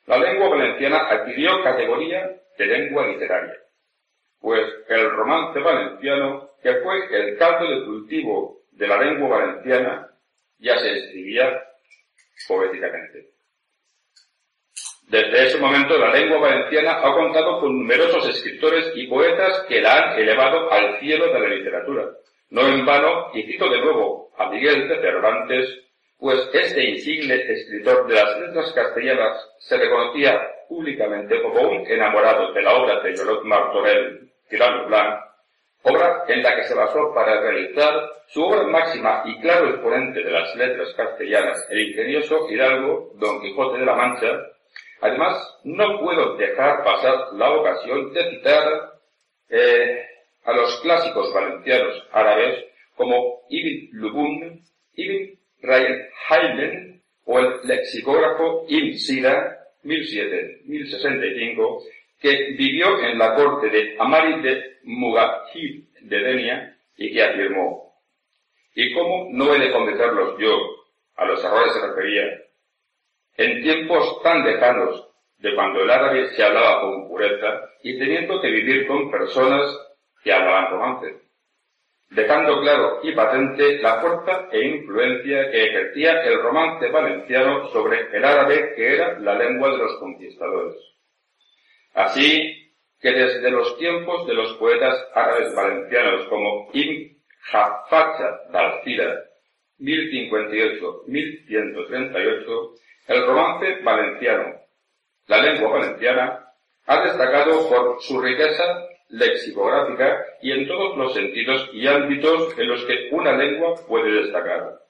la 0.05 0.19
lengua 0.19 0.51
valenciana 0.51 1.09
adquirió 1.09 1.63
categoría 1.63 2.43
de 2.59 2.67
lengua 2.67 3.07
literaria, 3.07 3.57
pues 4.39 4.71
el 4.91 5.11
romance 5.13 5.59
valenciano, 5.59 6.51
que 6.63 6.75
fue 6.83 7.07
el 7.11 7.39
caldo 7.39 7.71
de 7.71 7.87
cultivo 7.87 8.61
de 8.73 8.87
la 8.87 9.01
lengua 9.03 9.39
valenciana, 9.39 10.11
ya 10.59 10.77
se 10.77 10.93
escribía 10.93 11.59
poéticamente. 12.47 13.36
Desde 15.09 15.47
ese 15.47 15.59
momento 15.59 15.97
la 15.99 16.13
lengua 16.13 16.39
valenciana 16.39 16.99
ha 17.03 17.13
contado 17.13 17.61
con 17.61 17.79
numerosos 17.79 18.29
escritores 18.29 18.93
y 18.97 19.07
poetas 19.07 19.65
que 19.69 19.81
la 19.81 19.93
han 19.93 20.19
elevado 20.19 20.71
al 20.71 20.99
cielo 20.99 21.33
de 21.33 21.41
la 21.41 21.49
literatura. 21.49 22.05
No 22.51 22.67
en 22.67 22.85
vano, 22.85 23.31
y 23.33 23.43
cito 23.45 23.69
de 23.69 23.81
nuevo 23.81 24.31
a 24.37 24.51
Miguel 24.51 24.89
de 24.89 25.01
Cervantes, 25.01 25.87
pues 26.19 26.49
este 26.53 26.83
insigne 26.83 27.35
escritor 27.35 28.07
de 28.07 28.15
las 28.15 28.41
letras 28.41 28.73
castellanas 28.73 29.49
se 29.59 29.77
reconocía 29.77 30.41
públicamente 30.69 31.41
como 31.43 31.61
un 31.61 31.87
enamorado 31.87 32.53
de 32.53 32.63
la 32.63 32.75
obra 32.75 33.01
de 33.01 33.17
Jolot 33.17 33.45
Martorell, 33.45 34.31
Tirano 34.49 34.87
Blanc, 34.87 35.21
obra 35.83 36.25
en 36.29 36.43
la 36.43 36.57
que 36.57 36.65
se 36.65 36.75
basó 36.75 37.13
para 37.15 37.41
realizar 37.41 38.11
su 38.27 38.43
obra 38.43 38.65
máxima 38.65 39.23
y 39.25 39.41
claro 39.41 39.69
exponente 39.69 40.23
de 40.23 40.31
las 40.31 40.55
letras 40.57 40.93
castellanas, 40.95 41.65
el 41.71 41.91
ingenioso 41.91 42.49
Hidalgo 42.51 43.13
Don 43.15 43.41
Quijote 43.41 43.79
de 43.79 43.87
la 43.87 43.95
Mancha. 43.95 44.27
Además, 45.01 45.59
no 45.65 45.99
puedo 46.01 46.37
dejar 46.37 46.85
pasar 46.85 47.33
la 47.35 47.51
ocasión 47.51 48.13
de 48.13 48.31
citar 48.31 48.93
eh, 49.51 50.07
a 50.45 50.53
los 50.53 50.81
clásicos 50.81 51.35
valencianos 51.35 52.07
árabes 52.13 52.65
como 52.95 53.43
Ibn 53.49 53.89
Lubun, 53.93 54.63
Ibn 54.95 55.39
Haylen 56.29 57.03
o 57.25 57.39
el 57.39 57.61
lexicógrafo 57.65 58.67
Ibn 58.69 58.99
Sira, 58.99 59.59
1007-1065, 59.85 61.85
que 62.21 62.55
vivió 62.57 63.01
en 63.01 63.19
la 63.19 63.35
corte 63.35 63.69
de 63.69 63.97
Amari 63.99 64.43
de 64.43 64.77
de 66.01 66.19
Denia 66.19 66.77
y 66.97 67.13
que 67.13 67.23
afirmó, 67.23 67.95
¿y 68.75 68.95
cómo 68.95 69.29
no 69.33 69.55
he 69.55 69.59
de 69.59 69.73
cometerlos 69.73 70.39
yo? 70.39 70.59
A 71.17 71.27
los 71.27 71.45
errores 71.45 71.75
se 71.75 71.87
refería. 71.87 72.46
En 73.37 73.63
tiempos 73.63 74.23
tan 74.23 74.45
lejanos 74.45 75.09
de 75.39 75.55
cuando 75.55 75.83
el 75.83 75.91
árabe 75.91 76.35
se 76.35 76.43
hablaba 76.43 76.81
con 76.81 77.09
pureza 77.09 77.71
y 77.83 77.99
teniendo 77.99 78.41
que 78.41 78.51
vivir 78.51 78.87
con 78.87 79.11
personas 79.11 79.67
que 80.23 80.33
hablaban 80.33 80.71
romance 80.71 81.27
dejando 82.11 82.61
claro 82.61 83.01
y 83.03 83.13
patente 83.13 83.79
la 83.81 84.01
fuerza 84.01 84.49
e 84.53 84.67
influencia 84.67 85.51
que 85.51 85.65
ejercía 85.65 86.23
el 86.23 86.41
romance 86.41 86.89
valenciano 86.89 87.67
sobre 87.69 88.17
el 88.17 88.25
árabe 88.25 88.75
que 88.77 88.95
era 88.95 89.19
la 89.19 89.35
lengua 89.35 89.71
de 89.71 89.79
los 89.79 89.99
conquistadores. 89.99 90.77
Así 91.95 92.71
que 93.01 93.11
desde 93.11 93.51
los 93.51 93.77
tiempos 93.79 94.25
de 94.27 94.35
los 94.35 94.53
poetas 94.55 94.97
árabes 95.15 95.55
valencianos 95.55 96.27
como 96.29 96.71
Ibn 96.73 97.17
Jafacha 97.41 98.41
d'Alcira, 98.51 99.23
1058-1138, 99.79 102.75
el 103.07 103.27
romance 103.27 103.81
valenciano, 103.83 104.61
la 105.27 105.43
lengua 105.43 105.79
valenciana, 105.79 106.47
ha 106.87 107.01
destacado 107.03 107.69
por 107.69 108.03
su 108.03 108.21
riqueza 108.21 108.65
lexicográfica 109.09 110.25
y 110.43 110.53
en 110.53 110.67
todos 110.67 110.97
los 110.97 111.15
sentidos 111.15 111.69
y 111.73 111.87
ámbitos 111.87 112.59
en 112.59 112.69
los 112.69 112.85
que 112.85 113.09
una 113.13 113.33
lengua 113.33 113.75
puede 113.87 114.23
destacar. 114.23 114.81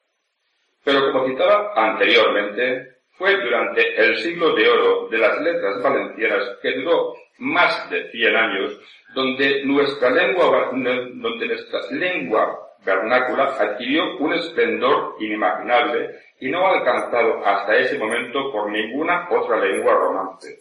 Pero 0.84 1.12
como 1.12 1.26
citaba 1.26 1.72
anteriormente, 1.74 2.96
fue 3.18 3.40
durante 3.40 3.96
el 3.96 4.16
siglo 4.18 4.54
de 4.54 4.68
oro 4.68 5.08
de 5.08 5.18
las 5.18 5.40
letras 5.40 5.82
valencianas 5.82 6.58
que 6.62 6.72
duró 6.72 7.14
más 7.38 7.90
de 7.90 8.10
100 8.10 8.36
años, 8.36 8.80
donde 9.14 9.64
nuestra 9.64 10.10
lengua, 10.10 10.70
donde 10.72 11.46
nuestra 11.46 11.80
lengua 11.90 12.66
vernácula 12.84 13.56
adquirió 13.58 14.16
un 14.18 14.34
esplendor 14.34 15.16
inimaginable 15.18 16.10
y 16.40 16.50
no 16.50 16.66
alcanzado 16.66 17.44
hasta 17.44 17.76
ese 17.76 17.98
momento 17.98 18.52
por 18.52 18.70
ninguna 18.70 19.28
otra 19.30 19.58
lengua 19.58 19.94
romance. 19.94 20.58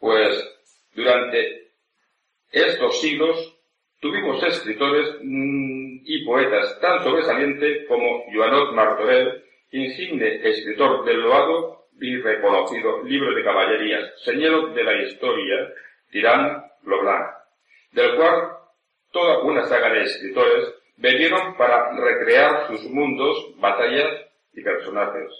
Pues 0.00 0.44
durante 0.94 1.70
estos 2.50 3.00
siglos 3.00 3.58
tuvimos 4.00 4.42
escritores 4.42 5.16
mm, 5.22 6.00
y 6.04 6.24
poetas 6.24 6.80
tan 6.80 7.02
sobresalientes 7.02 7.86
como 7.86 8.24
Joanot 8.32 8.74
Martorell, 8.74 9.44
insigne 9.70 10.46
escritor 10.48 11.04
del 11.04 11.20
loado 11.20 11.86
y 12.00 12.16
reconocido 12.16 13.02
libro 13.04 13.34
de 13.34 13.44
caballerías, 13.44 14.12
señor 14.24 14.74
de 14.74 14.84
la 14.84 15.02
historia, 15.02 15.72
Tirán 16.10 16.64
Loblanc, 16.82 17.28
del 17.92 18.16
cual 18.16 18.48
toda 19.12 19.38
una 19.44 19.64
saga 19.66 19.90
de 19.90 20.02
escritores 20.02 20.74
bebieron 20.96 21.56
para 21.56 21.92
recrear 21.92 22.66
sus 22.68 22.84
mundos, 22.90 23.54
batallas 23.58 24.10
y 24.52 24.62
personajes. 24.62 25.30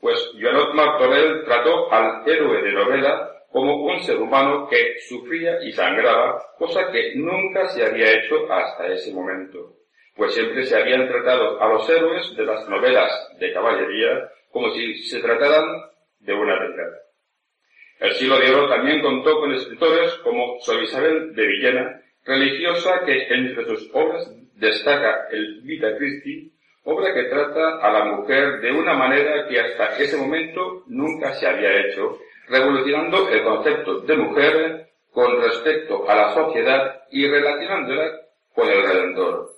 pues 0.00 0.16
Joanot 0.40 0.74
Martorell 0.74 1.44
trató 1.44 1.92
al 1.92 2.22
héroe 2.28 2.62
de 2.62 2.72
novela 2.72 3.32
como 3.50 3.84
un 3.84 3.98
ser 4.00 4.18
humano 4.18 4.68
que 4.68 4.98
sufría 5.08 5.62
y 5.64 5.72
sangraba, 5.72 6.40
cosa 6.58 6.90
que 6.92 7.14
nunca 7.16 7.66
se 7.68 7.84
había 7.84 8.12
hecho 8.12 8.50
hasta 8.52 8.86
ese 8.86 9.12
momento, 9.12 9.74
pues 10.14 10.34
siempre 10.34 10.64
se 10.64 10.76
habían 10.76 11.08
tratado 11.08 11.60
a 11.60 11.68
los 11.68 11.88
héroes 11.88 12.36
de 12.36 12.44
las 12.44 12.68
novelas 12.68 13.10
de 13.38 13.52
caballería 13.52 14.30
como 14.50 14.70
si 14.70 14.94
se 15.04 15.20
trataran 15.20 15.64
de 16.20 16.34
una 16.34 16.60
deidad. 16.60 16.92
El 18.00 18.12
siglo 18.12 18.38
de 18.38 18.54
oro 18.54 18.68
también 18.68 19.00
contó 19.00 19.40
con 19.40 19.52
escritores 19.52 20.14
como 20.22 20.60
Sor 20.60 20.82
Isabel 20.82 21.34
de 21.34 21.46
Villena, 21.46 22.00
religiosa 22.24 23.02
que 23.04 23.26
entre 23.28 23.64
sus 23.64 23.90
obras 23.92 24.30
destaca 24.58 25.28
el 25.30 25.60
Vita 25.62 25.96
Christi, 25.96 26.52
obra 26.84 27.14
que 27.14 27.24
trata 27.24 27.78
a 27.80 27.92
la 27.92 28.04
mujer 28.04 28.60
de 28.60 28.72
una 28.72 28.94
manera 28.94 29.46
que 29.48 29.60
hasta 29.60 29.96
ese 29.96 30.16
momento 30.16 30.84
nunca 30.86 31.32
se 31.34 31.46
había 31.46 31.80
hecho, 31.80 32.18
revolucionando 32.48 33.28
el 33.28 33.42
concepto 33.44 34.00
de 34.00 34.16
mujer 34.16 34.88
con 35.12 35.40
respecto 35.40 36.08
a 36.08 36.14
la 36.14 36.34
sociedad 36.34 37.02
y 37.10 37.26
relacionándola 37.26 38.10
con 38.54 38.68
el 38.68 38.82
Redentor. 38.82 39.50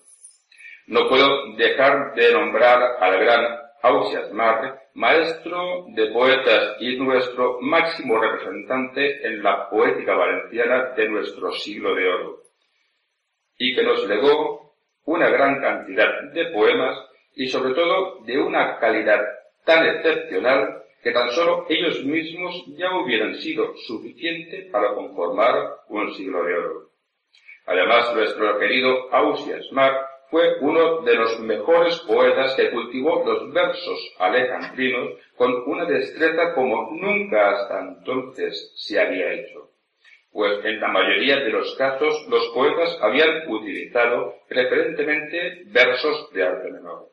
No 0.86 1.08
puedo 1.08 1.54
dejar 1.56 2.14
de 2.14 2.32
nombrar 2.32 2.96
al 3.00 3.20
gran 3.20 3.60
Ausias 3.82 4.32
Marc, 4.32 4.78
maestro 4.94 5.86
de 5.94 6.06
poetas 6.08 6.76
y 6.80 6.96
nuestro 6.98 7.60
máximo 7.60 8.20
representante 8.20 9.26
en 9.26 9.42
la 9.42 9.70
poética 9.70 10.14
valenciana 10.14 10.92
de 10.96 11.08
nuestro 11.08 11.52
siglo 11.52 11.94
de 11.94 12.08
oro, 12.08 12.42
y 13.56 13.74
que 13.74 13.82
nos 13.82 14.06
legó 14.06 14.69
una 15.04 15.28
gran 15.28 15.60
cantidad 15.60 16.22
de 16.32 16.46
poemas 16.46 16.98
y 17.34 17.48
sobre 17.48 17.74
todo 17.74 18.20
de 18.24 18.38
una 18.38 18.78
calidad 18.78 19.20
tan 19.64 19.86
excepcional 19.86 20.82
que 21.02 21.12
tan 21.12 21.30
solo 21.30 21.66
ellos 21.68 22.04
mismos 22.04 22.64
ya 22.76 22.94
hubieran 22.96 23.34
sido 23.36 23.74
suficiente 23.86 24.68
para 24.70 24.94
conformar 24.94 25.54
un 25.88 26.12
siglo 26.14 26.44
de 26.44 26.54
oro. 26.54 26.90
Además, 27.66 28.14
nuestro 28.14 28.58
querido 28.58 29.12
Ausias 29.12 29.70
Marc 29.72 29.96
fue 30.30 30.58
uno 30.60 31.00
de 31.02 31.14
los 31.14 31.40
mejores 31.40 31.98
poetas 32.00 32.54
que 32.54 32.70
cultivó 32.70 33.24
los 33.24 33.52
versos 33.52 34.14
alejandrinos 34.18 35.14
con 35.36 35.52
una 35.66 35.84
destreza 35.84 36.54
como 36.54 36.90
nunca 36.92 37.50
hasta 37.50 37.80
entonces 37.80 38.72
se 38.76 39.00
había 39.00 39.32
hecho. 39.32 39.69
Pues 40.32 40.64
en 40.64 40.80
la 40.80 40.88
mayoría 40.88 41.36
de 41.36 41.50
los 41.50 41.74
casos 41.76 42.26
los 42.28 42.48
poetas 42.48 42.98
habían 43.02 43.48
utilizado 43.48 44.36
preferentemente 44.48 45.62
versos 45.66 46.32
de 46.32 46.44
arte 46.44 46.70
menor. 46.70 47.08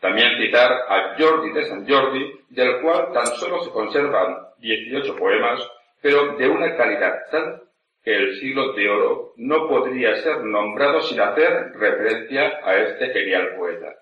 También 0.00 0.36
citar 0.38 0.72
a 0.88 1.16
Jordi 1.18 1.52
de 1.52 1.64
San 1.64 1.88
Jordi, 1.88 2.32
del 2.50 2.80
cual 2.82 3.12
tan 3.12 3.26
solo 3.26 3.64
se 3.64 3.70
conservan 3.70 4.36
18 4.58 5.16
poemas, 5.16 5.60
pero 6.00 6.36
de 6.36 6.48
una 6.48 6.76
calidad 6.76 7.14
tal 7.30 7.62
que 8.04 8.14
el 8.14 8.38
siglo 8.38 8.72
de 8.74 8.88
oro 8.88 9.32
no 9.36 9.68
podría 9.68 10.14
ser 10.22 10.44
nombrado 10.44 11.00
sin 11.00 11.20
hacer 11.20 11.72
referencia 11.74 12.60
a 12.62 12.76
este 12.76 13.08
genial 13.12 13.56
poeta. 13.56 13.92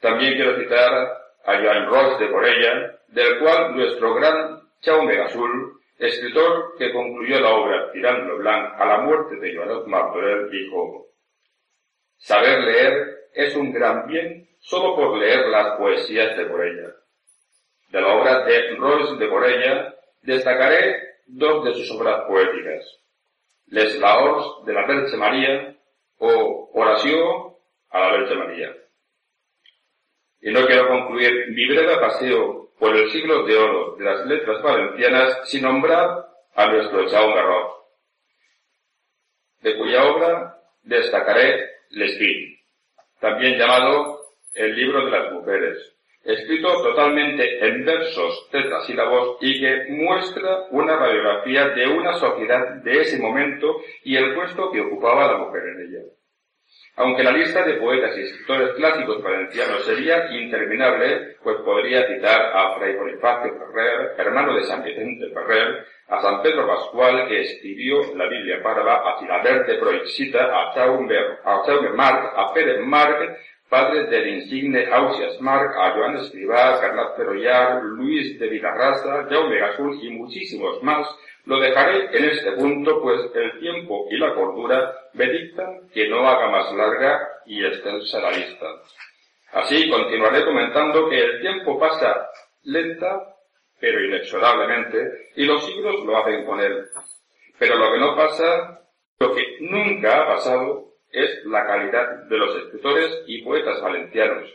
También 0.00 0.34
quiero 0.34 0.56
citar 0.58 0.92
a 1.44 1.56
Joan 1.56 1.86
Ross 1.86 2.18
de 2.18 2.30
Corella, 2.30 2.98
del 3.08 3.38
cual 3.38 3.76
nuestro 3.76 4.14
gran 4.14 4.60
Chaume 4.80 5.14
Gasul, 5.14 5.79
escritor 6.00 6.76
que 6.78 6.92
concluyó 6.92 7.40
la 7.40 7.50
obra 7.50 7.92
Tirando 7.92 8.36
Blanc 8.38 8.80
a 8.80 8.84
la 8.86 8.98
muerte 9.02 9.36
de 9.36 9.54
Joanot 9.54 9.86
Martorell, 9.86 10.50
dijo, 10.50 11.08
Saber 12.16 12.60
leer 12.60 13.28
es 13.34 13.54
un 13.54 13.72
gran 13.72 14.06
bien 14.06 14.48
solo 14.60 14.96
por 14.96 15.18
leer 15.18 15.46
las 15.48 15.76
poesías 15.76 16.36
de 16.36 16.48
Corella. 16.48 16.94
De 17.90 18.00
la 18.00 18.14
obra 18.14 18.44
de 18.44 18.76
Ross 18.76 19.18
de 19.18 19.28
Corella 19.28 19.94
destacaré 20.22 20.96
dos 21.26 21.64
de 21.64 21.74
sus 21.74 21.90
obras 21.92 22.22
poéticas, 22.26 22.84
Les 23.66 23.98
Laors 23.98 24.64
de 24.64 24.72
la 24.72 24.86
Verge 24.86 25.16
María 25.16 25.76
o 26.18 26.70
Oración 26.74 27.54
a 27.90 28.00
la 28.00 28.12
Verge 28.12 28.34
María. 28.34 28.76
Y 30.40 30.50
no 30.50 30.66
quiero 30.66 30.88
concluir 30.88 31.50
mi 31.50 31.66
breve 31.68 31.98
paseo 31.98 32.69
por 32.80 32.96
el 32.96 33.10
siglo 33.12 33.44
de 33.44 33.56
oro 33.56 33.94
de 33.96 34.04
las 34.04 34.26
letras 34.26 34.62
valencianas 34.62 35.38
sin 35.44 35.62
nombrar 35.62 36.26
a 36.54 36.66
nuestro 36.66 37.06
Jaume 37.08 37.34
Garrof, 37.34 37.72
de 39.60 39.76
cuya 39.76 40.04
obra 40.10 40.58
destacaré 40.82 41.68
L'Espíritu, 41.90 42.58
también 43.20 43.58
llamado 43.58 44.20
el 44.54 44.74
libro 44.74 45.04
de 45.04 45.10
las 45.10 45.30
mujeres, 45.30 45.94
escrito 46.24 46.82
totalmente 46.82 47.66
en 47.66 47.84
versos 47.84 48.48
tetrasílabos 48.50 49.36
y 49.42 49.60
que 49.60 49.86
muestra 49.90 50.66
una 50.70 50.96
radiografía 50.96 51.68
de 51.68 51.86
una 51.86 52.14
sociedad 52.14 52.76
de 52.82 53.02
ese 53.02 53.18
momento 53.18 53.76
y 54.04 54.16
el 54.16 54.34
puesto 54.34 54.70
que 54.70 54.80
ocupaba 54.80 55.32
la 55.32 55.38
mujer 55.38 55.62
en 55.64 55.80
ella. 55.86 56.19
Aunque 57.00 57.24
la 57.24 57.32
lista 57.32 57.62
de 57.62 57.76
poetas 57.76 58.14
y 58.14 58.20
escritores 58.20 58.74
clásicos 58.74 59.22
valencianos 59.22 59.86
sería 59.86 60.30
interminable, 60.32 61.36
pues 61.42 61.56
podría 61.64 62.06
citar 62.06 62.52
a 62.54 62.74
Fray 62.76 62.94
Bonifacio 62.94 63.54
Ferrer, 63.58 64.16
hermano 64.18 64.54
de 64.54 64.64
San 64.64 64.84
Vicente 64.84 65.30
Ferrer, 65.32 65.86
a 66.08 66.20
San 66.20 66.42
Pedro 66.42 66.66
Pascual, 66.66 67.26
que 67.26 67.40
escribió 67.40 68.14
la 68.14 68.26
Biblia 68.26 68.62
Parva, 68.62 68.96
a 68.96 69.18
Filaber 69.18 69.64
de 69.64 69.78
Proixita, 69.78 70.44
a 70.44 70.68
a 70.68 70.72
Jaume 71.64 71.88
Marc, 71.94 72.34
a 72.36 72.52
Pérez 72.52 72.84
Marc, 72.84 73.34
padres 73.70 74.10
del 74.10 74.28
insigne 74.28 74.86
Ausias 74.92 75.40
Marc, 75.40 75.74
a 75.76 75.92
Joan 75.92 76.16
Escribá, 76.16 76.80
Carlat 76.80 77.16
Ferrollar, 77.16 77.82
Luis 77.84 78.38
de 78.38 78.48
Vilarraza, 78.48 79.26
Jaume 79.30 79.58
Gasul 79.58 79.98
y 80.02 80.10
muchísimos 80.10 80.82
más, 80.82 81.06
lo 81.46 81.58
dejaré 81.58 82.16
en 82.16 82.24
este 82.24 82.52
punto, 82.52 83.00
pues 83.00 83.20
el 83.34 83.60
tiempo 83.60 84.06
y 84.10 84.18
la 84.18 84.34
cordura 84.34 84.92
me 85.14 85.26
dictan 85.30 85.88
que 85.94 86.08
no 86.08 86.28
haga 86.28 86.50
más 86.50 86.72
larga 86.74 87.28
y 87.46 87.64
extensa 87.64 88.20
la 88.20 88.32
lista. 88.32 88.66
Así 89.52 89.88
continuaré 89.88 90.44
comentando 90.44 91.08
que 91.08 91.18
el 91.18 91.40
tiempo 91.40 91.78
pasa 91.78 92.28
lenta, 92.64 93.36
pero 93.80 94.04
inexorablemente, 94.04 95.30
y 95.36 95.44
los 95.44 95.64
siglos 95.64 96.04
lo 96.04 96.18
hacen 96.18 96.44
con 96.44 96.60
él. 96.60 96.86
Pero 97.58 97.76
lo 97.76 97.92
que 97.92 97.98
no 97.98 98.16
pasa, 98.16 98.80
lo 99.18 99.34
que 99.34 99.44
nunca 99.60 100.22
ha 100.22 100.26
pasado, 100.34 100.89
es 101.12 101.44
la 101.46 101.66
calidad 101.66 102.24
de 102.28 102.36
los 102.36 102.56
escritores 102.56 103.22
y 103.26 103.42
poetas 103.42 103.80
valencianos. 103.80 104.48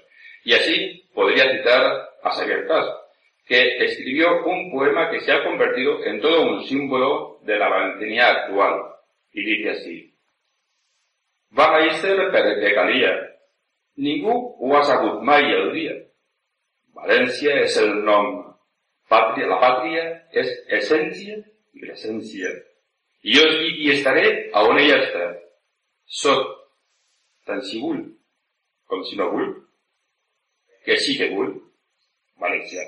Y 0.44 0.54
así 0.54 1.10
podría 1.14 1.52
citar 1.52 2.10
a 2.24 2.32
Xavier 2.32 2.68
que 3.46 3.86
escribió 3.86 4.44
un 4.46 4.72
poema 4.72 5.10
que 5.10 5.20
se 5.22 5.32
ha 5.32 5.44
convertido 5.44 6.04
en 6.04 6.20
todo 6.20 6.42
un 6.42 6.64
símbolo 6.64 7.40
de 7.44 7.58
la 7.58 7.70
valencianía 7.70 8.32
actual. 8.32 8.82
Y 9.34 9.44
dice 9.44 9.70
así, 9.70 10.16
Va 11.58 11.78
a 11.78 12.74
calia. 12.76 13.36
Ningú 13.96 14.58
ho 14.60 14.76
ha 14.76 14.84
sabut 14.84 15.22
mai 15.24 15.46
el 15.56 15.72
dia. 15.72 15.94
València 16.96 17.64
el 17.64 18.04
nom. 18.04 18.42
Pàtria, 19.08 19.48
la 19.48 19.60
pàtria 19.62 20.04
és 20.34 20.50
essència 20.68 21.38
i 21.76 21.86
l'essència. 21.86 22.52
I 23.24 23.38
jo 23.38 23.46
estic 23.48 23.80
i 23.86 23.92
estaré 23.94 24.26
a 24.52 24.66
on 24.68 24.80
ella 24.82 24.98
està 25.06 25.30
que 30.86 30.98
sí 31.02 31.16
que 31.18 31.32
vull, 31.34 31.54
valencià. 32.42 32.84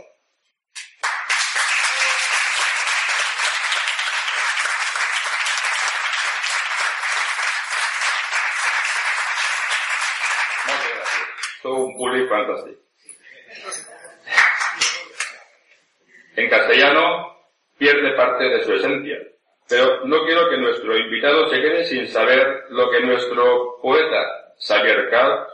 Moltes 10.67 10.93
gràcies. 10.97 11.23
Sou 11.63 11.87
un 11.87 11.95
públic 11.97 12.29
fantàstic. 12.29 12.77
En 16.37 16.51
castellano 16.53 17.07
pierde 17.81 18.13
parte 18.21 18.43
de 18.53 18.63
su 18.63 18.73
esencia. 18.77 19.17
Pero 19.69 20.05
no 20.05 20.25
quiero 20.25 20.49
que 20.49 20.57
nuestro 20.57 20.97
invitado 20.97 21.49
se 21.49 21.61
quede 21.61 21.85
sin 21.85 22.07
saber 22.07 22.65
lo 22.69 22.89
que 22.89 23.01
nuestro 23.01 23.77
poeta 23.81 24.53
Xavier 24.59 25.09
Carr 25.09 25.47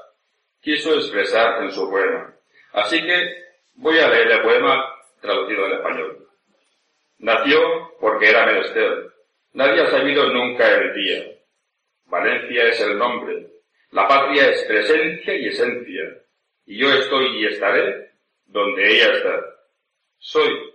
quiso 0.62 0.96
expresar 0.96 1.64
en 1.64 1.72
su 1.72 1.90
poema. 1.90 2.34
Así 2.74 3.02
que 3.02 3.44
voy 3.76 3.98
a 3.98 4.08
leer 4.08 4.32
el 4.32 4.42
poema 4.42 4.86
traducido 5.20 5.66
al 5.66 5.74
español. 5.74 6.28
Nació 7.20 7.60
porque 8.00 8.30
era 8.30 8.46
menester. 8.46 9.14
Nadie 9.54 9.82
ha 9.82 9.88
sabido 9.88 10.30
nunca 10.30 10.70
el 10.70 10.94
día. 10.94 11.24
Valencia 12.06 12.68
es 12.68 12.82
el 12.82 12.98
nombre. 12.98 13.48
La 13.92 14.08
patria 14.08 14.50
es 14.50 14.64
presencia 14.66 15.36
y 15.36 15.48
esencia. 15.48 16.04
Y 16.66 16.78
yo 16.78 16.92
estoy 16.94 17.40
y 17.40 17.46
estaré 17.48 18.12
donde 18.46 18.96
ella 18.96 19.12
está. 19.14 19.44
Soy, 20.20 20.74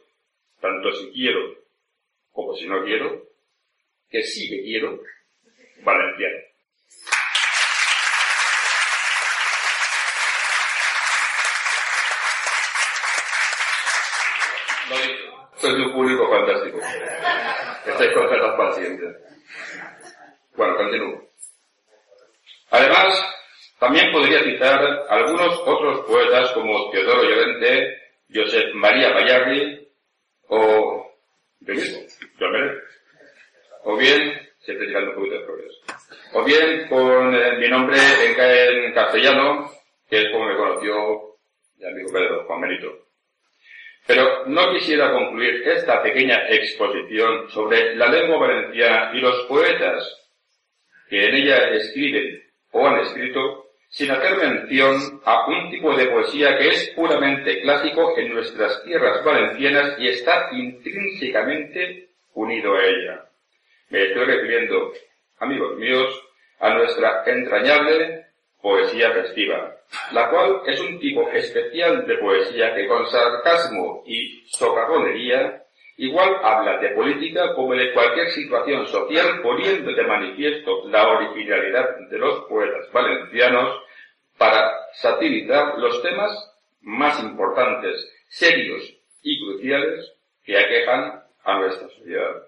tanto 0.61 0.93
si 0.93 1.13
quiero 1.13 1.59
como 2.39 2.55
si 2.55 2.69
no 2.69 2.85
quiero, 2.85 3.28
que 4.11 4.23
sí 4.23 4.49
que 4.49 4.63
quiero, 4.63 5.01
valenciano. 5.83 6.49
sois 15.59 15.75
un 15.75 15.93
público 15.93 16.31
fantástico. 16.31 16.79
Estáis 17.85 18.13
el 18.17 18.75
siguiente. 18.75 19.19
Bueno, 20.57 20.77
continúo. 20.77 21.29
Además, 22.71 23.37
también 23.79 24.13
podría 24.13 24.43
citar 24.45 24.81
algunos 25.09 25.59
otros 25.67 26.07
poetas 26.07 26.53
como 26.53 26.91
Teodoro 26.91 27.25
Llorente, 27.25 27.97
Josep 28.33 28.75
María 28.75 29.11
Bayarri 29.11 29.89
o 30.49 31.13
yo 31.61 31.75
mismo, 31.75 32.01
O 33.91 33.97
bien, 33.97 34.39
siempre 34.59 34.87
tirando 34.87 35.13
un 35.13 35.17
poquito 35.17 35.57
de. 35.57 35.69
O 36.35 36.45
bien 36.45 36.89
con 36.89 37.35
eh, 37.35 37.57
mi 37.57 37.69
nombre 37.69 37.97
en, 37.97 38.85
en, 38.85 38.93
castellano, 38.93 39.71
que 40.11 40.19
es 40.19 40.31
como 40.31 40.45
me 40.45 40.57
conoció 40.59 41.37
mi 41.79 41.87
amigo 41.87 42.13
Pedro, 42.13 42.45
Juan 42.45 42.61
Benito. 42.61 43.07
Pero 44.07 44.45
no 44.45 44.75
quisiera 44.75 45.11
concluir 45.11 45.67
esta 45.67 46.03
pequeña 46.03 46.51
exposición 46.51 47.49
sobre 47.49 47.97
la 47.97 48.11
lengua 48.11 48.47
valenciana 48.47 49.11
y 49.15 49.21
los 49.23 49.47
poetas 49.47 50.05
que 51.09 51.25
en 51.25 51.35
ella 51.37 51.71
escriben 51.71 52.43
o 52.73 52.87
han 52.87 53.01
escrito 53.01 53.71
sin 53.89 54.11
hacer 54.11 54.37
mención 54.37 55.23
a 55.25 55.47
un 55.47 55.71
tipo 55.71 55.97
de 55.97 56.09
poesía 56.09 56.59
que 56.59 56.69
es 56.69 56.93
puramente 56.95 57.63
clásico 57.63 58.19
en 58.19 58.35
nuestras 58.35 58.85
tierras 58.85 59.25
valencianas 59.25 59.99
y 59.99 60.09
está 60.09 60.51
intrínsecamente 60.53 62.11
unido 62.35 62.75
a 62.75 62.85
ella. 62.85 63.28
Me 63.91 64.05
estoy 64.05 64.25
refiriendo, 64.25 64.93
amigos 65.39 65.77
míos, 65.79 66.23
a 66.61 66.75
nuestra 66.75 67.23
entrañable 67.27 68.27
poesía 68.61 69.13
festiva, 69.13 69.77
la 70.13 70.29
cual 70.31 70.63
es 70.67 70.81
un 70.81 70.99
tipo 70.99 71.29
especial 71.31 72.07
de 72.07 72.19
poesía 72.19 72.75
que 72.75 72.87
con 72.87 73.07
sarcasmo 73.09 74.03
y 74.07 74.45
socarronería 74.49 75.65
igual 75.97 76.37
habla 76.43 76.79
de 76.79 76.91
política 76.91 77.55
como 77.55 77.75
de 77.75 77.93
cualquier 77.93 78.31
situación 78.31 78.87
social 78.87 79.41
poniendo 79.43 79.93
de 79.93 80.03
manifiesto 80.03 80.87
la 80.89 81.09
originalidad 81.09 81.97
de 82.11 82.19
los 82.19 82.45
poetas 82.45 82.91
valencianos 82.93 83.81
para 84.37 84.71
satirizar 84.95 85.79
los 85.79 86.01
temas 86.03 86.31
más 86.83 87.21
importantes, 87.23 88.09
serios 88.29 88.83
y 89.23 89.41
cruciales 89.41 90.13
que 90.45 90.59
aquejan 90.59 91.23
a 91.45 91.59
nuestra 91.59 91.89
sociedad. 91.89 92.48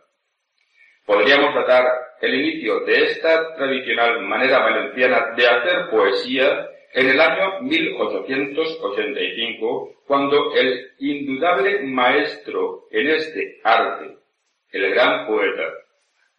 Podríamos 1.10 1.52
tratar 1.54 1.86
el 2.20 2.34
inicio 2.34 2.84
de 2.84 3.06
esta 3.06 3.56
tradicional 3.56 4.20
manera 4.20 4.60
valenciana 4.60 5.32
de 5.36 5.44
hacer 5.44 5.90
poesía 5.90 6.70
en 6.92 7.10
el 7.10 7.20
año 7.20 7.62
1885, 7.62 10.04
cuando 10.06 10.54
el 10.54 10.92
indudable 11.00 11.80
maestro 11.80 12.86
en 12.92 13.08
este 13.08 13.58
arte, 13.64 14.18
el 14.70 14.94
gran 14.94 15.26
poeta 15.26 15.64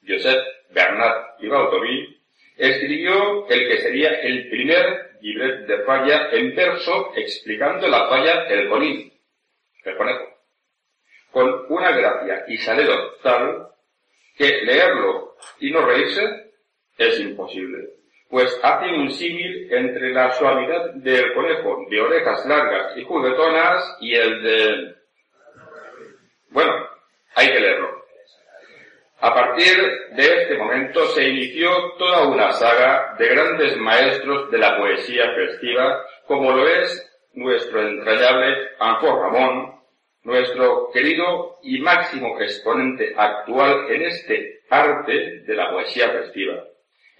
Josep 0.07 0.41
Bernat 0.69 1.41
y 1.41 1.49
Baldoví, 1.49 2.21
escribió 2.55 3.49
el 3.49 3.67
que 3.67 3.77
sería 3.79 4.21
el 4.21 4.49
primer 4.49 5.17
libret 5.19 5.67
de 5.67 5.79
falla 5.79 6.29
en 6.31 6.55
verso 6.55 7.11
explicando 7.17 7.89
la 7.89 8.07
falla 8.07 8.45
del 8.45 8.69
conín, 8.69 9.11
el 9.83 9.97
conejo, 9.97 10.29
con 11.31 11.65
una 11.67 11.91
gracia 11.91 12.45
y 12.47 12.55
salero 12.55 13.17
tal 13.21 13.70
que 14.37 14.61
leerlo 14.63 15.35
y 15.59 15.71
no 15.71 15.85
reírse 15.85 16.51
es 16.97 17.19
imposible 17.19 18.01
pues 18.31 18.57
hace 18.63 18.87
un 18.87 19.11
símil 19.11 19.67
entre 19.71 20.13
la 20.13 20.31
suavidad 20.31 20.93
del 20.93 21.33
conejo 21.33 21.85
de 21.89 22.01
orejas 22.01 22.45
largas 22.45 22.97
y 22.97 23.03
juguetonas 23.03 23.97
y 23.99 24.15
el 24.15 24.41
de... 24.41 24.95
Bueno, 26.49 26.73
hay 27.35 27.47
que 27.47 27.59
leerlo. 27.59 27.89
A 29.19 29.33
partir 29.33 29.77
de 30.15 30.43
este 30.43 30.57
momento 30.57 31.05
se 31.07 31.27
inició 31.27 31.69
toda 31.99 32.25
una 32.27 32.53
saga 32.53 33.15
de 33.19 33.27
grandes 33.27 33.77
maestros 33.77 34.49
de 34.49 34.57
la 34.57 34.77
poesía 34.77 35.25
festiva, 35.35 36.01
como 36.25 36.53
lo 36.53 36.65
es 36.67 37.07
nuestro 37.33 37.81
entrañable 37.81 38.69
Anjo 38.79 39.21
Ramón, 39.21 39.80
nuestro 40.23 40.89
querido 40.91 41.57
y 41.63 41.79
máximo 41.79 42.39
exponente 42.39 43.13
actual 43.15 43.91
en 43.91 44.03
este 44.03 44.61
arte 44.69 45.41
de 45.41 45.55
la 45.55 45.71
poesía 45.71 46.09
festiva 46.09 46.63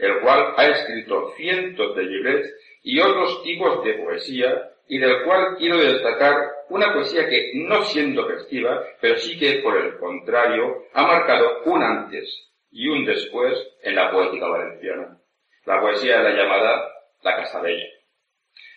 el 0.02 0.20
cual 0.20 0.54
ha 0.58 0.66
escrito 0.66 1.32
cientos 1.38 1.96
de 1.96 2.04
librets 2.04 2.54
y 2.82 3.00
otros 3.00 3.44
tipos 3.44 3.84
de 3.84 3.94
poesía, 3.94 4.70
y 4.88 4.98
del 4.98 5.24
cual 5.24 5.56
quiero 5.58 5.78
destacar 5.78 6.36
una 6.70 6.92
poesía 6.92 7.30
que, 7.30 7.52
no 7.54 7.84
siendo 7.84 8.28
festiva, 8.28 8.84
pero 9.00 9.16
sí 9.18 9.38
que, 9.40 9.62
por 9.62 9.78
el 9.78 9.98
contrario, 10.00 10.86
ha 10.94 11.04
marcado 11.04 11.62
un 11.66 11.84
antes 11.84 12.52
y 12.72 12.90
un 12.90 13.06
después 13.06 13.56
en 13.84 13.96
la 13.96 14.12
poética 14.12 14.48
valenciana. 14.48 15.18
La 15.66 15.80
poesía 15.80 16.18
de 16.18 16.24
la 16.24 16.36
llamada 16.36 16.92
La 17.22 17.36
Casa 17.38 17.62
Bella. 17.62 17.86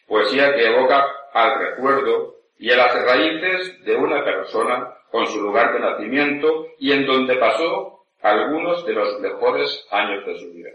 Poesía 0.06 0.54
que 0.54 0.66
evoca 0.66 1.04
al 1.32 1.58
recuerdo 1.58 2.33
y 2.64 2.70
a 2.70 2.78
las 2.78 2.94
raíces 2.94 3.84
de 3.84 3.94
una 3.94 4.24
persona 4.24 4.96
con 5.10 5.26
su 5.26 5.38
lugar 5.38 5.74
de 5.74 5.80
nacimiento 5.80 6.68
y 6.78 6.92
en 6.92 7.04
donde 7.04 7.36
pasó 7.36 8.06
algunos 8.22 8.86
de 8.86 8.94
los 8.94 9.20
mejores 9.20 9.86
años 9.90 10.24
de 10.24 10.38
su 10.38 10.50
vida. 10.50 10.70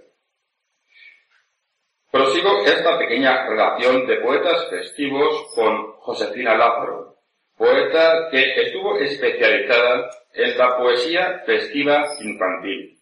Prosigo 2.12 2.64
esta 2.64 2.96
pequeña 3.00 3.50
relación 3.50 4.06
de 4.06 4.18
poetas 4.18 4.70
festivos 4.70 5.52
con 5.56 5.94
Josefina 5.94 6.56
Lázaro, 6.56 7.16
poeta 7.58 8.30
que 8.30 8.62
estuvo 8.62 9.00
especializada 9.00 10.12
en 10.36 10.60
la 10.60 10.78
poesía 10.78 11.42
festiva 11.44 12.06
infantil. 12.22 13.00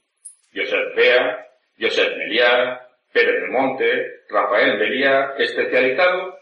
Josep 0.55 0.95
Bea, 0.95 1.45
Josep 1.77 2.15
Meliá, 2.15 2.87
Pérez 3.11 3.41
de 3.41 3.47
Monte, 3.49 4.21
Rafael 4.29 4.77
Meliá, 4.77 5.33
especializado 5.39 6.36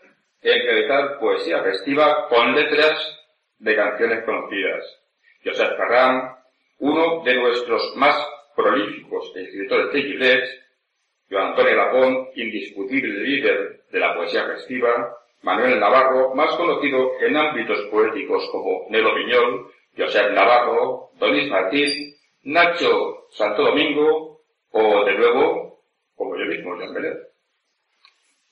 en 0.45 0.63
realizar 0.63 1.19
poesía 1.19 1.63
festiva 1.63 2.27
con 2.29 2.53
letras 2.53 3.19
de 3.57 3.75
canciones 3.75 4.23
conocidas. 4.23 4.85
Josep 5.43 5.75
Ferran, 5.75 6.35
uno 6.79 7.23
de 7.23 7.33
nuestros 7.33 7.95
más 7.95 8.15
prolíficos 8.55 9.31
escritores 9.35 9.91
de 9.91 10.01
Gillette, 10.03 10.49
Joan 11.31 11.47
Antonio 11.47 11.75
Lapón, 11.75 12.27
indiscutible 12.35 13.23
líder 13.23 13.85
de 13.91 13.99
la 13.99 14.13
poesía 14.15 14.45
festiva, 14.45 15.17
Manuel 15.41 15.79
Navarro, 15.79 16.35
más 16.35 16.55
conocido 16.55 17.13
en 17.21 17.35
ámbitos 17.37 17.79
poéticos 17.89 18.47
como 18.51 18.85
Nelo 18.89 19.15
Piñol, 19.15 19.71
Josep 19.97 20.31
Navarro, 20.31 21.09
Donis 21.15 21.49
Martín, 21.49 22.15
Nacho 22.43 23.25
Santo 23.31 23.63
Domingo 23.63 24.41
o, 24.69 25.05
de 25.05 25.15
nuevo, 25.15 25.81
como 26.15 26.37
yo 26.37 26.45
mismo, 26.45 26.77
Jean 26.77 26.93
Belet. 26.93 27.17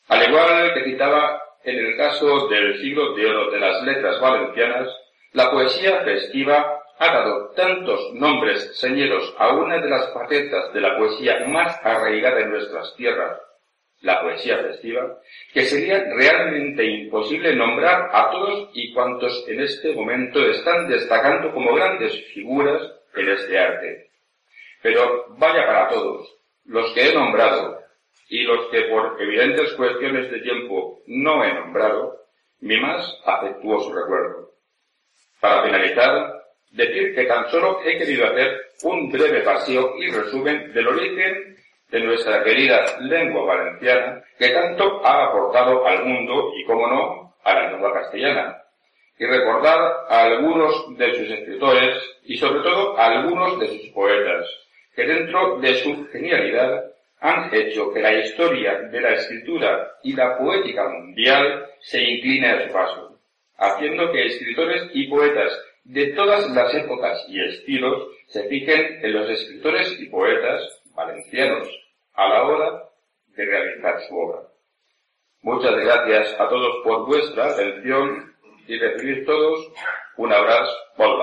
Al 0.08 0.28
igual 0.28 0.74
que 0.74 0.84
citaba 0.86 1.40
en 1.64 1.78
el 1.78 1.98
caso 1.98 2.48
del 2.48 2.80
siglo 2.80 3.16
de 3.16 3.26
oro 3.26 3.52
de 3.52 3.60
las 3.60 3.84
letras 3.84 4.20
valencianas, 4.20 4.90
la 5.32 5.50
poesía 5.50 6.02
festiva 6.02 6.84
ha 7.00 7.08
dado 7.08 7.50
tantos 7.56 8.14
nombres 8.14 8.78
señeros 8.78 9.34
a 9.38 9.54
una 9.54 9.80
de 9.80 9.90
las 9.90 10.14
facetas 10.14 10.74
de 10.74 10.82
la 10.82 10.98
poesía 10.98 11.46
más 11.48 11.80
arraigada 11.84 12.42
en 12.42 12.52
nuestras 12.52 12.94
tierras, 12.96 13.40
la 14.02 14.22
poesía 14.22 14.58
festiva, 14.58 15.18
que 15.54 15.64
sería 15.64 16.04
realmente 16.16 16.86
imposible 16.86 17.56
nombrar 17.56 18.10
a 18.14 18.32
todos 18.32 18.70
y 18.74 18.94
cuantos 18.94 19.46
en 19.48 19.62
este 19.62 19.94
momento 19.94 20.46
están 20.46 20.88
destacando 20.88 21.54
como 21.54 21.74
grandes 21.74 22.24
figuras 22.34 22.82
en 23.16 23.30
este 23.30 23.58
arte. 23.58 24.10
Pero 24.82 25.26
vaya 25.38 25.66
para 25.66 25.88
todos, 25.88 26.28
los 26.66 26.92
que 26.94 27.10
he 27.10 27.14
nombrado 27.14 27.83
y 28.34 28.42
los 28.46 28.66
que 28.70 28.82
por 28.86 29.16
evidentes 29.22 29.74
cuestiones 29.74 30.32
de 30.32 30.40
tiempo 30.40 31.02
no 31.06 31.44
he 31.46 31.54
nombrado, 31.54 32.18
mi 32.62 32.78
más 32.82 33.22
afectuoso 33.26 33.94
recuerdo. 33.94 34.50
Para 35.40 35.62
finalizar, 35.62 36.42
decir 36.72 37.14
que 37.14 37.26
tan 37.26 37.48
solo 37.52 37.82
he 37.86 37.96
querido 38.00 38.26
hacer 38.26 38.60
un 38.86 39.12
breve 39.12 39.42
paseo 39.42 39.94
y 40.00 40.10
resumen 40.10 40.74
del 40.74 40.88
origen 40.88 41.58
de 41.92 42.00
nuestra 42.00 42.44
querida 42.44 42.84
lengua 43.02 43.56
valenciana 43.56 44.24
que 44.40 44.50
tanto 44.50 45.06
ha 45.06 45.26
aportado 45.26 45.86
al 45.86 46.04
mundo 46.04 46.54
y, 46.58 46.66
como 46.66 46.88
no, 46.88 47.36
a 47.44 47.54
la 47.54 47.70
lengua 47.70 47.94
castellana. 47.94 48.58
Y 49.20 49.26
recordar 49.28 50.08
a 50.10 50.24
algunos 50.24 50.98
de 50.98 51.14
sus 51.14 51.30
escritores 51.30 52.04
y 52.24 52.36
sobre 52.38 52.64
todo 52.64 52.98
a 52.98 53.12
algunos 53.12 53.60
de 53.60 53.68
sus 53.68 53.90
poetas, 53.90 54.50
que 54.96 55.06
dentro 55.06 55.60
de 55.60 55.76
su 55.76 56.08
genialidad 56.08 56.93
han 57.24 57.56
hecho 57.56 57.94
que 57.94 58.02
la 58.02 58.14
historia 58.20 58.80
de 58.92 59.00
la 59.00 59.14
escritura 59.14 59.94
y 60.04 60.12
la 60.12 60.38
poética 60.38 60.90
mundial 60.90 61.68
se 61.80 62.04
incline 62.04 62.50
a 62.50 62.68
su 62.68 62.74
paso, 62.74 63.18
haciendo 63.58 64.12
que 64.12 64.26
escritores 64.26 64.90
y 64.94 65.08
poetas 65.08 65.58
de 65.86 66.08
todas 66.08 66.50
las 66.50 66.76
épocas 66.76 67.24
y 67.30 67.42
estilos 67.42 68.10
se 68.28 68.44
fijen 68.50 69.00
en 69.06 69.14
los 69.14 69.30
escritores 69.30 69.98
y 70.02 70.08
poetas 70.08 70.82
valencianos 70.94 71.70
a 72.14 72.28
la 72.28 72.44
hora 72.44 72.84
de 73.28 73.46
realizar 73.46 74.02
su 74.02 74.18
obra. 74.18 74.40
Muchas 75.44 75.78
gracias 75.78 76.36
a 76.38 76.50
todos 76.50 76.84
por 76.84 77.06
vuestra 77.06 77.46
atención 77.46 78.34
y 78.68 78.78
recibir 78.78 79.26
todos 79.26 79.72
un 80.18 80.34
abrazo 80.34 80.76
por 80.98 81.18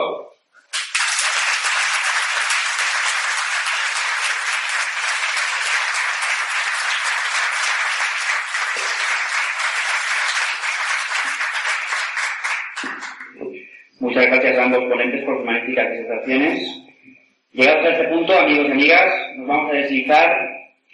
Gracias 14.26 14.58
a 14.58 14.64
ambos 14.64 14.84
ponentes 14.84 15.24
por 15.24 15.38
sus 15.38 15.46
magníficas 15.46 15.86
presentaciones. 15.86 16.82
Llegados 17.52 17.86
a 17.86 17.90
este 17.90 18.08
punto, 18.08 18.38
amigos 18.38 18.66
y 18.68 18.72
amigas, 18.72 19.14
nos 19.36 19.48
vamos 19.48 19.72
a 19.72 19.76
deslizar 19.76 20.36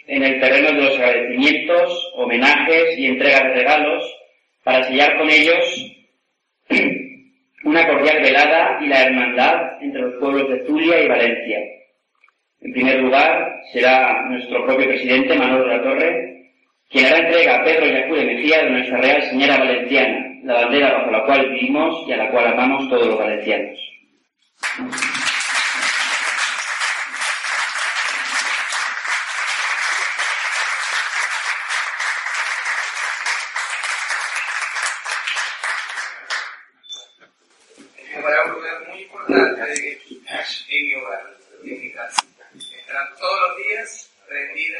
en 0.07 0.23
el 0.23 0.39
terreno 0.39 0.67
de 0.71 0.83
los 0.83 0.97
agradecimientos, 0.97 2.13
homenajes 2.15 2.97
y 2.97 3.07
entregas 3.07 3.43
de 3.43 3.53
regalos 3.53 4.17
para 4.63 4.83
sellar 4.83 5.17
con 5.17 5.29
ellos 5.29 5.97
una 7.65 7.85
cordial 7.87 8.21
velada 8.21 8.79
y 8.81 8.87
la 8.87 9.03
hermandad 9.03 9.83
entre 9.83 10.01
los 10.03 10.13
pueblos 10.21 10.49
de 10.49 10.65
Zulia 10.65 11.03
y 11.03 11.07
Valencia. 11.09 11.59
En 12.61 12.71
primer 12.71 13.01
lugar, 13.01 13.61
será 13.73 14.25
nuestro 14.29 14.65
propio 14.65 14.87
presidente, 14.87 15.35
Manuel 15.35 15.63
de 15.63 15.77
la 15.77 15.83
Torre, 15.83 16.51
quien 16.89 17.05
hará 17.05 17.17
entrega 17.17 17.57
a 17.57 17.63
Pedro 17.65 17.87
Yacure 17.87 18.23
Mejía 18.23 18.63
de 18.63 18.69
nuestra 18.69 18.97
Real 18.99 19.21
Señora 19.23 19.57
Valenciana, 19.57 20.26
la 20.43 20.53
bandera 20.53 20.93
bajo 20.93 21.11
la 21.11 21.25
cual 21.25 21.49
vivimos 21.49 22.07
y 22.07 22.13
a 22.13 22.17
la 22.17 22.31
cual 22.31 22.47
amamos 22.47 22.89
todos 22.89 23.07
los 23.07 23.17
valencianos. 23.17 23.79
para 38.21 38.45
un 38.45 38.51
lugar 38.51 38.87
muy 38.87 39.03
importante 39.03 40.01
en 40.69 40.87
mi 40.87 40.95
hogar, 40.95 41.37
en 41.63 41.81
mi 41.81 41.91
casa. 41.91 42.25
Estará 42.55 43.15
todos 43.15 43.49
los 43.49 43.57
días 43.57 44.11
prendida 44.27 44.79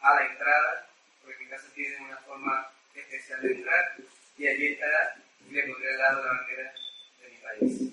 a 0.00 0.14
la 0.14 0.26
entrada, 0.26 0.86
porque 1.22 1.44
mi 1.44 1.50
casa 1.50 1.66
tiene 1.74 1.96
una 2.06 2.16
forma 2.18 2.66
especial 2.94 3.42
de 3.42 3.52
entrar, 3.52 3.94
y 4.38 4.48
allí 4.48 4.66
estará 4.68 5.14
y 5.48 5.52
le 5.52 5.62
pondré 5.64 5.90
al 5.92 5.98
lado 5.98 6.24
la 6.24 6.32
bandera 6.32 6.74
de 7.20 7.28
mi 7.30 7.36
país. 7.38 7.92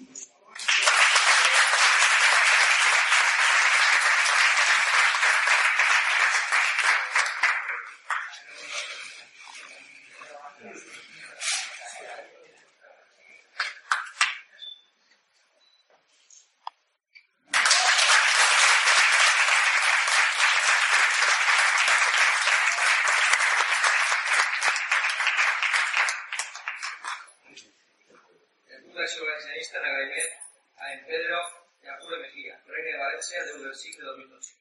El 28.70 28.84
Fundació 28.86 29.26
Valencianista 29.26 29.78
en 29.80 29.86
agraïment 29.90 30.34
a 30.78 30.94
en 30.94 31.00
Pedro 31.08 31.38
i 31.84 31.88
a 31.90 31.96
Pure 32.02 32.18
Mejía, 32.22 32.56
reina 32.68 32.92
de 32.92 33.00
València 33.02 33.44
del 33.48 33.76
segle 33.76 34.04
2012. 34.06 34.54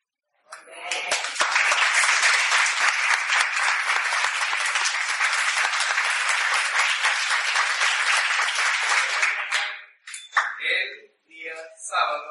El 10.71 10.89
día 11.27 11.57
sábado 11.77 12.31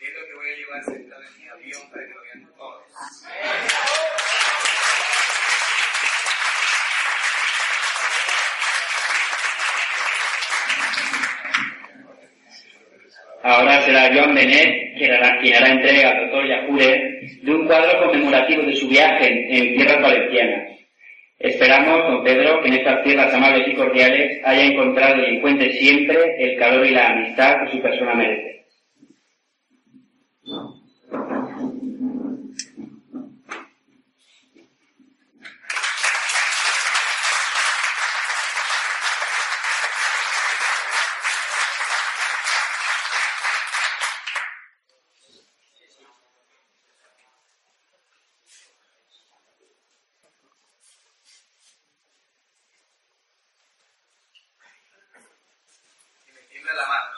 es 0.00 0.14
lo 0.14 0.26
que 0.26 0.34
voy 0.34 0.52
a 0.52 0.56
llevar 0.56 0.84
sentado 0.84 1.22
en 1.22 1.38
mi 1.38 1.48
avión 1.48 1.90
para 1.90 2.06
que 2.06 2.14
lo 2.14 2.22
vean 2.22 2.52
todos. 2.56 2.84
Ahora 13.50 13.80
será 13.82 14.08
Joan 14.14 14.32
Benet 14.32 14.94
quien 14.96 15.10
hará, 15.12 15.40
entrega 15.72 16.10
al 16.10 16.20
doctor 16.20 16.46
Yajure 16.46 17.20
de 17.42 17.52
un 17.52 17.66
cuadro 17.66 17.98
conmemorativo 17.98 18.62
de 18.62 18.76
su 18.76 18.86
viaje 18.86 19.26
en 19.26 19.74
tierras 19.74 20.00
valencianas. 20.00 20.78
Esperamos, 21.40 21.98
don 22.04 22.22
Pedro, 22.22 22.62
que 22.62 22.68
en 22.68 22.74
estas 22.74 23.02
tierras 23.02 23.34
amables 23.34 23.66
y 23.66 23.74
cordiales 23.74 24.40
haya 24.44 24.64
encontrado 24.66 25.16
y 25.20 25.36
encuentre 25.36 25.72
siempre 25.72 26.16
el 26.38 26.58
calor 26.60 26.86
y 26.86 26.90
la 26.90 27.08
amistad 27.08 27.64
que 27.64 27.72
su 27.72 27.82
persona 27.82 28.14
merece. 28.14 28.50
y 56.26 56.32
me 56.32 56.42
tiembla 56.42 56.72
la 56.74 56.86
mano. 56.86 57.10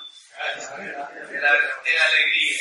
De 1.28 1.41
la 1.41 1.53
verdadera 1.53 2.05
alegría. 2.07 2.57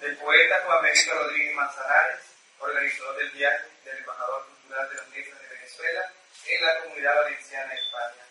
Del 0.00 0.16
poeta 0.16 0.60
Juan 0.64 0.82
Benito 0.82 1.14
Rodríguez 1.14 1.54
Manzanares, 1.54 2.20
organizador 2.58 3.16
del 3.18 3.30
viaje 3.30 3.64
del 3.84 3.98
embajador 3.98 4.46
cultural 4.46 4.88
de 4.90 4.96
las 4.96 5.08
letras 5.10 5.40
de 5.40 5.48
Venezuela 5.48 6.12
en 6.46 6.64
la 6.64 6.80
comunidad 6.82 7.14
valenciana 7.14 7.72
de 7.72 7.80
España, 7.80 8.24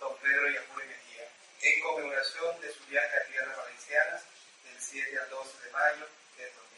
don 0.00 0.16
Pedro 0.18 0.48
Yacure 0.48 0.86
Mejía, 0.86 1.28
en 1.60 1.82
conmemoración 1.82 2.58
de 2.62 2.72
su 2.72 2.86
viaje 2.86 3.16
a 3.16 3.24
tierras 3.30 3.54
valencianas 3.54 4.24
del 4.64 4.80
7 4.80 5.18
al 5.20 5.28
12 5.28 5.64
de 5.66 5.72
mayo 5.72 6.06
de 6.38 6.44
2002. 6.44 6.70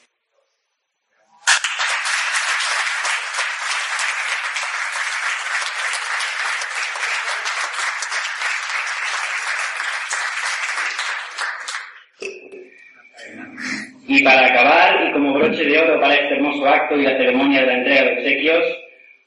Y 14.09 14.25
para 14.25 14.47
acabar, 14.49 15.07
y 15.07 15.13
como 15.13 15.35
broche 15.35 15.65
de 15.65 15.79
oro 15.79 16.01
para 16.01 16.15
este 16.15 16.35
hermoso 16.35 16.67
acto 16.67 16.97
y 16.97 17.03
la 17.03 17.17
ceremonia 17.17 17.61
de 17.61 17.67
la 17.67 17.75
entrega 17.75 18.03
de 18.03 18.13
obsequios, 18.19 18.65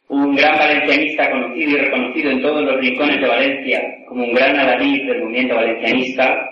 un 0.08 0.36
gran 0.36 0.58
valencianista 0.58 1.32
conocido 1.32 1.72
y 1.72 1.78
reconocido 1.78 2.32
en 2.32 2.42
todos 2.42 2.62
los 2.62 2.80
rincones 2.80 3.20
de 3.20 3.28
Valencia 3.28 3.82
como 4.08 4.24
un 4.26 4.34
gran 4.34 4.60
adalid 4.60 5.08
del 5.08 5.24
movimiento 5.24 5.56
valencianista, 5.56 6.50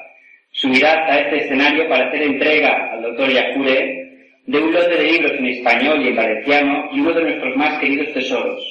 subirá 0.51 1.05
a 1.05 1.19
este 1.19 1.45
escenario 1.45 1.87
para 1.87 2.07
hacer 2.07 2.23
entrega 2.23 2.91
al 2.91 3.03
doctor 3.03 3.29
Yacure 3.29 4.03
de 4.45 4.57
un 4.57 4.73
lote 4.73 4.97
de 4.97 5.03
libros 5.03 5.31
en 5.33 5.45
español 5.45 6.01
y 6.01 6.07
en 6.09 6.15
valenciano 6.15 6.89
y 6.91 6.99
uno 6.99 7.13
de 7.13 7.23
nuestros 7.23 7.55
más 7.55 7.69
queridos 7.83 8.13
tesoros, 8.13 8.63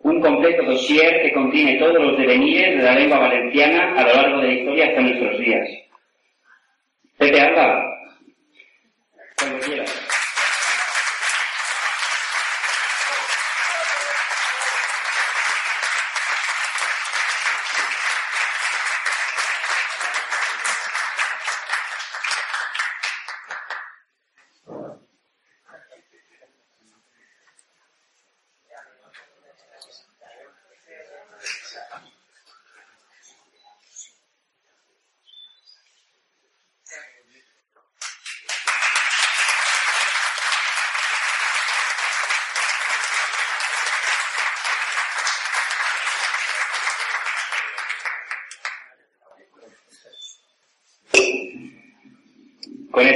un 0.00 0.20
completo 0.20 0.64
dossier 0.64 1.22
que 1.22 1.32
contiene 1.32 1.78
todos 1.78 2.02
los 2.02 2.18
devenires 2.18 2.78
de 2.78 2.82
la 2.82 2.94
lengua 2.94 3.20
valenciana 3.20 3.94
a 3.94 4.02
lo 4.02 4.12
largo 4.12 4.40
de 4.40 4.48
la 4.48 4.54
historia 4.54 4.86
hasta 4.88 5.00
nuestros 5.02 5.38
días. 5.38 5.68
Pepe 7.16 7.40
Alba, 7.40 7.84
cuando 9.38 9.60
quieras. 9.60 10.10
Con 52.90 53.06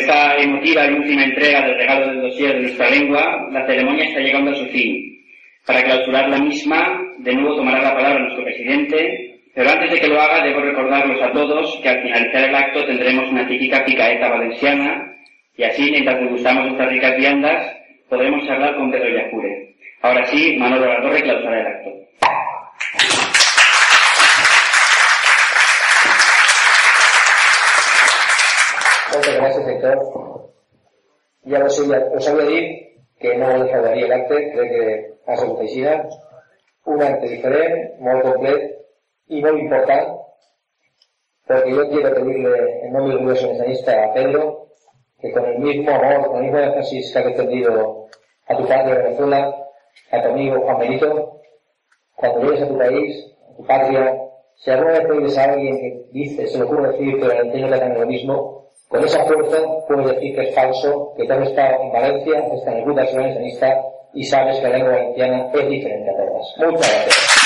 emotiva 0.75 0.87
y 0.87 0.95
última 0.95 1.25
entrega 1.25 1.67
del 1.67 1.77
regalo 1.77 2.07
del 2.09 2.23
dossier 2.23 2.55
de 2.55 2.61
nuestra 2.63 2.91
lengua, 2.91 3.49
la 3.51 3.67
ceremonia 3.67 4.05
está 4.07 4.21
llegando 4.21 4.51
a 4.51 4.55
su 4.55 4.67
fin. 4.67 5.21
Para 5.67 5.83
clausurar 5.83 6.29
la 6.29 6.39
misma, 6.39 7.01
de 7.19 7.35
nuevo 7.35 7.57
tomará 7.57 7.83
la 7.83 7.95
palabra 7.95 8.21
nuestro 8.21 8.45
presidente, 8.45 9.31
Pero 9.55 9.71
antes 9.71 9.89
de 9.93 10.01
que 10.01 10.09
lo 10.09 10.21
haga, 10.21 10.45
debo 10.45 10.63
recordarlos 10.63 11.23
a 11.23 11.31
todos 11.31 11.79
que 11.81 11.89
al 11.89 12.03
finalizar 12.03 12.49
el 12.49 12.55
acto 12.57 12.85
tendremos 12.87 13.31
una 13.31 13.47
típica 13.47 13.85
picaeta 13.85 14.29
valenciana 14.29 15.15
y 15.57 15.63
así, 15.63 15.93
mientras 15.93 16.19
degustamos 16.19 16.73
estas 16.73 16.89
ricas 16.89 17.17
viandas, 17.17 17.77
podremos 18.09 18.45
charlar 18.49 18.75
con 18.75 18.91
Pedro 18.91 19.11
Yacure. 19.11 19.77
Ahora 20.03 20.25
sí, 20.27 20.57
Manolo 20.59 20.87
La 20.87 21.01
Torre 21.01 21.23
clausará 21.23 21.61
el 21.61 21.67
acto. 21.69 21.91
Muchas 29.15 29.37
gracias, 29.37 29.69
Héctor. 29.69 30.35
Ya 31.45 31.65
us, 31.65 31.79
us 31.79 32.29
havia 32.29 32.47
dit 32.49 32.69
que 33.21 33.37
no 33.37 33.49
defraudaria 33.63 34.09
l'acte, 34.09 34.39
crec 34.55 34.71
que 34.73 34.85
ha 35.27 35.37
sigut 35.37 35.61
així. 35.65 35.85
Un 36.93 37.03
acte 37.05 37.29
diferent, 37.29 37.75
molt 38.05 38.25
complet 38.29 38.71
y 39.29 39.41
molt 39.45 39.59
important, 39.59 40.15
porque 41.47 41.71
yo 41.71 41.89
quiero 41.89 42.15
pedirle 42.15 42.87
en 42.87 42.93
nombre 42.93 43.17
del 43.17 43.25
grupo 43.25 43.57
sanista 43.57 44.05
a 44.05 44.13
Pedro 44.15 44.69
que 45.21 45.33
con 45.33 45.45
el 45.45 45.59
mismo 45.59 45.91
amor, 45.91 46.27
con 46.27 46.37
el 46.37 46.43
mismo 46.45 46.59
énfasis 46.59 47.13
que 47.13 47.19
ha 47.19 47.23
defendido 47.23 48.09
a 48.47 48.57
tu 48.57 48.67
padre 48.67 49.03
Venezuela, 49.03 49.55
a 50.11 50.23
tu 50.23 50.29
amigo 50.29 50.61
Juan 50.61 50.79
Benito, 50.79 51.41
cuando 52.17 52.41
llegues 52.43 52.63
a 52.63 52.69
tu 52.69 52.79
país, 52.79 53.35
a 53.51 53.57
tu 53.57 53.67
patria, 53.67 54.21
si 54.57 54.71
alguna 54.71 54.93
vez 54.93 55.11
oyes 55.11 55.39
a 55.39 55.45
alguien 55.45 55.77
que 55.79 56.07
dice, 56.13 56.47
se 56.47 56.59
le 56.59 56.65
ocurre 56.65 56.93
decir 56.93 57.17
que 57.17 57.23
el 57.23 57.29
Valenciano 57.29 57.69
tratan 57.69 58.01
lo 58.01 58.07
mismo, 58.07 58.64
con 58.89 59.05
esa 59.05 59.25
fuerza 59.25 59.59
puedes 59.89 60.07
decir 60.07 60.35
que 60.35 60.49
es 60.49 60.55
falso, 60.55 61.13
que 61.17 61.27
tú 61.27 61.33
has 61.33 61.49
estado 61.49 61.83
en 61.83 61.93
Valencia, 61.93 62.39
está 62.55 62.71
en 62.73 62.79
el 62.79 62.85
grupo 62.85 63.01
nacionalista 63.01 63.83
y 64.13 64.25
sabes 64.25 64.59
que 64.59 64.69
la 64.69 64.79
lengua 64.79 64.93
valenciana 64.93 65.51
es 65.53 65.69
diferente 65.69 66.11
a 66.11 66.17
todas. 66.17 66.55
Muchas 66.59 66.93
gracias. 66.93 67.44